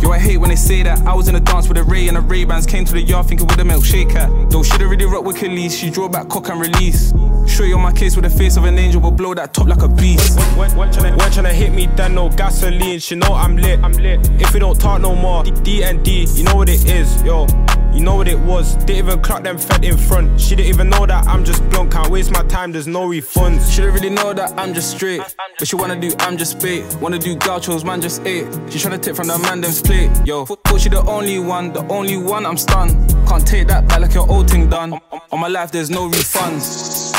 Yo, 0.00 0.10
I 0.10 0.18
hate 0.18 0.38
when 0.38 0.48
they 0.48 0.56
say 0.56 0.82
that. 0.82 0.98
I 1.06 1.14
was 1.14 1.28
in 1.28 1.34
a 1.34 1.40
dance 1.40 1.68
with 1.68 1.76
a 1.76 1.84
Ray 1.84 2.08
and 2.08 2.16
a 2.16 2.22
Ray 2.22 2.44
Bans. 2.44 2.66
Came 2.66 2.86
to 2.86 2.92
the 2.92 3.02
yard 3.02 3.26
thinking 3.26 3.46
with 3.46 3.58
a 3.58 3.62
milkshake 3.62 4.10
hat. 4.10 4.30
Though 4.50 4.62
she 4.62 4.82
really 4.82 5.04
rock 5.04 5.24
with 5.24 5.36
Khalees. 5.36 5.78
She 5.78 5.90
draw 5.90 6.08
back 6.08 6.28
cock 6.28 6.48
and 6.48 6.58
release. 6.58 7.12
Show 7.46 7.64
you 7.64 7.74
on 7.74 7.82
my 7.82 7.92
case 7.92 8.16
with 8.16 8.24
the 8.24 8.30
face 8.30 8.56
of 8.56 8.64
an 8.64 8.78
angel, 8.78 9.00
but 9.00 9.10
blow 9.10 9.34
that 9.34 9.52
top 9.52 9.66
like 9.66 9.82
a 9.82 9.88
beast. 9.88 10.38
When, 10.56 10.74
when, 10.74 10.90
tryna, 10.90 11.18
when 11.18 11.30
tryna 11.30 11.52
hit 11.52 11.72
me, 11.72 11.86
then 11.86 12.14
no 12.14 12.30
gasoline. 12.30 12.98
She 12.98 13.14
know 13.14 13.34
I'm 13.34 13.56
lit. 13.56 13.80
I'm 13.80 13.92
lit. 13.92 14.20
If 14.40 14.54
we 14.54 14.60
don't 14.60 14.80
talk 14.80 15.02
no 15.02 15.14
more, 15.14 15.44
D 15.44 15.82
and 15.82 16.02
D, 16.02 16.26
you 16.32 16.44
know 16.44 16.54
what 16.54 16.70
it 16.70 16.84
is, 16.88 17.22
yo. 17.22 17.46
You 17.92 18.00
know 18.06 18.14
what 18.14 18.28
it 18.28 18.38
was, 18.38 18.76
didn't 18.76 18.96
even 18.96 19.20
clock 19.20 19.42
them 19.42 19.58
fed 19.58 19.84
in 19.84 19.96
front. 19.96 20.40
She 20.40 20.54
didn't 20.54 20.68
even 20.68 20.88
know 20.88 21.06
that 21.06 21.26
I'm 21.26 21.44
just 21.44 21.68
blunt, 21.70 21.92
can't 21.92 22.08
waste 22.08 22.30
my 22.30 22.42
time, 22.44 22.70
there's 22.70 22.86
no 22.86 23.08
refunds. 23.08 23.74
She 23.74 23.82
don't 23.82 23.92
really 23.92 24.10
know 24.10 24.32
that 24.32 24.56
I'm 24.58 24.72
just 24.72 24.92
straight. 24.92 25.20
But 25.58 25.66
she 25.66 25.74
wanna 25.76 26.00
do, 26.00 26.12
I'm 26.20 26.36
just 26.36 26.60
bait. 26.60 26.84
Wanna 27.00 27.18
do 27.18 27.34
gauchos, 27.34 27.84
man, 27.84 28.00
just 28.00 28.22
ate. 28.24 28.46
She 28.70 28.78
tryna 28.78 29.02
tip 29.02 29.16
from 29.16 29.26
the 29.26 29.38
man, 29.38 29.60
them's 29.60 29.82
plate. 29.82 30.10
Yo, 30.24 30.46
thought 30.46 30.80
she 30.80 30.88
the 30.88 31.02
only 31.02 31.40
one, 31.40 31.72
the 31.72 31.84
only 31.88 32.16
one, 32.16 32.46
I'm 32.46 32.56
stunned. 32.56 32.92
Can't 33.28 33.46
take 33.46 33.66
that 33.68 33.88
back 33.88 34.00
like 34.00 34.14
your 34.14 34.30
old 34.30 34.48
thing 34.48 34.68
done. 34.68 34.98
On, 35.32 35.40
my 35.40 35.48
life, 35.48 35.72
there's 35.72 35.90
no 35.90 36.08
refunds. 36.08 37.12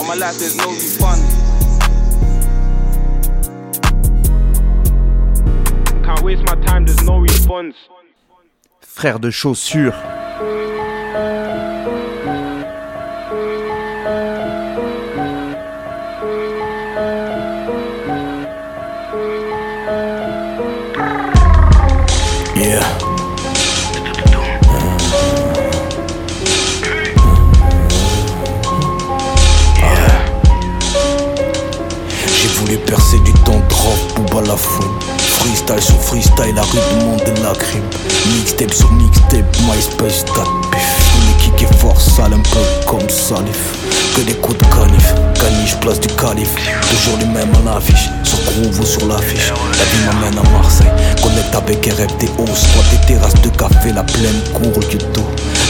On 0.00 0.06
my 0.06 0.14
life, 0.14 0.38
there's 0.38 0.56
no 0.56 0.70
refund. 0.70 1.57
Frère 8.80 9.18
de 9.18 9.30
chaussures. 9.30 9.94
J'ai 32.40 32.48
voulu 32.48 32.76
percer 32.78 33.18
du 33.20 33.32
temps 33.44 33.60
drop 33.68 34.32
ou 34.32 34.38
à 34.38 34.42
la. 34.42 35.07
Freestyle 35.48 35.82
sur 35.82 36.02
freestyle, 36.02 36.54
la 36.54 36.60
rue 36.60 36.78
du 36.90 37.06
monde 37.06 37.22
de 37.24 37.42
la 37.42 37.54
crime. 37.54 37.82
Mixtape 38.34 38.70
sur 38.70 38.92
mixtape, 38.92 39.56
MySpace. 39.62 40.26
On 40.36 41.30
est 41.30 41.36
kick 41.38 41.62
et 41.62 41.74
fort, 41.76 41.98
sale 41.98 42.34
un 42.34 42.40
peu 42.40 42.60
comme 42.86 43.08
salif. 43.08 43.56
Que 44.14 44.20
des 44.20 44.34
coups 44.34 44.58
de 44.58 44.64
canif, 44.64 45.14
caniche, 45.40 45.74
place 45.80 46.00
du 46.00 46.08
calife. 46.16 46.54
Toujours 46.82 47.18
les 47.20 47.24
mêmes 47.24 47.50
à 47.66 47.74
l'affiche, 47.74 48.10
sur 48.24 48.38
Groove 48.44 48.84
sur 48.84 49.06
l'affiche. 49.06 49.50
La 49.78 49.84
vie 49.84 50.20
m'amène 50.20 50.38
à 50.38 50.50
Marseille, 50.50 50.92
connecte 51.22 51.54
avec 51.54 51.86
RF 51.86 52.18
des 52.18 52.28
hauts. 52.36 52.54
Soit 52.54 52.84
des 52.90 53.06
terrasses 53.06 53.40
de 53.40 53.48
café, 53.48 53.90
la 53.94 54.02
pleine 54.02 54.42
cour 54.52 54.78
du 54.90 54.98
dos. 54.98 55.24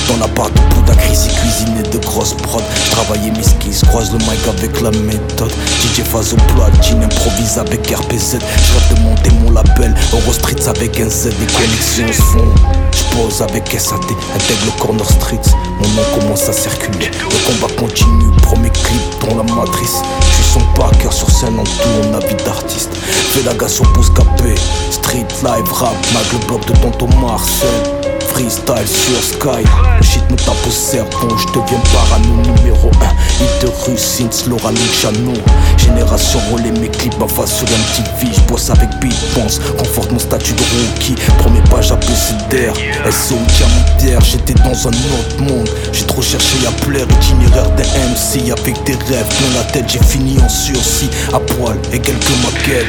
Dans 0.09 0.17
la 0.17 0.29
part 0.29 0.51
de 0.51 0.61
Bouddha, 0.75 0.95
crise 0.95 1.29
cuisiné 1.29 1.83
de 1.83 1.99
grosses 1.99 2.35
prod. 2.35 2.63
J'travaillais 2.87 3.31
mes 3.31 3.43
skis, 3.43 3.85
croise 3.87 4.11
le 4.13 4.19
mic 4.19 4.41
avec 4.49 4.81
la 4.81 4.91
méthode. 4.91 5.53
DJ 5.81 6.03
Fazo 6.03 6.37
platine, 6.55 7.03
improvise 7.03 7.59
avec 7.59 7.87
RPZ. 7.91 8.39
J'rêve 8.39 8.97
de 8.97 9.01
monter 9.03 9.31
mon 9.43 9.51
label, 9.51 9.95
Euro 10.13 10.33
Streets 10.33 10.67
avec 10.69 10.99
un 11.01 11.09
Z. 11.11 11.29
Des 11.39 11.47
connexions 11.47 12.09
se 12.09 12.23
font. 12.23 12.55
J'pose 12.93 13.43
avec 13.43 13.69
SAT, 13.69 13.97
intègre 14.35 14.65
le 14.65 14.83
Corner 14.83 15.07
Streets. 15.07 15.51
Mon 15.79 15.89
nom 15.89 16.21
commence 16.21 16.49
à 16.49 16.53
circuler. 16.53 17.11
Le 17.11 17.53
combat 17.53 17.75
continue, 17.79 18.33
premier 18.43 18.71
clip 18.71 19.29
dans 19.29 19.37
la 19.37 19.55
matrice. 19.55 20.01
J'suis 20.33 20.55
son 20.55 20.61
backer 20.81 21.13
sur 21.13 21.31
scène 21.31 21.59
en 21.59 21.65
tour, 21.65 22.13
la 22.13 22.19
vie 22.27 22.43
d'artiste. 22.45 22.91
Fais 22.95 23.43
la 23.43 23.55
gare 23.55 23.69
sur 23.69 23.85
Bouscapé, 23.93 24.55
street 24.91 25.27
live 25.43 25.73
rap, 25.73 25.95
mag 26.15 26.25
le 26.33 26.47
bloc 26.47 26.67
de 26.67 26.73
Tonton 26.81 27.09
Marcel. 27.21 28.18
Freestyle 28.39 28.87
sur 28.87 29.21
Sky, 29.21 29.65
shit 30.01 30.23
me 30.31 30.37
tape 30.37 30.65
au 30.65 30.71
cerveau, 30.71 31.37
je 31.37 31.47
deviens 31.49 31.81
parano 31.93 32.37
numéro 32.37 32.89
1 32.89 33.43
Hit 33.43 33.63
de 33.63 33.67
rue, 33.67 34.49
Laura 34.49 34.71
Luciano. 34.71 35.33
Génération 35.77 36.39
relais, 36.53 36.71
mes 36.71 36.87
clips 36.87 37.19
bavas 37.19 37.49
sur 37.49 37.67
MTV 37.67 38.33
Je 38.33 38.41
bosse 38.43 38.71
avec 38.71 38.91
Beat 39.01 39.17
Bounce, 39.35 39.59
conforte 39.77 40.13
mon 40.13 40.21
statut 40.21 40.53
de 40.53 40.61
rookie. 40.61 41.17
Premier 41.39 41.61
page 41.63 41.91
ABCDR, 41.91 42.77
SO 43.11 43.35
diamantaire 43.57 44.21
J'étais 44.21 44.55
dans 44.55 44.87
un 44.87 44.93
autre 44.93 45.43
monde, 45.43 45.69
j'ai 45.93 46.07
trop 46.07 46.23
cherché 46.23 46.59
à 46.65 46.71
plaire 46.85 47.09
Itinéraire 47.11 47.71
des 47.73 47.83
MC 47.83 48.53
avec 48.53 48.81
des 48.85 48.93
rêves 48.93 49.27
plein 49.27 49.59
la 49.59 49.65
tête 49.73 49.87
J'ai 49.89 49.99
fini 50.05 50.39
en 50.41 50.49
sursis, 50.49 51.11
à 51.33 51.41
poil 51.41 51.77
et 51.93 51.99
quelques 51.99 52.31
maquettes 52.45 52.87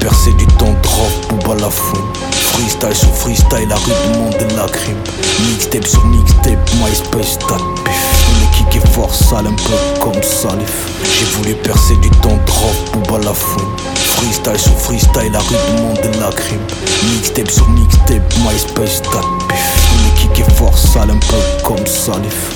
Percer 0.00 0.32
du 0.34 0.46
temps 0.46 0.74
drop 0.82 1.50
à 1.50 1.60
la 1.60 1.70
fouine. 1.70 2.02
Freestyle 2.30 2.94
sur 2.94 3.14
freestyle, 3.14 3.68
la 3.68 3.76
rue 3.76 3.92
du 4.12 4.18
monde 4.18 4.32
de 4.32 4.56
la 4.56 4.66
crime. 4.66 4.96
Mixtape 5.48 5.86
sur 5.86 6.04
mixtape, 6.06 6.58
MySpace, 6.82 7.38
dat 7.48 7.62
pif. 7.84 8.02
On 8.28 8.44
est 8.44 8.70
kick 8.70 8.82
et 8.82 8.88
fort, 8.88 9.14
sale 9.14 9.46
un 9.46 9.54
peu 9.54 10.00
comme 10.00 10.22
salif. 10.22 10.88
J'ai 11.18 11.24
voulu 11.36 11.54
percer 11.54 11.96
du 11.96 12.10
temps 12.10 12.38
drop 12.46 13.14
à 13.14 13.24
la 13.24 13.34
fouine. 13.34 13.66
Freestyle 13.94 14.58
sur 14.58 14.78
freestyle, 14.78 15.32
la 15.32 15.40
rue 15.40 15.56
du 15.66 15.82
monde 15.82 16.00
de 16.02 16.20
la 16.20 16.30
crime. 16.30 16.60
Mixtape 17.10 17.50
sur 17.50 17.68
mixtape, 17.68 18.34
MySpace, 18.44 19.02
dat 19.02 19.24
pif. 19.48 19.58
On 19.92 20.08
est 20.08 20.14
kick 20.20 20.46
et 20.46 20.54
fort, 20.54 20.76
sale 20.76 21.10
un 21.10 21.18
peu 21.18 21.64
comme 21.64 21.86
salif. 21.86 22.50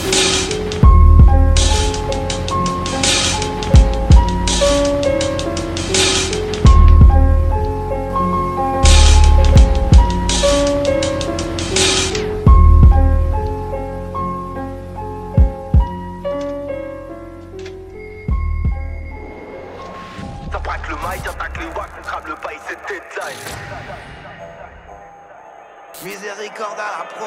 Miséricorde 26.60 26.80
à 26.80 26.98
la 26.98 27.04
pro, 27.06 27.24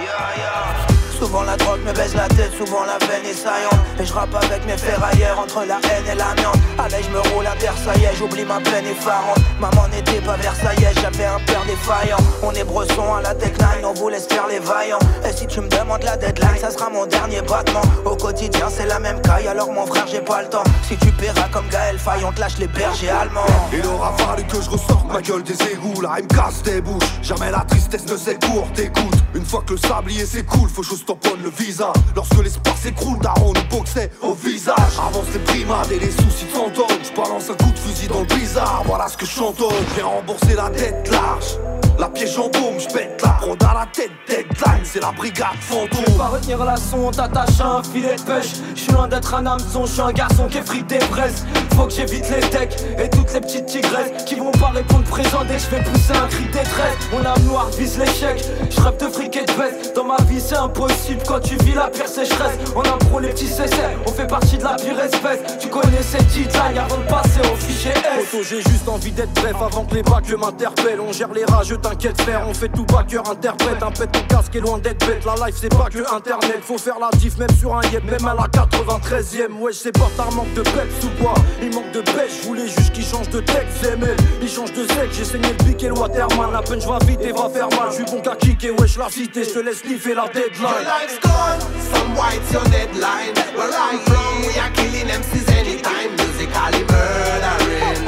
yeah, 0.00 0.36
yeah. 0.36 0.77
Souvent 1.18 1.42
la 1.42 1.56
drogue 1.56 1.80
me 1.84 1.92
baisse 1.92 2.14
la 2.14 2.28
tête, 2.28 2.52
souvent 2.56 2.84
la 2.84 3.04
veine 3.06 3.26
est 3.26 3.34
saillante. 3.34 3.74
Et 3.98 4.04
je 4.04 4.12
rappe 4.12 4.34
avec 4.34 4.64
mes 4.66 4.76
ferrailleurs 4.76 5.38
entre 5.38 5.64
la 5.66 5.76
haine 5.90 6.04
et 6.12 6.14
l'amiante 6.14 6.56
Allez 6.78 7.02
je 7.02 7.10
me 7.10 7.18
roule 7.34 7.46
à 7.46 7.54
Versailles, 7.56 8.08
j'oublie 8.16 8.44
ma 8.44 8.60
peine 8.60 8.86
effarante. 8.86 9.38
Maman 9.60 9.88
n'était 9.88 10.20
pas 10.20 10.36
Versailles, 10.36 10.86
j'avais 10.94 11.24
un 11.24 11.40
père 11.40 11.64
défaillant. 11.66 12.18
On 12.42 12.52
est 12.52 12.62
bresson 12.62 13.14
à 13.14 13.22
la 13.22 13.34
deadline, 13.34 13.84
on 13.84 13.94
vous 13.94 14.08
laisse 14.08 14.28
faire 14.28 14.46
les 14.46 14.60
vaillants. 14.60 15.00
Et 15.28 15.32
si 15.32 15.46
tu 15.48 15.60
me 15.60 15.68
demandes 15.68 16.04
la 16.04 16.16
deadline, 16.16 16.58
ça 16.60 16.70
sera 16.70 16.88
mon 16.88 17.06
dernier 17.06 17.42
battement. 17.42 17.82
Au 18.04 18.14
quotidien 18.14 18.68
c'est 18.70 18.86
la 18.86 19.00
même 19.00 19.20
caille, 19.22 19.48
alors 19.48 19.72
mon 19.72 19.86
frère 19.86 20.06
j'ai 20.06 20.20
pas 20.20 20.42
le 20.42 20.48
temps. 20.48 20.64
Si 20.86 20.96
tu 20.98 21.10
paieras 21.12 21.48
comme 21.52 21.68
Gaël 21.68 21.98
Faye, 21.98 22.22
on 22.24 22.40
lâche 22.40 22.58
les 22.58 22.68
bergers 22.68 23.10
allemands. 23.10 23.40
Il 23.72 23.84
aura 23.86 24.12
fallu 24.18 24.44
que 24.44 24.60
je 24.62 24.70
ressorte 24.70 25.06
ma 25.12 25.20
gueule 25.20 25.42
des 25.42 25.60
égouts 25.72 25.94
il 25.96 26.24
me 26.24 26.28
casse 26.28 26.62
des 26.62 26.80
bouches. 26.80 27.02
Jamais 27.22 27.50
la 27.50 27.64
tristesse 27.68 28.06
ne 28.06 28.16
s'écourt 28.16 28.68
T'écoutes 28.74 29.27
Une 29.34 29.44
fois 29.44 29.62
que 29.66 29.72
le 29.72 29.78
sablier 29.78 30.24
s'écoule 30.24 30.68
Faut 30.68 30.82
que 30.82 30.96
je 30.96 31.04
tamponne 31.04 31.42
le 31.42 31.50
visa 31.50 31.92
Lorsque 32.14 32.42
l'espoir 32.42 32.76
s'écroule 32.76 33.18
Daron 33.20 33.52
nous 33.54 33.76
boxait 33.76 34.10
au 34.22 34.34
visage. 34.34 34.76
Avance 34.98 35.26
les 35.32 35.40
primades 35.40 35.92
et 35.92 35.98
les 35.98 36.10
soucis 36.10 36.44
de 36.44 36.50
fantôme 36.50 36.86
Je 37.02 37.14
balance 37.14 37.50
un 37.50 37.54
coup 37.54 37.70
de 37.70 37.78
fusil 37.78 38.08
dans 38.08 38.20
le 38.20 38.26
bizarre 38.26 38.82
Voilà 38.86 39.08
ce 39.08 39.16
que 39.16 39.26
je 39.26 39.30
chantonne. 39.30 39.84
J'ai 39.94 40.02
remboursé 40.02 40.54
la 40.54 40.70
dette 40.70 41.10
large 41.10 41.77
la 41.98 42.08
piège 42.08 42.38
en 42.38 42.48
boum, 42.48 42.78
j'pète 42.78 43.20
la 43.22 43.30
prod 43.30 43.62
à 43.62 43.74
la 43.74 43.86
tête, 43.86 44.10
deadline, 44.28 44.84
c'est 44.84 45.00
la 45.00 45.10
brigade 45.10 45.58
fantôme. 45.60 46.04
Tu 46.04 46.12
pas 46.12 46.26
retenir 46.26 46.64
la 46.64 46.76
son, 46.76 46.98
on 46.98 47.10
t'attache 47.10 47.60
à 47.60 47.78
un 47.78 47.82
filet 47.82 48.16
de 48.16 48.22
pêche. 48.22 48.52
J'suis 48.74 48.92
loin 48.92 49.08
d'être 49.08 49.34
un 49.34 49.44
hameçon, 49.46 49.84
j'suis 49.86 50.00
un 50.00 50.12
garçon 50.12 50.46
qui 50.48 50.58
effrite 50.58 50.86
des 50.86 50.98
braises. 50.98 51.44
Faut 51.76 51.86
que 51.86 51.92
j'évite 51.92 52.30
les 52.30 52.40
techs 52.48 52.76
et 52.98 53.08
toutes 53.08 53.32
les 53.32 53.40
petites 53.40 53.66
tigresses 53.66 54.24
qui 54.24 54.36
vont 54.36 54.52
pas 54.52 54.68
répondre 54.68 55.04
présent 55.04 55.44
dès 55.46 55.58
j'vais 55.58 55.82
pousser 55.82 56.12
un 56.12 56.28
cri 56.28 56.44
de 56.44 56.52
détresse. 56.52 56.96
Mon 57.12 57.24
âme 57.24 57.42
noire 57.44 57.68
vise 57.76 57.98
l'échec, 57.98 58.44
j'rêve 58.70 58.96
de 58.96 59.06
fric 59.06 59.36
et 59.36 59.44
de 59.44 59.52
baisse. 59.52 59.92
Dans 59.94 60.04
ma 60.04 60.16
vie 60.28 60.40
c'est 60.40 60.56
impossible 60.56 61.22
quand 61.26 61.40
tu 61.40 61.56
vis 61.56 61.74
la 61.74 61.88
pire 61.88 62.08
sécheresse. 62.08 62.58
On 62.76 62.80
impro 62.80 63.18
les 63.18 63.30
petits 63.30 63.46
essais, 63.46 63.96
on 64.06 64.12
fait 64.12 64.26
partie 64.26 64.58
de 64.58 64.64
la 64.64 64.74
pire 64.74 64.98
espèce. 65.00 65.58
Tu 65.58 65.68
connais 65.68 66.02
cette 66.02 66.26
petite 66.26 66.52
line 66.52 66.78
avant 66.78 66.98
de 66.98 67.08
passer 67.08 67.40
au 67.52 67.56
fichier 67.56 67.90
S. 67.90 68.24
Photo, 68.26 68.44
j'ai 68.44 68.62
juste 68.62 68.88
envie 68.88 69.12
d'être 69.12 69.32
bref 69.34 69.56
avant 69.60 69.84
que 69.84 69.94
les 69.94 70.02
bacs 70.02 70.28
m'interpellent. 70.30 71.00
On 71.00 71.12
gère 71.12 71.32
les 71.32 71.44
rageux, 71.44 71.78
t'inquiète 71.88 72.20
frère, 72.20 72.44
on 72.46 72.54
fait 72.54 72.68
tout 72.68 72.84
backer, 72.84 73.22
interprète. 73.30 73.82
Un 73.82 73.90
pète 73.90 74.12
ton 74.12 74.22
casque 74.28 74.54
est 74.56 74.60
loin 74.60 74.78
d'être 74.78 75.06
bête. 75.06 75.24
La 75.24 75.46
life 75.46 75.56
c'est 75.58 75.74
pas 75.74 75.88
que 75.90 76.14
internet, 76.14 76.60
faut 76.62 76.78
faire 76.78 76.98
la 76.98 77.08
diff 77.18 77.38
même 77.38 77.50
sur 77.58 77.74
un 77.76 77.82
yep, 77.90 78.04
même 78.04 78.26
à 78.26 78.34
la 78.34 78.46
93ème. 78.46 79.52
Ouais, 79.60 79.72
c'est 79.72 79.92
pas 79.92 80.08
t'as 80.16 80.30
manque 80.34 80.52
de 80.54 80.62
peps 80.62 81.04
ou 81.04 81.22
quoi? 81.22 81.34
Il 81.62 81.74
manque 81.74 81.90
de 81.92 82.00
pêche, 82.00 82.42
je 82.42 82.46
voulais 82.48 82.68
juste 82.68 82.92
qu'il 82.92 83.04
change 83.04 83.28
de 83.30 83.40
texte. 83.40 83.84
ML, 83.84 84.16
il 84.42 84.48
change 84.48 84.72
de 84.72 84.86
sec, 84.86 85.10
j'ai 85.12 85.24
saigné 85.24 85.48
le 85.48 85.84
et 85.84 85.88
le 85.88 85.92
waterman. 85.94 86.52
La 86.52 86.62
punch 86.62 86.84
va 86.84 86.98
vite 87.06 87.22
et 87.22 87.32
va 87.32 87.48
faire 87.48 87.68
mal, 87.68 87.90
je 87.90 87.96
suis 87.96 88.04
bon 88.04 88.20
qu'à 88.20 88.36
kicker, 88.36 88.70
wesh 88.78 88.98
la 88.98 89.08
cité, 89.08 89.44
je 89.44 89.50
te 89.50 89.58
laisse 89.60 89.78
sniffer 89.78 90.14
la 90.14 90.26
deadline. 90.28 90.60
Your 90.60 90.82
life's 90.84 91.18
gone, 91.20 91.60
some 91.92 92.14
white's 92.16 92.52
your 92.52 92.64
deadline. 92.64 93.34
Where 93.56 93.72
I'm 93.72 93.98
from, 94.00 94.42
we 94.42 94.58
are 94.58 94.70
killing 94.74 95.08
MCs 95.08 95.48
anytime. 95.56 96.10
Musically 96.18 96.84
murdering, 96.90 98.04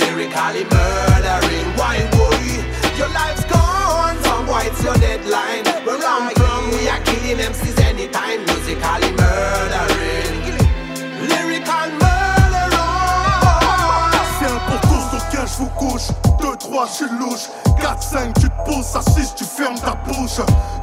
lyrically 0.00 0.64
murdering. 0.64 1.66
Why? 1.76 2.17
Your 2.98 3.08
life's 3.10 3.44
gone, 3.44 4.20
some 4.24 4.48
white's 4.48 4.82
your 4.82 4.94
deadline. 4.94 5.64
Where 5.86 6.02
I'm 6.04 6.34
from, 6.34 6.70
we 6.72 6.88
are 6.88 6.98
killing 7.04 7.38
MCs 7.38 7.78
anytime. 7.78 8.44
Musically 8.44 9.12
murdering, 9.12 9.97
lyrical 15.58 15.88
murderers. 15.88 15.98
C'est 15.98 15.98
un 15.98 15.98
poteau 15.98 15.98
sur 15.98 15.98
15 15.98 15.98
fous 15.98 15.98
couche. 15.98 16.08
2, 16.40 16.56
3, 16.58 16.86
je 16.86 16.92
suis 16.92 17.18
louche. 17.18 17.48
4, 17.80 18.02
5, 18.02 18.34
tu 18.34 18.48
te 18.48 18.64
poses. 18.64 18.96
À 18.96 19.02
6, 19.02 19.34
tu 19.36 19.44
fermes 19.44 19.78
ta 19.78 19.94
bouche. 20.06 20.40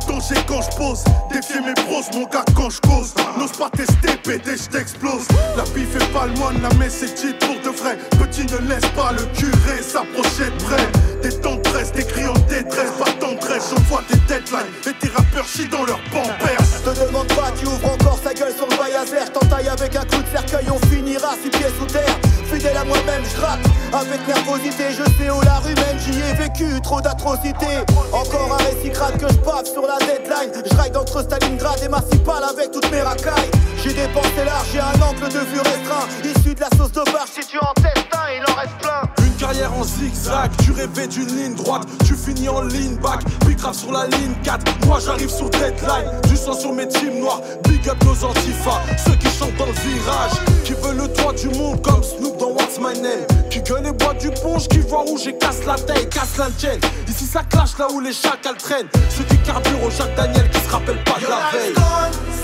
Danger 0.07 0.35
quand 0.47 0.61
je 0.61 0.77
pose. 0.77 1.03
Défier 1.31 1.61
mes 1.61 1.73
pros, 1.73 2.03
mon 2.13 2.25
gars, 2.25 2.45
quand 2.55 2.69
je 2.69 2.81
cause. 2.81 3.13
N'ose 3.37 3.51
pas 3.51 3.69
tester, 3.69 4.17
pété, 4.23 4.57
je 4.57 4.69
t'explose. 4.69 5.27
La 5.57 5.63
bif 5.63 5.91
fait 5.91 6.11
pas 6.13 6.27
le 6.27 6.33
moine, 6.39 6.61
la 6.61 6.73
messe 6.75 7.03
est 7.03 7.13
titre 7.13 7.47
pour 7.47 7.55
de 7.61 7.77
vrai. 7.77 7.97
Petit, 8.19 8.45
ne 8.45 8.69
laisse 8.69 8.85
pas 8.95 9.11
le 9.11 9.25
curé 9.37 9.81
s'approcher 9.81 10.51
de 10.51 10.63
près. 10.63 10.87
Des 11.21 11.39
temps 11.39 11.55
de 11.55 11.61
presse, 11.61 11.91
des 11.91 12.03
cris 12.03 12.27
en 12.27 12.33
détresse, 12.47 12.91
pas 12.99 13.11
tendresse. 13.19 13.71
J'envoie 13.71 14.03
des 14.09 14.19
deadlines 14.27 14.73
et 14.87 14.93
tes 14.93 15.09
rappeurs 15.09 15.47
chient 15.47 15.69
dans 15.69 15.85
leur 15.85 15.99
pampers. 16.11 16.65
Te 16.83 17.05
demande 17.05 17.27
pas 17.29 17.51
qui 17.57 17.65
ouvre 17.65 17.93
encore 17.93 18.19
sa 18.23 18.33
gueule 18.33 18.53
sur 18.53 18.67
le 18.67 18.75
vert 18.75 19.33
T'entaille 19.33 19.67
avec 19.67 19.95
un 19.95 20.03
coup 20.03 20.21
de 20.21 20.27
cercueil, 20.31 20.67
on 20.69 20.79
finira 20.87 21.29
six 21.41 21.49
pieds 21.49 21.73
sous 21.79 21.85
terre 21.85 22.15
Fidèle 22.45 22.77
à 22.77 22.85
moi-même, 22.85 23.23
je 23.23 23.97
avec 23.97 24.27
nervosité 24.27 24.64
Je 24.71 24.71
sais 24.71 25.29
où 25.29 25.41
la 25.41 25.59
rumène, 25.59 25.99
j'y 25.99 26.19
ai 26.19 26.33
vécu 26.33 26.81
trop 26.81 26.99
d'atrocités. 26.99 27.85
Encore 28.11 28.57
un 28.59 28.63
récit 28.63 28.91
crade 28.91 29.15
que 29.17 29.27
je 29.29 29.37
pave 29.37 29.65
sur 29.65 29.83
la 29.83 29.97
deadline. 29.99 30.51
Je 30.65 30.75
ride 30.75 30.97
entre 30.97 31.21
Stalingrad 31.21 31.83
et 31.83 31.87
Massipal 31.87 32.43
avec 32.43 32.71
toutes 32.71 32.89
mes 32.91 33.01
racailles. 33.01 33.51
J'ai 33.83 33.93
dépensé 33.93 34.43
large, 34.43 34.67
j'ai 34.73 34.79
un 34.79 35.01
angle 35.03 35.29
de 35.31 35.39
vue 35.39 35.59
restreint. 35.59 36.07
Issu 36.23 36.55
de 36.55 36.61
la 36.61 36.69
sauce 36.77 36.91
de 36.93 37.11
barge, 37.11 37.29
si 37.39 37.45
tu 37.45 37.59
en 37.59 37.73
testes 37.75 38.07
il 38.35 38.41
en 38.51 38.55
reste 38.55 38.77
plein. 38.81 39.25
Carrière 39.37 39.73
en 39.77 39.83
zigzag, 39.83 40.49
tu 40.63 40.71
rêvais 40.71 41.07
d'une 41.07 41.27
ligne 41.27 41.55
droite, 41.55 41.83
tu 42.05 42.15
finis 42.15 42.47
en 42.47 42.61
ligne 42.61 42.95
back, 42.95 43.19
puis 43.45 43.53
grave 43.55 43.75
sur 43.75 43.91
la 43.91 44.07
ligne 44.07 44.33
4, 44.43 44.87
moi 44.87 44.97
j'arrive 45.03 45.29
sur 45.29 45.49
deadline, 45.49 46.21
du 46.29 46.37
sang 46.37 46.53
sur 46.53 46.71
mes 46.71 46.87
teams 46.87 47.19
noirs, 47.19 47.41
big 47.65 47.87
up 47.89 48.01
nos 48.05 48.23
antifas, 48.23 48.81
ceux 49.05 49.15
qui 49.15 49.27
chantent 49.27 49.55
dans 49.57 49.65
le 49.65 49.73
virage, 49.73 50.31
qui 50.63 50.73
veulent 50.73 50.97
le 50.97 51.13
toit 51.13 51.33
du 51.33 51.49
monde 51.49 51.81
comme 51.81 52.01
Snoop 52.01 52.37
dans 52.37 52.51
What's 52.77 52.79
My 52.79 53.01
Name, 53.01 53.25
qui 53.49 53.61
gueule 53.61 53.85
et 53.85 53.91
boit 53.91 54.13
du 54.15 54.29
ponche, 54.31 54.67
qui 54.67 54.79
voit 54.79 55.01
rouge 55.01 55.27
et 55.27 55.37
casse 55.37 55.65
la 55.65 55.75
tête, 55.75 56.09
casse 56.09 56.37
la 56.37 56.49
tienne, 56.49 56.79
ici 57.07 57.25
ça 57.25 57.43
clash 57.43 57.77
là 57.77 57.87
où 57.91 57.99
les 57.99 58.11
chacals 58.11 58.57
traînent, 58.57 58.89
ceux 59.09 59.23
qui 59.23 59.37
carburent 59.39 59.83
au 59.83 59.89
Jacques 59.89 60.15
Daniel 60.15 60.49
qui 60.49 60.59
se 60.59 60.69
rappellent 60.69 61.03
pas 61.03 61.19
de 61.19 61.27
la 61.27 61.51
veille. 61.51 61.73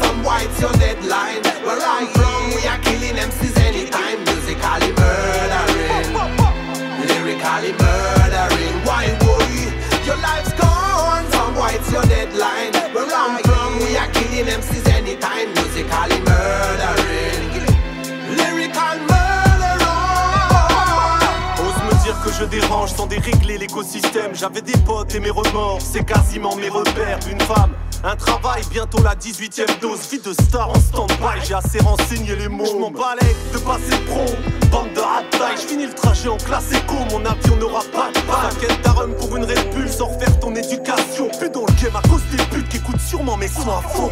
Some 0.02 0.24
whites 0.24 0.60
your 0.62 0.72
deadline. 0.74 1.42
Where 1.66 1.78
I'm 1.78 2.08
from, 2.14 2.50
we 2.56 2.66
are 2.68 2.80
killing 2.80 3.16
MCs 3.16 3.58
anytime. 3.60 4.20
Musically 4.26 4.94
murdering. 4.98 6.14
lyrically 7.02 7.74
murdering. 7.74 8.76
Why 8.86 9.12
boy, 9.20 9.52
your 10.06 10.18
life's 10.18 10.54
gone. 10.54 11.26
Some 11.32 11.56
whites 11.56 11.92
your 11.92 12.04
deadline. 12.04 12.74
Where 12.94 13.06
I'm 13.06 13.44
from, 13.44 13.80
we 13.80 13.98
are 13.98 14.08
killing 14.08 14.46
MCs 14.46 14.88
anytime. 14.94 15.54
Musically 15.54 16.20
murdering. 16.20 16.31
Je 22.42 22.46
dérange 22.46 22.92
sans 22.92 23.06
dérégler 23.06 23.58
l'écosystème. 23.58 24.34
J'avais 24.34 24.62
des 24.62 24.78
potes 24.80 25.14
et 25.14 25.20
mes 25.20 25.30
remords, 25.30 25.80
c'est 25.80 26.04
quasiment 26.04 26.56
mes 26.56 26.70
repères. 26.70 27.20
Une 27.30 27.40
femme 27.42 27.72
un 28.04 28.16
travail, 28.16 28.64
bientôt 28.72 29.02
la 29.04 29.14
18ème 29.14 29.80
dose. 29.80 30.00
Vie 30.10 30.20
de 30.20 30.34
star 30.34 30.72
en 30.72 30.80
stand-by, 30.80 31.46
j'ai 31.48 31.54
assez 31.54 31.80
renseigné 31.80 32.36
les 32.36 32.48
mots. 32.48 32.66
J'm'en 32.66 32.90
balais 32.90 33.36
de 33.54 33.60
passer 33.60 33.96
pro, 34.08 34.26
bande 34.72 34.90
de 34.96 35.02
je 35.56 35.62
J'finis 35.62 35.86
le 35.86 35.94
trajet 35.94 36.28
en 36.28 36.38
classe 36.38 36.72
éco, 36.72 36.96
mon 37.12 37.24
avion 37.24 37.58
n'aura 37.58 37.82
pas 37.94 38.10
de 38.10 38.26
balle. 38.26 38.50
T'inquiète, 38.54 38.88
rhum 38.88 39.14
pour 39.14 39.38
une 39.38 39.46
Red 39.46 39.76
Bull 39.76 39.88
sans 39.88 40.08
refaire 40.08 40.40
ton 40.40 40.56
éducation. 40.56 41.30
Plus 41.38 41.50
dans 41.52 41.62
le 41.62 41.74
game 41.80 41.96
à 41.96 42.02
cause 42.08 42.24
des 42.32 42.44
putes 42.46 42.70
qui 42.70 42.78
écoutent 42.78 43.00
sûrement 43.00 43.38
mes 43.38 43.48
sons 43.48 43.70
à 43.70 43.88
fond. 43.88 44.10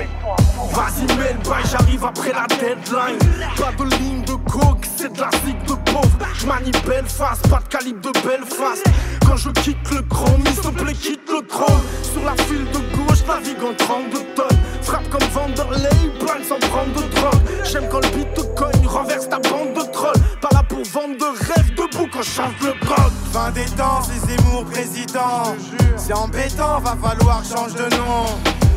Vas-y, 0.72 1.08
bail, 1.18 1.64
j'arrive 1.72 2.06
après 2.06 2.32
la 2.32 2.46
deadline. 2.46 3.18
Pas 3.58 3.72
de 3.72 3.90
ligne 3.96 4.22
de 4.22 4.34
coke, 4.52 4.86
c'est 5.00 5.14
de 5.14 5.22
la 5.22 5.30
zig 5.46 5.58
de 5.64 5.76
pauvre. 5.92 6.18
J'manie 6.40 6.72
belle 6.86 7.06
face, 7.06 7.40
pas 7.50 7.60
de 7.60 7.68
calibre 7.70 8.02
de 8.02 8.12
Belfast. 8.20 8.84
Quand 9.26 9.38
je 9.38 9.50
quitte 9.62 9.90
le 9.92 10.02
chrome, 10.02 10.44
s'il 10.46 10.62
te 10.62 10.68
plaît, 10.70 10.94
quitte 10.94 11.30
le 11.30 11.42
chrome. 11.42 11.82
Sur 12.02 12.24
la 12.26 12.36
file 12.44 12.66
de 12.74 12.80
gauche, 12.98 13.24
navigue 13.26 13.64
en 13.64 13.74
32 13.74 14.20
tonnes. 14.36 14.60
Frappe 14.82 15.10
comme 15.10 15.28
Vanderlei, 15.34 15.90
plane 16.20 16.44
sans 16.44 16.60
prendre 16.68 16.94
de 16.94 17.16
drogue. 17.16 17.42
J'aime 17.64 17.88
quand 17.90 18.02
le 18.02 18.10
beat 18.10 18.34
te 18.34 18.42
cogne, 18.60 18.88
renverse 18.88 19.30
ta 19.30 19.40
bande 19.40 19.74
de 19.74 19.92
trolls. 19.92 20.22
Pas 20.42 20.50
là 20.52 20.64
pour 20.68 20.84
vendre 20.84 21.18
de 21.18 21.46
rêves 21.48 21.74
debout 21.76 22.10
quand 22.12 22.24
chante 22.24 22.60
le 22.62 22.74
grog. 22.86 23.12
Fin 23.32 23.52
des 23.52 23.70
temps, 23.78 24.02
les 24.10 24.34
émours 24.34 24.66
président. 24.66 25.56
C'est 25.96 26.14
embêtant, 26.14 26.82
va 26.82 26.98
falloir 27.02 27.42
changer 27.46 27.76
de 27.76 27.96
nom. 27.96 28.26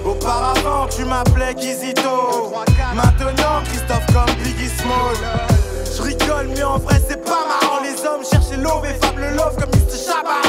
Auparavant, 0.05 0.87
tu 0.87 1.05
m'appelais 1.05 1.55
Kizito. 1.55 2.55
Maintenant, 2.95 3.63
Christophe 3.65 4.07
comme 4.13 4.35
Biggie 4.43 4.69
Small. 4.69 5.62
Je 5.95 6.01
rigole, 6.01 6.49
mais 6.57 6.63
en 6.63 6.79
vrai, 6.79 6.95
c'est 7.07 7.23
pas 7.23 7.45
marrant. 7.47 7.83
Les 7.83 8.07
hommes 8.07 8.25
cherchent 8.25 8.57
love 8.59 8.85
et 8.87 8.95
fable 9.05 9.27
love 9.37 9.57
comme 9.57 9.71
Mr. 9.71 9.99
Shabba 9.99 10.41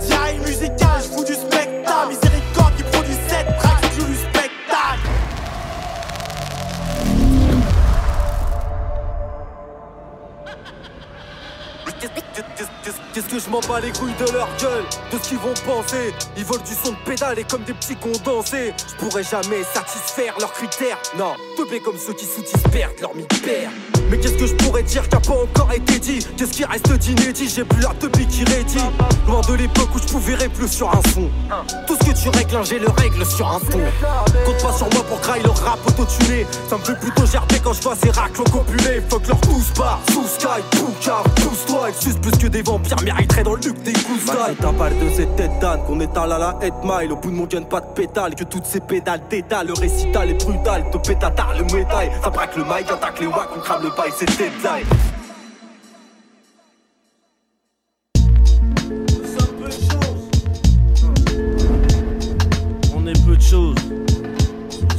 Diarrhée 0.00 0.38
musicale, 0.38 1.02
je 1.02 1.08
fous 1.08 1.24
du 1.24 1.34
spectacle. 1.34 2.08
Miséricorde 2.08 2.74
qui 2.76 2.82
produit 2.84 3.16
cette 3.28 3.56
track, 3.58 3.78
c'est 3.82 4.04
du 4.04 4.14
spectacle. 4.16 5.08
Qu'est-ce 13.14 13.28
que 13.28 13.38
je 13.38 13.50
m'en 13.50 13.60
bats 13.60 13.80
les 13.80 13.92
couilles 13.92 14.14
de 14.14 14.32
leur 14.32 14.48
gueule, 14.60 14.84
de 15.12 15.18
ce 15.18 15.28
qu'ils 15.28 15.38
vont 15.38 15.54
penser 15.66 16.12
Ils 16.36 16.44
veulent 16.44 16.62
du 16.62 16.74
son 16.74 16.92
de 16.92 16.96
pédale 17.04 17.38
et 17.38 17.44
comme 17.44 17.62
des 17.64 17.74
petits 17.74 17.96
condensés 17.96 18.74
Je 18.88 18.94
pourrais 18.96 19.24
jamais 19.24 19.62
satisfaire 19.62 20.34
leurs 20.38 20.52
critères 20.52 20.98
Non, 21.16 21.34
teubés 21.56 21.80
comme 21.80 21.98
ceux 21.98 22.14
qui 22.14 22.26
soutissent 22.26 22.62
perdent 22.70 23.00
leur 23.00 23.14
mi-père 23.14 23.70
mais 24.10 24.18
qu'est-ce 24.18 24.34
que 24.34 24.46
je 24.46 24.54
pourrais 24.54 24.82
dire 24.82 25.08
qui 25.08 25.14
a 25.14 25.20
pas 25.20 25.32
encore 25.32 25.72
été 25.72 25.98
dit 25.98 26.26
Qu'est-ce 26.36 26.52
qui 26.52 26.64
reste 26.64 26.92
d'inédit 26.92 27.48
J'ai 27.48 27.64
plus 27.64 27.82
la 27.82 27.90
teubé 27.90 28.24
qui 28.26 28.44
rédit. 28.44 28.78
Loin 29.26 29.40
de 29.42 29.54
l'époque 29.54 29.88
où 29.94 29.98
je 29.98 30.06
pouvais 30.06 30.48
plus 30.48 30.68
sur 30.68 30.88
un 30.88 31.02
fond. 31.08 31.30
Tout 31.86 31.96
ce 32.00 32.10
que 32.10 32.16
tu 32.16 32.28
règles, 32.28 32.64
j'ai 32.64 32.78
le 32.78 32.88
règle 32.88 33.24
sur 33.26 33.46
un 33.46 33.58
fond. 33.58 33.80
Compte 34.44 34.62
pas 34.62 34.72
sur 34.72 34.88
moi 34.92 35.04
pour 35.08 35.20
grailler 35.20 35.42
le 35.42 35.50
rap 35.50 35.78
auto-tuné. 35.86 36.46
Ça 36.68 36.76
me 36.76 36.82
fait 36.82 36.98
plutôt 36.98 37.26
gerber 37.26 37.56
quand 37.62 37.72
je 37.72 37.82
vois 37.82 37.96
ces 37.96 38.10
racles 38.10 38.42
copulés. 38.50 39.02
Fuck 39.08 39.26
leur 39.26 39.38
pousse 39.38 39.70
pas, 39.76 39.98
sous 40.12 40.26
sky, 40.26 40.62
poucave, 40.70 41.24
pousse-toi. 41.36 41.88
Excuse 41.90 42.16
plus 42.20 42.38
que 42.38 42.46
des 42.46 42.62
vampires 42.62 43.02
mériteraient 43.02 43.42
dans 43.42 43.54
le 43.54 43.60
luc 43.60 43.82
des 43.82 43.92
coups 43.92 44.18
T'as 44.60 44.72
parle 44.72 44.98
de 44.98 45.10
cette 45.14 45.36
tête 45.36 45.58
d'âne 45.60 45.80
qu'on 45.86 46.00
étale 46.00 46.32
à 46.32 46.38
la 46.38 46.58
head 46.62 46.74
mile. 46.82 47.12
Au 47.12 47.16
bout 47.16 47.30
de 47.30 47.36
mon 47.36 47.44
gun 47.44 47.62
pas 47.62 47.80
de 47.80 47.86
pétale 47.94 48.34
Que 48.34 48.44
toutes 48.44 48.66
ces 48.66 48.80
pédales 48.80 49.22
détalent 49.28 49.68
Le 49.68 49.74
récital 49.74 50.30
est 50.30 50.44
brutal, 50.44 50.84
te 50.90 50.98
pétatard 50.98 51.54
le 51.56 51.64
métal 51.64 52.10
Ça 52.22 52.30
braque 52.30 52.56
le 52.56 52.64
mic, 52.64 52.90
attaque 52.90 53.20
les 53.20 53.26
wacks, 53.26 53.48
on 53.56 53.60
crame 53.60 53.82
le 53.82 53.90
c'est 54.16 54.26
deadline. 54.38 54.86
On 62.94 63.06
est 63.06 63.26
peu 63.26 63.36
de 63.36 63.42
choses. 63.42 63.76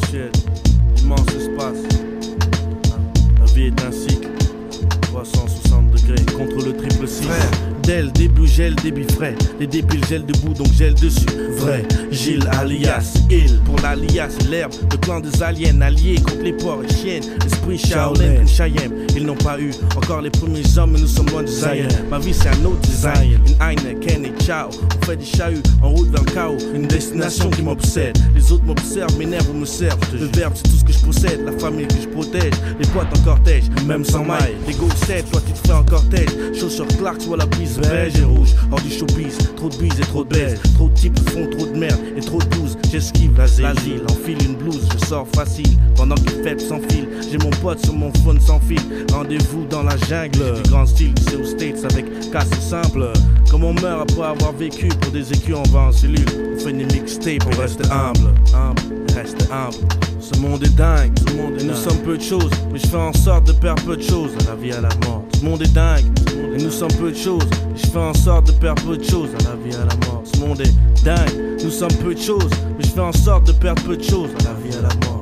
Ciel, 0.09 0.31
immense 1.01 1.21
espace. 1.27 1.77
La 3.39 3.45
vie 3.53 3.67
est 3.67 3.81
un 3.83 3.91
cycle. 3.91 4.29
360 5.01 5.91
degrés 5.91 6.25
contre 6.25 6.65
le 6.65 6.75
triple 6.75 7.07
cycle 7.89 8.11
début 8.11 8.47
gel, 8.47 8.75
débit 8.75 9.11
frais. 9.15 9.35
Les 9.59 9.67
débiles 9.67 10.05
gèlent 10.05 10.25
debout, 10.25 10.53
donc 10.53 10.71
gèle 10.73 10.93
dessus. 10.93 11.25
Vrai, 11.57 11.83
Gilles 12.11 12.47
alias 12.51 13.13
Il. 13.29 13.59
Pour 13.65 13.77
l'alias, 13.81 14.29
l'herbe, 14.49 14.73
le 14.91 14.97
clan 14.97 15.19
des 15.19 15.41
aliens 15.41 15.81
alliés 15.81 16.15
contre 16.15 16.43
les 16.43 16.53
porcs 16.53 16.83
et 16.83 16.93
chiennes. 16.93 17.23
Esprit 17.45 17.77
Shaolin, 17.77 18.45
Chayem, 18.45 18.91
ils 19.15 19.25
n'ont 19.25 19.35
pas 19.35 19.59
eu 19.59 19.71
encore 19.95 20.21
les 20.21 20.29
premiers 20.29 20.77
hommes, 20.77 20.91
mais 20.91 20.99
nous 20.99 21.07
sommes 21.07 21.29
loin 21.29 21.43
du 21.43 21.51
Zion. 21.51 21.87
Ma 22.09 22.19
vie, 22.19 22.33
c'est 22.33 22.49
un 22.49 22.65
autre 22.65 22.81
design. 22.81 23.39
Une 23.47 23.55
Heineken 23.61 24.25
et 24.25 24.43
ciao. 24.43 24.69
On 24.69 25.05
fait 25.05 25.17
des 25.17 25.25
chahuts 25.25 25.63
en 25.81 25.89
route 25.89 26.09
vers 26.09 26.23
le 26.23 26.31
chaos. 26.31 26.57
Une 26.75 26.87
destination 26.87 27.49
qui 27.49 27.63
m'obsède. 27.63 28.17
Les 28.35 28.51
autres 28.51 28.65
m'observent, 28.65 29.17
m'énervent 29.17 29.49
ou 29.49 29.59
me 29.59 29.65
servent. 29.65 29.99
Le 30.13 30.27
verbe, 30.27 30.53
c'est 30.55 30.63
tout 30.63 30.77
ce 30.77 30.85
que 30.85 30.93
je 30.93 30.99
possède. 30.99 31.41
La 31.45 31.53
famille 31.53 31.87
que 31.87 32.01
je 32.01 32.07
protège. 32.07 32.53
Les 32.79 32.87
boîtes 32.89 33.17
en 33.17 33.23
cortège, 33.23 33.63
même 33.87 34.05
sans 34.05 34.23
maille. 34.23 34.55
Les 34.67 34.73
go 34.73 34.87
7, 35.07 35.31
toi 35.31 35.41
fais 35.59 35.73
en 35.73 35.83
cortège. 35.83 36.29
Chaussures 36.59 36.87
Clark, 36.97 37.21
soit 37.21 37.37
la 37.37 37.45
brise 37.45 37.77
beige 37.79 38.17
et 38.19 38.23
rouge, 38.23 38.55
hors 38.71 38.81
du 38.81 38.91
showbiz, 38.91 39.37
trop 39.55 39.69
de 39.69 39.77
bise 39.77 39.99
et 39.99 40.03
trop 40.03 40.23
de 40.23 40.29
baise, 40.29 40.59
trop 40.75 40.89
de 40.89 40.93
types 40.93 41.19
font 41.29 41.47
trop 41.57 41.67
de 41.67 41.77
merde 41.77 41.99
et 42.17 42.21
trop 42.21 42.39
de 42.39 42.45
douze, 42.45 42.77
j'esquive 42.91 43.37
l'asile, 43.37 44.01
enfile 44.09 44.37
une 44.45 44.55
blouse, 44.55 44.87
je 44.93 45.05
sors 45.05 45.27
facile, 45.35 45.77
pendant 45.95 46.15
que 46.15 46.31
faible 46.43 46.59
s'enfile, 46.59 47.07
j'ai 47.31 47.37
mon 47.37 47.49
pote 47.61 47.83
sur 47.83 47.93
mon 47.93 48.11
phone 48.23 48.39
sans 48.39 48.59
fil, 48.59 48.81
rendez-vous 49.11 49.65
dans 49.69 49.83
la 49.83 49.97
jungle, 49.97 50.61
du 50.61 50.69
grand 50.69 50.85
style, 50.85 51.13
c'est 51.27 51.35
aux 51.35 51.45
States 51.45 51.85
avec 51.91 52.05
casse 52.31 52.49
simple, 52.59 53.11
comme 53.49 53.63
on 53.63 53.73
meurt 53.73 54.01
après 54.01 54.27
avoir 54.27 54.53
vécu, 54.53 54.87
pour 54.87 55.11
des 55.11 55.31
écus 55.31 55.55
on 55.55 55.69
va 55.69 55.79
en 55.81 55.91
cellule, 55.91 56.25
on 56.55 56.59
fait 56.59 56.73
des 56.73 56.85
mixtapes, 56.85 57.43
on 57.45 57.61
reste 57.61 57.81
humble, 57.91 58.33
humble, 58.53 58.81
reste 59.15 59.47
humble. 59.51 59.87
Ce 60.19 60.37
monde 60.39 60.63
est 60.63 60.75
dingue, 60.75 61.11
ce 61.17 61.33
monde 61.35 61.53
et 61.59 61.63
nous 61.63 61.75
sommes 61.75 61.97
peu 61.99 62.17
de 62.17 62.21
choses, 62.21 62.51
mais 62.71 62.79
je 62.79 62.87
fais 62.87 62.97
en 62.97 63.13
sorte 63.13 63.47
de 63.47 63.53
perdre 63.53 63.81
peu 63.83 63.97
de 63.97 64.03
choses. 64.03 64.31
À 64.41 64.49
la 64.49 64.55
vie 64.55 64.71
à 64.71 64.81
la 64.81 64.89
mort. 65.07 65.23
Ce 65.39 65.45
monde 65.45 65.61
est 65.61 65.73
dingue, 65.73 66.03
et 66.53 66.61
nous 66.61 66.69
sommes 66.69 66.91
peu 66.99 67.11
de 67.11 67.15
choses, 67.15 67.47
je 67.73 67.87
fais 67.87 67.97
en 67.97 68.13
sorte 68.13 68.47
de 68.47 68.51
perdre 68.51 68.83
peu 68.83 68.97
de 68.97 69.03
choses 69.05 69.29
à 69.35 69.49
la 69.49 69.55
vie 69.55 69.73
à 69.73 69.85
la 69.85 69.95
mort. 70.05 70.21
Ce 70.25 70.37
monde 70.37 70.59
est 70.59 71.03
dingue, 71.05 71.63
nous 71.63 71.69
sommes 71.69 71.93
peu 72.03 72.13
de 72.13 72.19
choses, 72.19 72.51
mais 72.77 72.83
je 72.83 72.89
fais 72.89 72.99
en 72.99 73.13
sorte 73.13 73.47
de 73.47 73.53
perdre 73.53 73.81
peu 73.83 73.95
de 73.95 74.03
choses 74.03 74.31
à 74.41 74.43
la 74.43 74.53
vie 74.55 74.75
à 74.77 74.81
la 74.81 75.07
mort. 75.07 75.18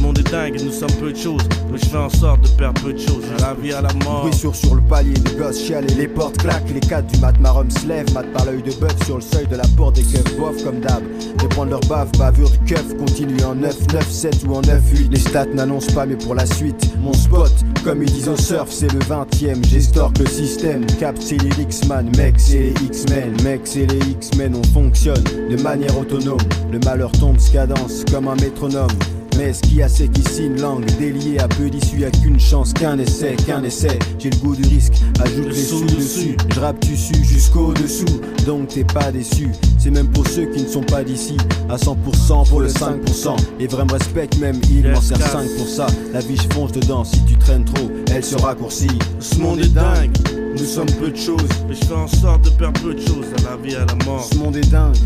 Monde 0.00 0.18
est 0.18 0.30
dingue 0.30 0.60
nous 0.64 0.72
sommes 0.72 0.92
peu 1.00 1.12
de 1.12 1.16
choses. 1.16 1.42
Mais 1.72 1.78
je 1.78 1.86
fais 1.86 1.96
en 1.96 2.08
sorte 2.08 2.42
de 2.42 2.48
perdre 2.48 2.80
peu 2.82 2.92
de 2.92 2.98
choses. 2.98 3.24
À 3.38 3.48
la 3.48 3.54
vie, 3.54 3.72
à 3.72 3.80
la 3.80 3.92
mort. 4.04 4.20
Bruit 4.22 4.34
sur 4.34 4.74
le 4.74 4.80
palier, 4.82 5.14
des 5.14 5.34
gosses 5.34 5.60
chialent 5.60 5.90
et 5.90 5.94
les 5.94 6.08
portes 6.08 6.38
claquent. 6.38 6.70
Les 6.72 6.80
quatre 6.80 7.06
du 7.06 7.18
mat 7.20 7.38
marum 7.40 7.70
se 7.70 7.86
lèvent, 7.86 8.12
mat 8.14 8.24
par 8.32 8.44
l'œil 8.44 8.62
de 8.62 8.72
bœuf 8.72 8.94
sur 9.04 9.16
le 9.16 9.22
seuil 9.22 9.46
de 9.46 9.56
la 9.56 9.66
porte 9.76 9.96
des 9.96 10.02
keufs 10.02 10.36
bof 10.36 10.62
comme 10.62 10.80
d'hab. 10.80 11.02
De 11.38 11.46
prendre 11.48 11.70
leur 11.70 11.80
bave, 11.80 12.10
bavure 12.18 12.50
du 12.50 12.58
keuf, 12.60 12.96
continue 12.96 13.42
en 13.44 13.54
9, 13.54 13.76
9, 13.92 14.10
7 14.10 14.44
ou 14.48 14.54
en 14.54 14.60
9, 14.60 14.82
8. 14.92 15.08
Les 15.10 15.18
stats 15.18 15.46
n'annoncent 15.46 15.92
pas, 15.92 16.06
mais 16.06 16.16
pour 16.16 16.34
la 16.34 16.46
suite, 16.46 16.90
mon 17.00 17.12
spot, 17.12 17.52
comme 17.84 18.02
ils 18.02 18.10
disent 18.10 18.28
au 18.28 18.36
surf, 18.36 18.70
c'est 18.70 18.92
le 18.92 19.00
20ème. 19.00 19.64
J'estorque 19.66 20.18
le 20.18 20.26
système, 20.26 20.86
cap 20.98 21.16
c'est 21.18 21.42
les 21.42 21.62
X-Man, 21.62 22.10
mec 22.16 22.34
c'est 22.38 22.58
les 22.58 22.86
X-Men, 22.86 23.34
mec 23.42 23.62
c'est 23.64 23.86
les 23.86 24.10
X-Men, 24.10 24.54
on 24.54 24.72
fonctionne 24.72 25.24
de 25.50 25.60
manière 25.62 25.96
autonome. 25.98 26.38
Le 26.70 26.78
malheur 26.80 27.10
tombe, 27.12 27.36
cadence 27.52 28.04
comme 28.10 28.28
un 28.28 28.36
métronome. 28.36 28.88
Mais 29.38 29.52
ce 29.52 29.60
qui 29.60 29.80
a 29.82 29.88
c'est 29.88 30.08
qu'ici 30.08 30.46
une 30.46 30.60
langue 30.60 30.84
déliée 30.98 31.38
à 31.38 31.46
peu 31.46 31.70
d'issue, 31.70 32.00
y'a 32.00 32.10
qu'une 32.10 32.40
chance, 32.40 32.72
qu'un 32.72 32.98
essai, 32.98 33.36
qu'un 33.46 33.62
essai. 33.62 33.96
J'ai 34.18 34.30
le 34.30 34.36
goût 34.38 34.56
du 34.56 34.68
risque, 34.68 34.94
ajoute 35.24 35.46
les 35.46 35.54
sous 35.54 35.84
dessus. 35.84 36.36
Je 36.52 36.58
rappe 36.58 36.80
dessus 36.80 37.24
jusqu'au 37.24 37.72
dessous, 37.72 38.20
donc 38.44 38.66
t'es 38.66 38.82
pas 38.82 39.12
déçu. 39.12 39.50
C'est 39.78 39.90
même 39.90 40.08
pour 40.08 40.26
ceux 40.26 40.46
qui 40.46 40.64
ne 40.64 40.66
sont 40.66 40.82
pas 40.82 41.04
d'ici, 41.04 41.36
à 41.70 41.76
100% 41.76 42.48
pour 42.48 42.60
le 42.60 42.66
5%. 42.66 43.36
Les 43.60 43.68
vrais 43.68 43.84
me 43.84 43.92
respectent, 43.92 44.38
même 44.40 44.60
ils 44.72 44.88
m'en 44.88 45.00
servent 45.00 45.30
5 45.30 45.48
pour 45.56 45.68
ça. 45.68 45.86
La 46.12 46.18
vie, 46.18 46.36
je 46.36 46.52
fonce 46.52 46.72
dedans, 46.72 47.04
si 47.04 47.24
tu 47.24 47.36
traînes 47.36 47.64
trop, 47.64 47.88
elle 48.12 48.24
se 48.24 48.34
raccourcit. 48.34 48.98
Ce 49.20 49.36
monde 49.38 49.60
est 49.60 49.72
dingue, 49.72 50.16
nous 50.50 50.66
sommes 50.66 50.90
peu 50.98 51.12
de 51.12 51.16
choses. 51.16 51.48
Mais 51.68 51.76
je 51.76 51.84
fais 51.84 51.94
en 51.94 52.08
sorte 52.08 52.44
de 52.44 52.50
perdre 52.50 52.80
peu 52.80 52.92
de 52.92 53.00
choses 53.00 53.26
à 53.38 53.50
la 53.50 53.56
vie, 53.56 53.76
à 53.76 53.84
la 53.84 54.04
mort. 54.04 54.28
Ce 54.28 54.36
monde 54.36 54.56
est 54.56 54.68
dingue, 54.68 54.96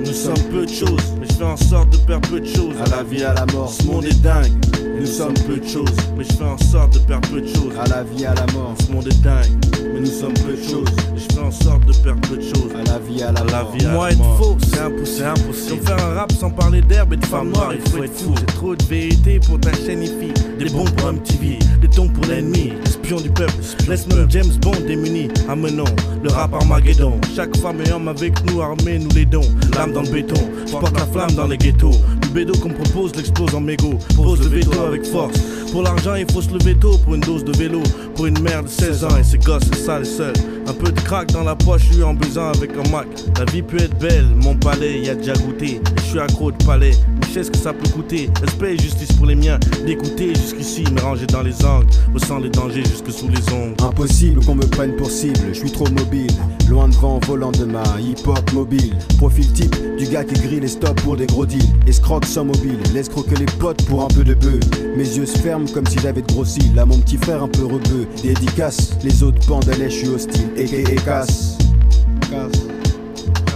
nous 0.00 0.12
sommes 0.12 0.42
peu 0.50 0.66
de 0.66 0.72
choses. 0.72 1.04
Fais 1.36 1.44
en 1.44 1.56
sorte 1.56 1.90
de 1.90 1.98
perdre 1.98 2.30
peu 2.30 2.40
de 2.40 2.46
choses 2.46 2.76
à 2.80 2.96
la 2.96 3.02
vie, 3.02 3.22
à 3.22 3.34
la 3.34 3.44
mort. 3.52 3.70
Ce 3.70 3.82
monde 3.84 4.06
est 4.06 4.22
dingue, 4.22 4.52
nous 5.00 5.06
sommes 5.06 5.34
peu 5.46 5.56
de 5.56 5.66
choses. 5.68 5.90
Mais 6.16 6.24
je 6.24 6.32
fais 6.32 6.44
en 6.44 6.58
sorte 6.58 6.94
de 6.94 6.98
perdre 7.00 7.28
peu 7.28 7.40
de 7.40 7.46
choses 7.46 7.72
à 7.78 7.86
la 7.88 8.02
vie, 8.02 8.24
à 8.26 8.34
la 8.34 8.46
mort. 8.52 8.74
Ce 8.86 8.90
monde 8.92 9.06
est 9.06 9.22
dingue, 9.22 9.52
mais 9.92 10.00
nous 10.00 10.06
sommes 10.06 10.34
peu 10.34 10.52
de 10.52 10.62
choses. 10.62 10.88
Et 11.14 11.18
je 11.18 11.34
fais 11.34 11.40
en 11.40 11.50
sorte 11.50 11.84
de 11.86 11.92
perdre 12.02 12.20
peu 12.28 12.36
de 12.36 12.42
choses 12.42 12.72
à 12.74 12.82
la 12.92 12.98
vie, 12.98 13.22
à 13.22 13.32
la, 13.32 13.44
la 13.44 13.62
mort. 13.62 13.72
vie, 13.72 13.86
à 13.86 13.92
Moi 13.92 14.06
la 14.06 14.12
être 14.12 14.18
mort. 14.18 14.36
faux, 14.38 14.56
c'est 14.72 14.80
impossible. 14.80 15.26
impossible. 15.26 15.82
faire 15.86 16.04
un 16.06 16.14
rap 16.14 16.32
sans 16.32 16.50
parler 16.50 16.80
d'herbe 16.82 17.12
et 17.12 17.16
de 17.16 17.26
femmes 17.26 17.50
noires, 17.50 17.72
il 17.74 17.90
faut 17.90 18.02
être 18.02 18.14
fou. 18.14 18.34
J'ai 18.38 18.46
trop 18.46 18.74
de 18.76 18.84
vérité 18.84 19.40
pour 19.40 19.60
ta 19.60 19.72
chaîne 19.72 20.02
IFI. 20.02 20.32
Des 20.58 20.70
bons 20.70 20.84
pour 20.84 21.12
MTV, 21.12 21.58
des 21.80 21.88
tons 21.88 22.08
pour 22.08 22.24
l'ennemi. 22.26 22.72
Espion 22.86 23.20
du 23.20 23.30
peuple, 23.30 23.52
laisse 23.88 24.06
même 24.08 24.26
James 24.30 24.52
Bond 24.62 24.72
démuni. 24.86 25.28
Amenons 25.48 25.84
le 26.22 26.30
rap 26.30 26.54
Armageddon. 26.54 27.20
Chaque 27.34 27.56
femme 27.58 27.78
et 27.86 27.92
homme 27.92 28.08
avec 28.08 28.32
nous, 28.46 28.60
armés, 28.62 28.98
nous 28.98 29.10
les 29.14 29.26
dons. 29.26 29.42
L'âme 29.76 29.92
dans 29.92 30.02
le 30.02 30.10
béton, 30.10 30.40
je 30.66 30.72
porte 30.72 30.98
la 30.98 31.06
flamme 31.06 31.32
dans 31.32 31.46
les 31.46 31.58
ghettos. 31.58 31.90
Bédo 32.36 32.52
qu'on 32.58 32.68
propose 32.68 33.16
l'explose 33.16 33.54
en 33.54 33.62
mégot. 33.62 33.94
Pose 34.14 34.42
le 34.42 34.48
veto 34.48 34.78
avec 34.82 35.06
force. 35.06 35.38
Pour 35.76 35.82
l'argent, 35.82 36.14
il 36.14 36.24
faut 36.32 36.40
se 36.40 36.48
lever 36.48 36.74
tôt 36.74 36.96
pour 36.96 37.16
une 37.16 37.20
dose 37.20 37.44
de 37.44 37.54
vélo. 37.54 37.82
Pour 38.14 38.24
une 38.24 38.40
mère 38.40 38.62
de 38.62 38.68
16 38.68 39.04
ans 39.04 39.14
et 39.20 39.22
ses 39.22 39.36
gosses, 39.36 39.64
c'est 39.70 39.84
ça 39.84 39.98
les 39.98 40.06
seuls. 40.06 40.32
Un 40.66 40.72
peu 40.72 40.90
de 40.90 40.98
crack 41.00 41.30
dans 41.32 41.44
la 41.44 41.54
poche, 41.54 41.82
je 41.88 41.92
suis 41.92 42.02
en 42.02 42.14
besoin 42.14 42.50
avec 42.52 42.70
un 42.72 42.88
Mac. 42.88 43.06
La 43.38 43.44
vie 43.44 43.60
peut 43.60 43.76
être 43.76 43.98
belle, 43.98 44.24
mon 44.42 44.56
palais 44.56 45.00
y 45.00 45.10
a 45.10 45.14
déjà 45.14 45.34
goûté. 45.34 45.82
Je 45.98 46.02
suis 46.02 46.18
accro 46.18 46.50
de 46.50 46.64
palais, 46.64 46.92
je 47.28 47.34
sais 47.34 47.44
ce 47.44 47.50
que 47.50 47.58
ça 47.58 47.74
peut 47.74 47.88
coûter. 47.90 48.30
Respect 48.40 48.74
et 48.74 48.78
justice 48.78 49.12
pour 49.12 49.26
les 49.26 49.34
miens, 49.34 49.60
d'écouter 49.84 50.34
jusqu'ici, 50.34 50.82
me 50.92 51.00
ranger 51.00 51.26
dans 51.26 51.42
les 51.42 51.62
angles. 51.62 51.86
Ressens 52.14 52.38
les 52.38 52.48
dangers 52.48 52.82
jusque 52.82 53.12
sous 53.12 53.28
les 53.28 53.52
ongles. 53.52 53.74
Impossible 53.82 54.42
qu'on 54.46 54.54
me 54.54 54.66
prenne 54.66 54.96
pour 54.96 55.10
cible, 55.10 55.38
je 55.52 55.58
suis 55.58 55.70
trop 55.70 55.88
mobile. 55.90 56.32
Loin 56.70 56.88
devant, 56.88 57.20
volant 57.26 57.52
de 57.52 57.66
ma 57.66 57.84
hip-hop 58.00 58.50
mobile. 58.54 58.96
Profil 59.18 59.52
type 59.52 59.76
du 59.98 60.06
gars 60.06 60.24
qui 60.24 60.40
grille 60.40 60.60
les 60.60 60.68
stops 60.68 61.02
pour 61.02 61.16
des 61.16 61.26
gros 61.26 61.44
deals. 61.44 61.62
Escroque 61.86 62.24
sans 62.24 62.46
mobile, 62.46 62.78
laisse 62.94 63.10
croquer 63.10 63.36
les 63.36 63.46
potes 63.60 63.84
pour 63.84 64.04
un 64.04 64.08
peu 64.08 64.24
de 64.24 64.34
bœuf. 64.34 64.60
Mes 64.96 65.04
yeux 65.04 65.26
se 65.26 65.38
ferment 65.38 65.65
comme 65.72 65.86
si 65.86 65.98
j'avais 65.98 66.22
de 66.22 66.32
gros 66.32 66.44
cils. 66.44 66.74
Là, 66.74 66.86
mon 66.86 66.98
petit 66.98 67.16
frère 67.16 67.42
un 67.42 67.48
peu 67.48 67.64
rebeu. 67.64 68.06
Dédicace, 68.22 68.92
les 69.02 69.22
autres 69.22 69.38
l'aise, 69.78 69.92
je 69.92 69.96
suis 69.96 70.08
hostile. 70.08 70.50
Et 70.56 70.66
casse. 71.04 71.56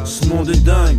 Ce 0.05 0.27
monde 0.27 0.51
est 0.51 0.65
dingue, 0.65 0.99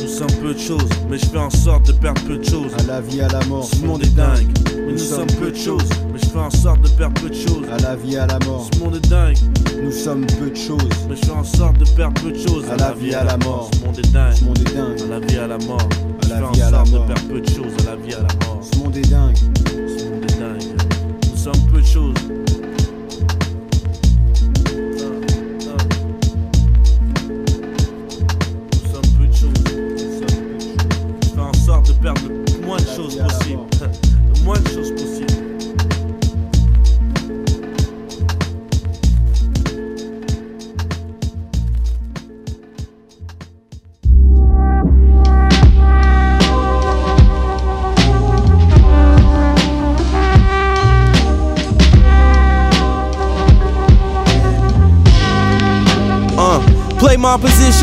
nous 0.00 0.08
sommes 0.08 0.32
peu 0.40 0.52
de 0.52 0.58
choses, 0.58 0.88
mais 1.08 1.18
je 1.18 1.26
fais 1.26 1.38
en 1.38 1.50
sorte 1.50 1.86
de 1.86 1.92
perdre 1.92 2.20
peu 2.22 2.36
de 2.36 2.44
choses. 2.44 2.72
À 2.78 2.82
la 2.82 3.00
vie, 3.00 3.20
à 3.20 3.28
la 3.28 3.44
mort. 3.46 3.64
Ce 3.64 3.84
monde 3.84 4.02
est 4.02 4.14
dingue, 4.14 4.46
mais 4.74 4.92
nous 4.92 4.98
sommes 4.98 5.26
peu 5.38 5.50
de 5.50 5.56
choses, 5.56 5.88
mais 6.12 6.18
je 6.18 6.26
fais 6.26 6.38
en 6.38 6.50
sorte 6.50 6.82
de 6.82 6.88
perdre 6.90 7.20
peu 7.20 7.30
de 7.30 7.34
choses. 7.34 7.66
À 7.72 7.78
la 7.78 7.96
vie, 7.96 8.16
à 8.16 8.26
la 8.26 8.38
mort. 8.40 8.68
Ce 8.72 8.78
monde 8.80 8.96
est 8.96 9.08
dingue, 9.08 9.36
nous 9.82 9.92
sommes 9.92 10.26
peu 10.26 10.50
de 10.50 10.56
choses, 10.56 10.78
mais 11.08 11.16
je 11.16 11.24
fais 11.24 11.32
en 11.32 11.44
sorte 11.44 11.78
de 11.78 11.88
perdre 11.96 12.20
peu 12.20 12.32
de 12.32 12.38
choses. 12.38 12.64
À 12.70 12.76
la 12.76 12.92
vie, 12.92 13.14
à 13.14 13.24
la 13.24 13.36
mort. 13.38 13.70
Ce 13.72 13.84
monde 13.86 13.98
est 13.98 14.12
dingue, 14.12 14.34
ce 14.34 14.44
monde 14.44 14.58
est 14.58 14.74
dingue. 14.74 15.00
À 15.00 15.06
la 15.06 15.20
vie, 15.20 15.38
à 15.38 15.46
la 15.46 15.58
mort. 15.58 15.88
À 16.22 16.28
la 16.28 16.50
vie, 16.50 16.62
à 16.62 16.70
la 16.70 16.78
mort. 16.78 16.84
de 16.84 16.90
mort. 16.90 17.06
perdre 17.06 17.28
peu 17.28 17.40
de 17.40 17.48
choses. 17.48 17.86
À 17.86 17.90
la 17.90 17.96
vie, 17.96 18.14
à 18.14 18.18
la 18.18 18.46
mort. 18.46 18.60
Ce 18.62 18.78
monde 18.78 18.96
est 18.96 19.10
dingue. 19.10 19.36
Sommes 21.92 22.49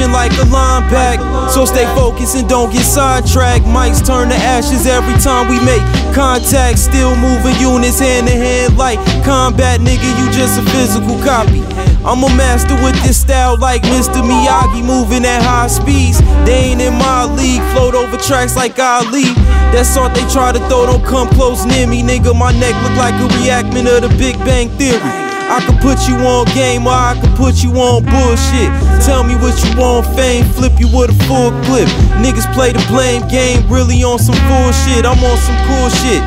like 0.06 0.32
a 0.34 0.46
linebacker. 0.54 1.50
So 1.50 1.66
stay 1.66 1.86
focused 1.96 2.36
and 2.36 2.48
don't 2.48 2.72
get 2.72 2.86
sidetracked. 2.86 3.66
Mics 3.66 4.06
turn 4.06 4.30
to 4.30 4.36
ashes 4.36 4.86
every 4.86 5.18
time 5.20 5.50
we 5.50 5.58
make 5.66 5.82
contact. 6.14 6.78
Still 6.78 7.16
moving 7.16 7.58
units 7.58 8.00
hand 8.00 8.28
to 8.28 8.34
hand 8.34 8.78
like 8.78 9.00
combat, 9.26 9.80
nigga. 9.82 10.06
You 10.22 10.30
just 10.32 10.62
a 10.62 10.64
physical 10.70 11.18
copy. 11.26 11.66
I'm 12.06 12.24
a 12.24 12.30
master 12.38 12.76
with 12.76 12.94
this 13.02 13.20
style 13.20 13.58
like 13.58 13.82
Mr. 13.82 14.22
Miyagi, 14.22 14.86
moving 14.86 15.26
at 15.26 15.42
high 15.42 15.68
speeds. 15.68 16.20
They 16.46 16.72
ain't 16.72 16.82
in 16.82 16.94
my 16.94 17.26
league, 17.26 17.62
float 17.74 17.96
over 17.96 18.18
tracks 18.18 18.56
like 18.56 18.78
Ali. 18.78 19.34
That 19.74 19.84
salt 19.84 20.14
they 20.14 20.24
try 20.32 20.52
to 20.54 20.60
throw 20.70 20.86
don't 20.86 21.04
come 21.04 21.28
close 21.30 21.66
near 21.66 21.88
me, 21.88 22.04
nigga. 22.04 22.38
My 22.38 22.54
neck 22.54 22.78
look 22.86 22.96
like 23.02 23.18
a 23.18 23.28
reactment 23.42 23.90
of 23.90 24.06
the 24.06 24.16
Big 24.18 24.38
Bang 24.46 24.70
Theory. 24.78 25.02
I 25.50 25.64
could 25.66 25.80
put 25.80 26.08
you 26.08 26.16
on 26.28 26.46
game 26.54 26.86
or 26.88 26.96
I 26.96 27.18
could 27.20 27.36
put 27.36 27.64
you 27.64 27.72
on 27.80 28.04
bullshit. 28.04 28.87
Tell 29.06 29.24
me 29.24 29.36
what 29.36 29.56
you 29.64 29.78
want, 29.78 30.06
fame, 30.16 30.46
flip 30.46 30.80
you 30.80 30.88
with 30.88 31.12
a 31.12 31.18
full 31.26 31.52
clip. 31.64 31.88
Niggas 32.20 32.52
play 32.54 32.72
the 32.74 32.84
blame 32.88 33.28
game, 33.28 33.68
really 33.70 34.04
on 34.04 34.20
some 34.20 34.36
bullshit. 34.50 35.06
I'm 35.06 35.20
on 35.24 35.38
some 35.38 35.60
cool 35.68 35.90
shit. 35.90 36.22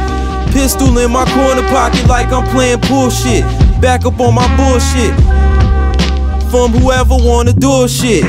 Pistol 0.53 0.99
in 0.99 1.11
my 1.12 1.25
corner 1.35 1.66
pocket 1.68 2.07
like 2.07 2.33
I'm 2.33 2.47
playing 2.49 2.81
bullshit. 2.89 3.45
Back 3.81 4.05
up 4.07 4.18
on 4.21 4.35
my 4.35 4.49
bullshit. 4.57 5.14
From 6.51 6.73
whoever 6.73 7.16
wanna 7.16 7.53
do 7.53 7.87
shit. 7.87 8.25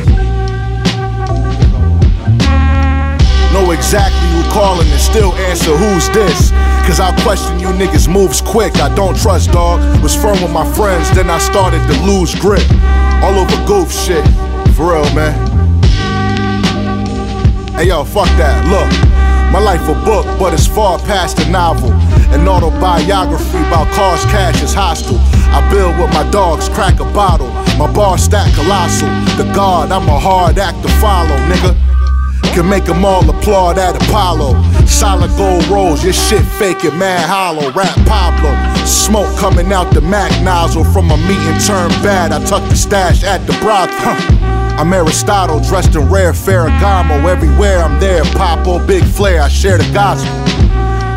Know 3.54 3.72
exactly 3.72 4.28
who 4.30 4.44
calling 4.52 4.88
and 4.88 5.02
still 5.02 5.34
answer 5.50 5.76
who's 5.76 6.08
this. 6.10 6.52
Cause 6.88 7.00
I 7.00 7.12
question 7.22 7.60
you 7.60 7.68
niggas 7.68 8.08
moves 8.08 8.42
quick. 8.42 8.78
I 8.78 8.94
don't 8.96 9.18
trust 9.18 9.52
dog. 9.52 9.82
Was 10.02 10.16
firm 10.16 10.42
with 10.42 10.52
my 10.52 10.66
friends, 10.74 11.10
then 11.16 11.30
I 11.30 11.40
started 11.40 11.82
to 11.88 12.02
lose 12.04 12.34
grip. 12.36 12.64
All 13.22 13.38
over 13.40 13.66
goof 13.68 13.92
shit. 13.92 14.26
For 14.76 14.94
real, 14.94 15.14
man. 15.14 15.34
Hey 17.76 17.88
yo, 17.88 18.04
fuck 18.04 18.28
that. 18.38 18.66
Look, 18.66 18.90
my 19.52 19.60
life 19.60 19.88
a 19.90 19.94
book, 20.06 20.26
but 20.40 20.54
it's 20.54 20.68
far 20.68 20.98
past 21.00 21.40
a 21.40 21.50
novel. 21.50 21.92
An 22.34 22.48
autobiography 22.48 23.58
about 23.58 23.94
cars, 23.94 24.24
cash 24.26 24.64
is 24.64 24.74
hostile. 24.74 25.20
I 25.54 25.68
build 25.70 25.98
with 26.00 26.14
my 26.14 26.30
dogs, 26.32 26.70
crack 26.70 27.00
a 27.00 27.06
bottle. 27.06 27.50
My 27.78 27.92
bar 27.94 28.18
stack 28.18 28.54
colossal. 28.56 29.10
The 29.38 29.52
God, 29.54 29.92
I'm 29.92 30.08
a 30.08 30.20
hard 30.20 30.58
act 30.58 30.82
to 30.84 30.90
follow, 31.00 31.36
nigga. 31.50 31.91
Can 32.54 32.68
make 32.68 32.84
them 32.84 33.06
all 33.06 33.28
applaud 33.30 33.78
at 33.78 33.96
Apollo. 33.96 34.62
Solid 34.86 35.32
gold 35.38 35.66
rolls, 35.68 36.04
your 36.04 36.12
shit 36.12 36.44
fake 36.60 36.84
and 36.84 37.00
mad 37.00 37.28
hollow. 37.30 37.72
Rap 37.72 37.96
Pablo. 38.06 38.52
Smoke 38.86 39.34
coming 39.38 39.72
out 39.72 39.94
the 39.94 40.02
Mac 40.02 40.32
nozzle 40.44 40.84
from 40.84 41.12
a 41.12 41.18
meeting 41.18 41.60
turned 41.66 41.94
bad. 42.04 42.34
I 42.34 42.44
tuck 42.46 42.68
the 42.70 42.76
stash 42.76 43.24
at 43.24 43.48
the 43.48 43.54
brothel. 43.62 44.18
I'm 44.78 44.92
Aristotle, 44.92 45.62
dressed 45.62 45.96
in 45.96 46.10
rare 46.10 46.34
Ferragamo. 46.34 47.24
Everywhere 47.24 47.80
I'm 47.80 48.00
there, 48.02 48.24
Popo, 48.36 48.86
big 48.86 49.06
flare, 49.06 49.42
I 49.44 49.48
share 49.48 49.78
the 49.78 49.90
gospel. 49.94 50.32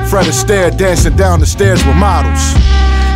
Fred 0.09 0.27
Astaire 0.27 0.77
dancing 0.77 1.17
down 1.17 1.41
the 1.41 1.47
stairs 1.47 1.85
with 1.85 1.97
models. 1.97 2.53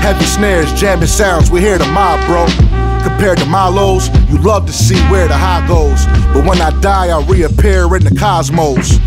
Heavy 0.03 0.25
snares, 0.25 0.73
jamming 0.73 1.07
sounds, 1.07 1.51
we 1.51 1.61
hear 1.61 1.79
the 1.79 1.87
mob, 1.87 2.25
bro. 2.27 2.88
Compared 3.09 3.39
to 3.39 3.47
Milo's, 3.47 4.09
you 4.31 4.37
love 4.43 4.67
to 4.67 4.73
see 4.73 5.01
where 5.11 5.27
the 5.27 5.35
high 5.37 5.67
goes. 5.67 6.05
But 6.35 6.47
when 6.47 6.61
I 6.61 6.71
die, 6.81 7.09
I 7.09 7.25
reappear 7.27 7.97
in 7.97 8.05
the 8.05 8.15
cosmos. 8.15 8.99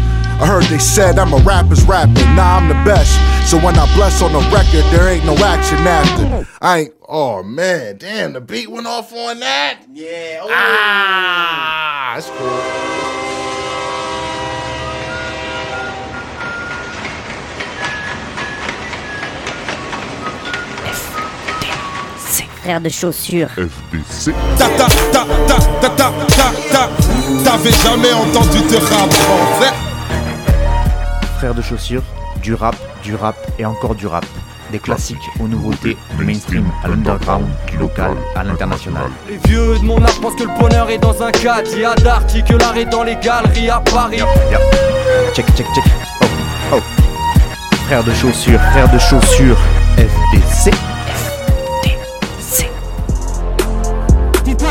I 0.41 0.47
heard 0.47 0.63
they 0.65 0.79
said 0.79 1.19
I'm 1.19 1.31
a 1.33 1.37
rapper's 1.37 1.83
rapper, 1.85 2.11
nah, 2.35 2.57
I'm 2.57 2.67
the 2.67 2.73
best. 2.83 3.13
So 3.49 3.57
when 3.57 3.77
I 3.77 3.85
bless 3.95 4.21
on 4.23 4.33
the 4.33 4.39
record, 4.49 4.83
there 4.91 5.07
ain't 5.07 5.23
no 5.23 5.35
action 5.35 5.77
after. 5.87 6.47
I 6.61 6.79
ain't, 6.79 6.93
oh 7.07 7.43
man, 7.43 7.97
damn, 7.97 8.33
the 8.33 8.41
beat 8.41 8.71
went 8.71 8.87
off 8.87 9.13
on 9.13 9.39
that? 9.39 9.81
Yeah, 9.93 10.41
Ah, 10.49 12.13
that's 12.15 12.27
cool. 12.31 13.30
Frère 22.63 22.79
de 22.79 22.89
chaussures. 22.89 23.49
FBC. 23.57 24.33
Ta 24.55 24.67
ta 24.67 24.85
ta 25.11 25.25
ta 25.47 25.55
ta 25.81 25.89
ta 25.89 26.11
ta 26.27 26.51
ta 26.71 26.89
T'avais 27.43 27.71
jamais 27.71 28.13
entendu 28.13 28.59
de 28.69 28.75
rap 28.77 29.11
français 29.11 29.73
Frères 31.39 31.55
de 31.55 31.61
chaussures, 31.63 32.03
du 32.43 32.53
rap, 32.53 32.75
du 33.01 33.15
rap 33.15 33.35
et 33.57 33.65
encore 33.65 33.95
du 33.95 34.05
rap. 34.05 34.25
Des 34.71 34.77
classiques 34.77 35.17
aux 35.39 35.47
nouveautés, 35.47 35.97
du 36.19 36.23
mainstream 36.23 36.65
à 36.83 36.87
l'underground, 36.87 37.47
du 37.67 37.77
local 37.77 38.11
à 38.35 38.43
l'international. 38.43 39.09
Les 39.27 39.37
vieux 39.49 39.79
de 39.79 39.83
mon 39.83 40.01
âge 40.03 40.21
pensent 40.21 40.35
que 40.35 40.43
le 40.43 40.59
bonheur 40.59 40.87
est 40.91 40.99
dans 40.99 41.19
un 41.23 41.31
cadre. 41.31 41.67
Il 41.73 41.79
y 41.79 41.85
a 41.85 41.95
d'arty 41.95 42.43
que 42.43 42.53
l'art 42.53 42.77
est 42.77 42.85
dans 42.85 43.03
les 43.03 43.15
galeries 43.15 43.71
à 43.71 43.79
Paris. 43.79 44.19
Check, 45.33 45.47
check, 45.55 45.65
check. 45.73 45.83
Oh, 46.21 46.25
oh. 46.73 46.79
Frères 47.87 48.03
de 48.03 48.13
chaussures, 48.13 48.61
frères 48.71 48.89
de 48.91 48.99
chaussures, 48.99 49.57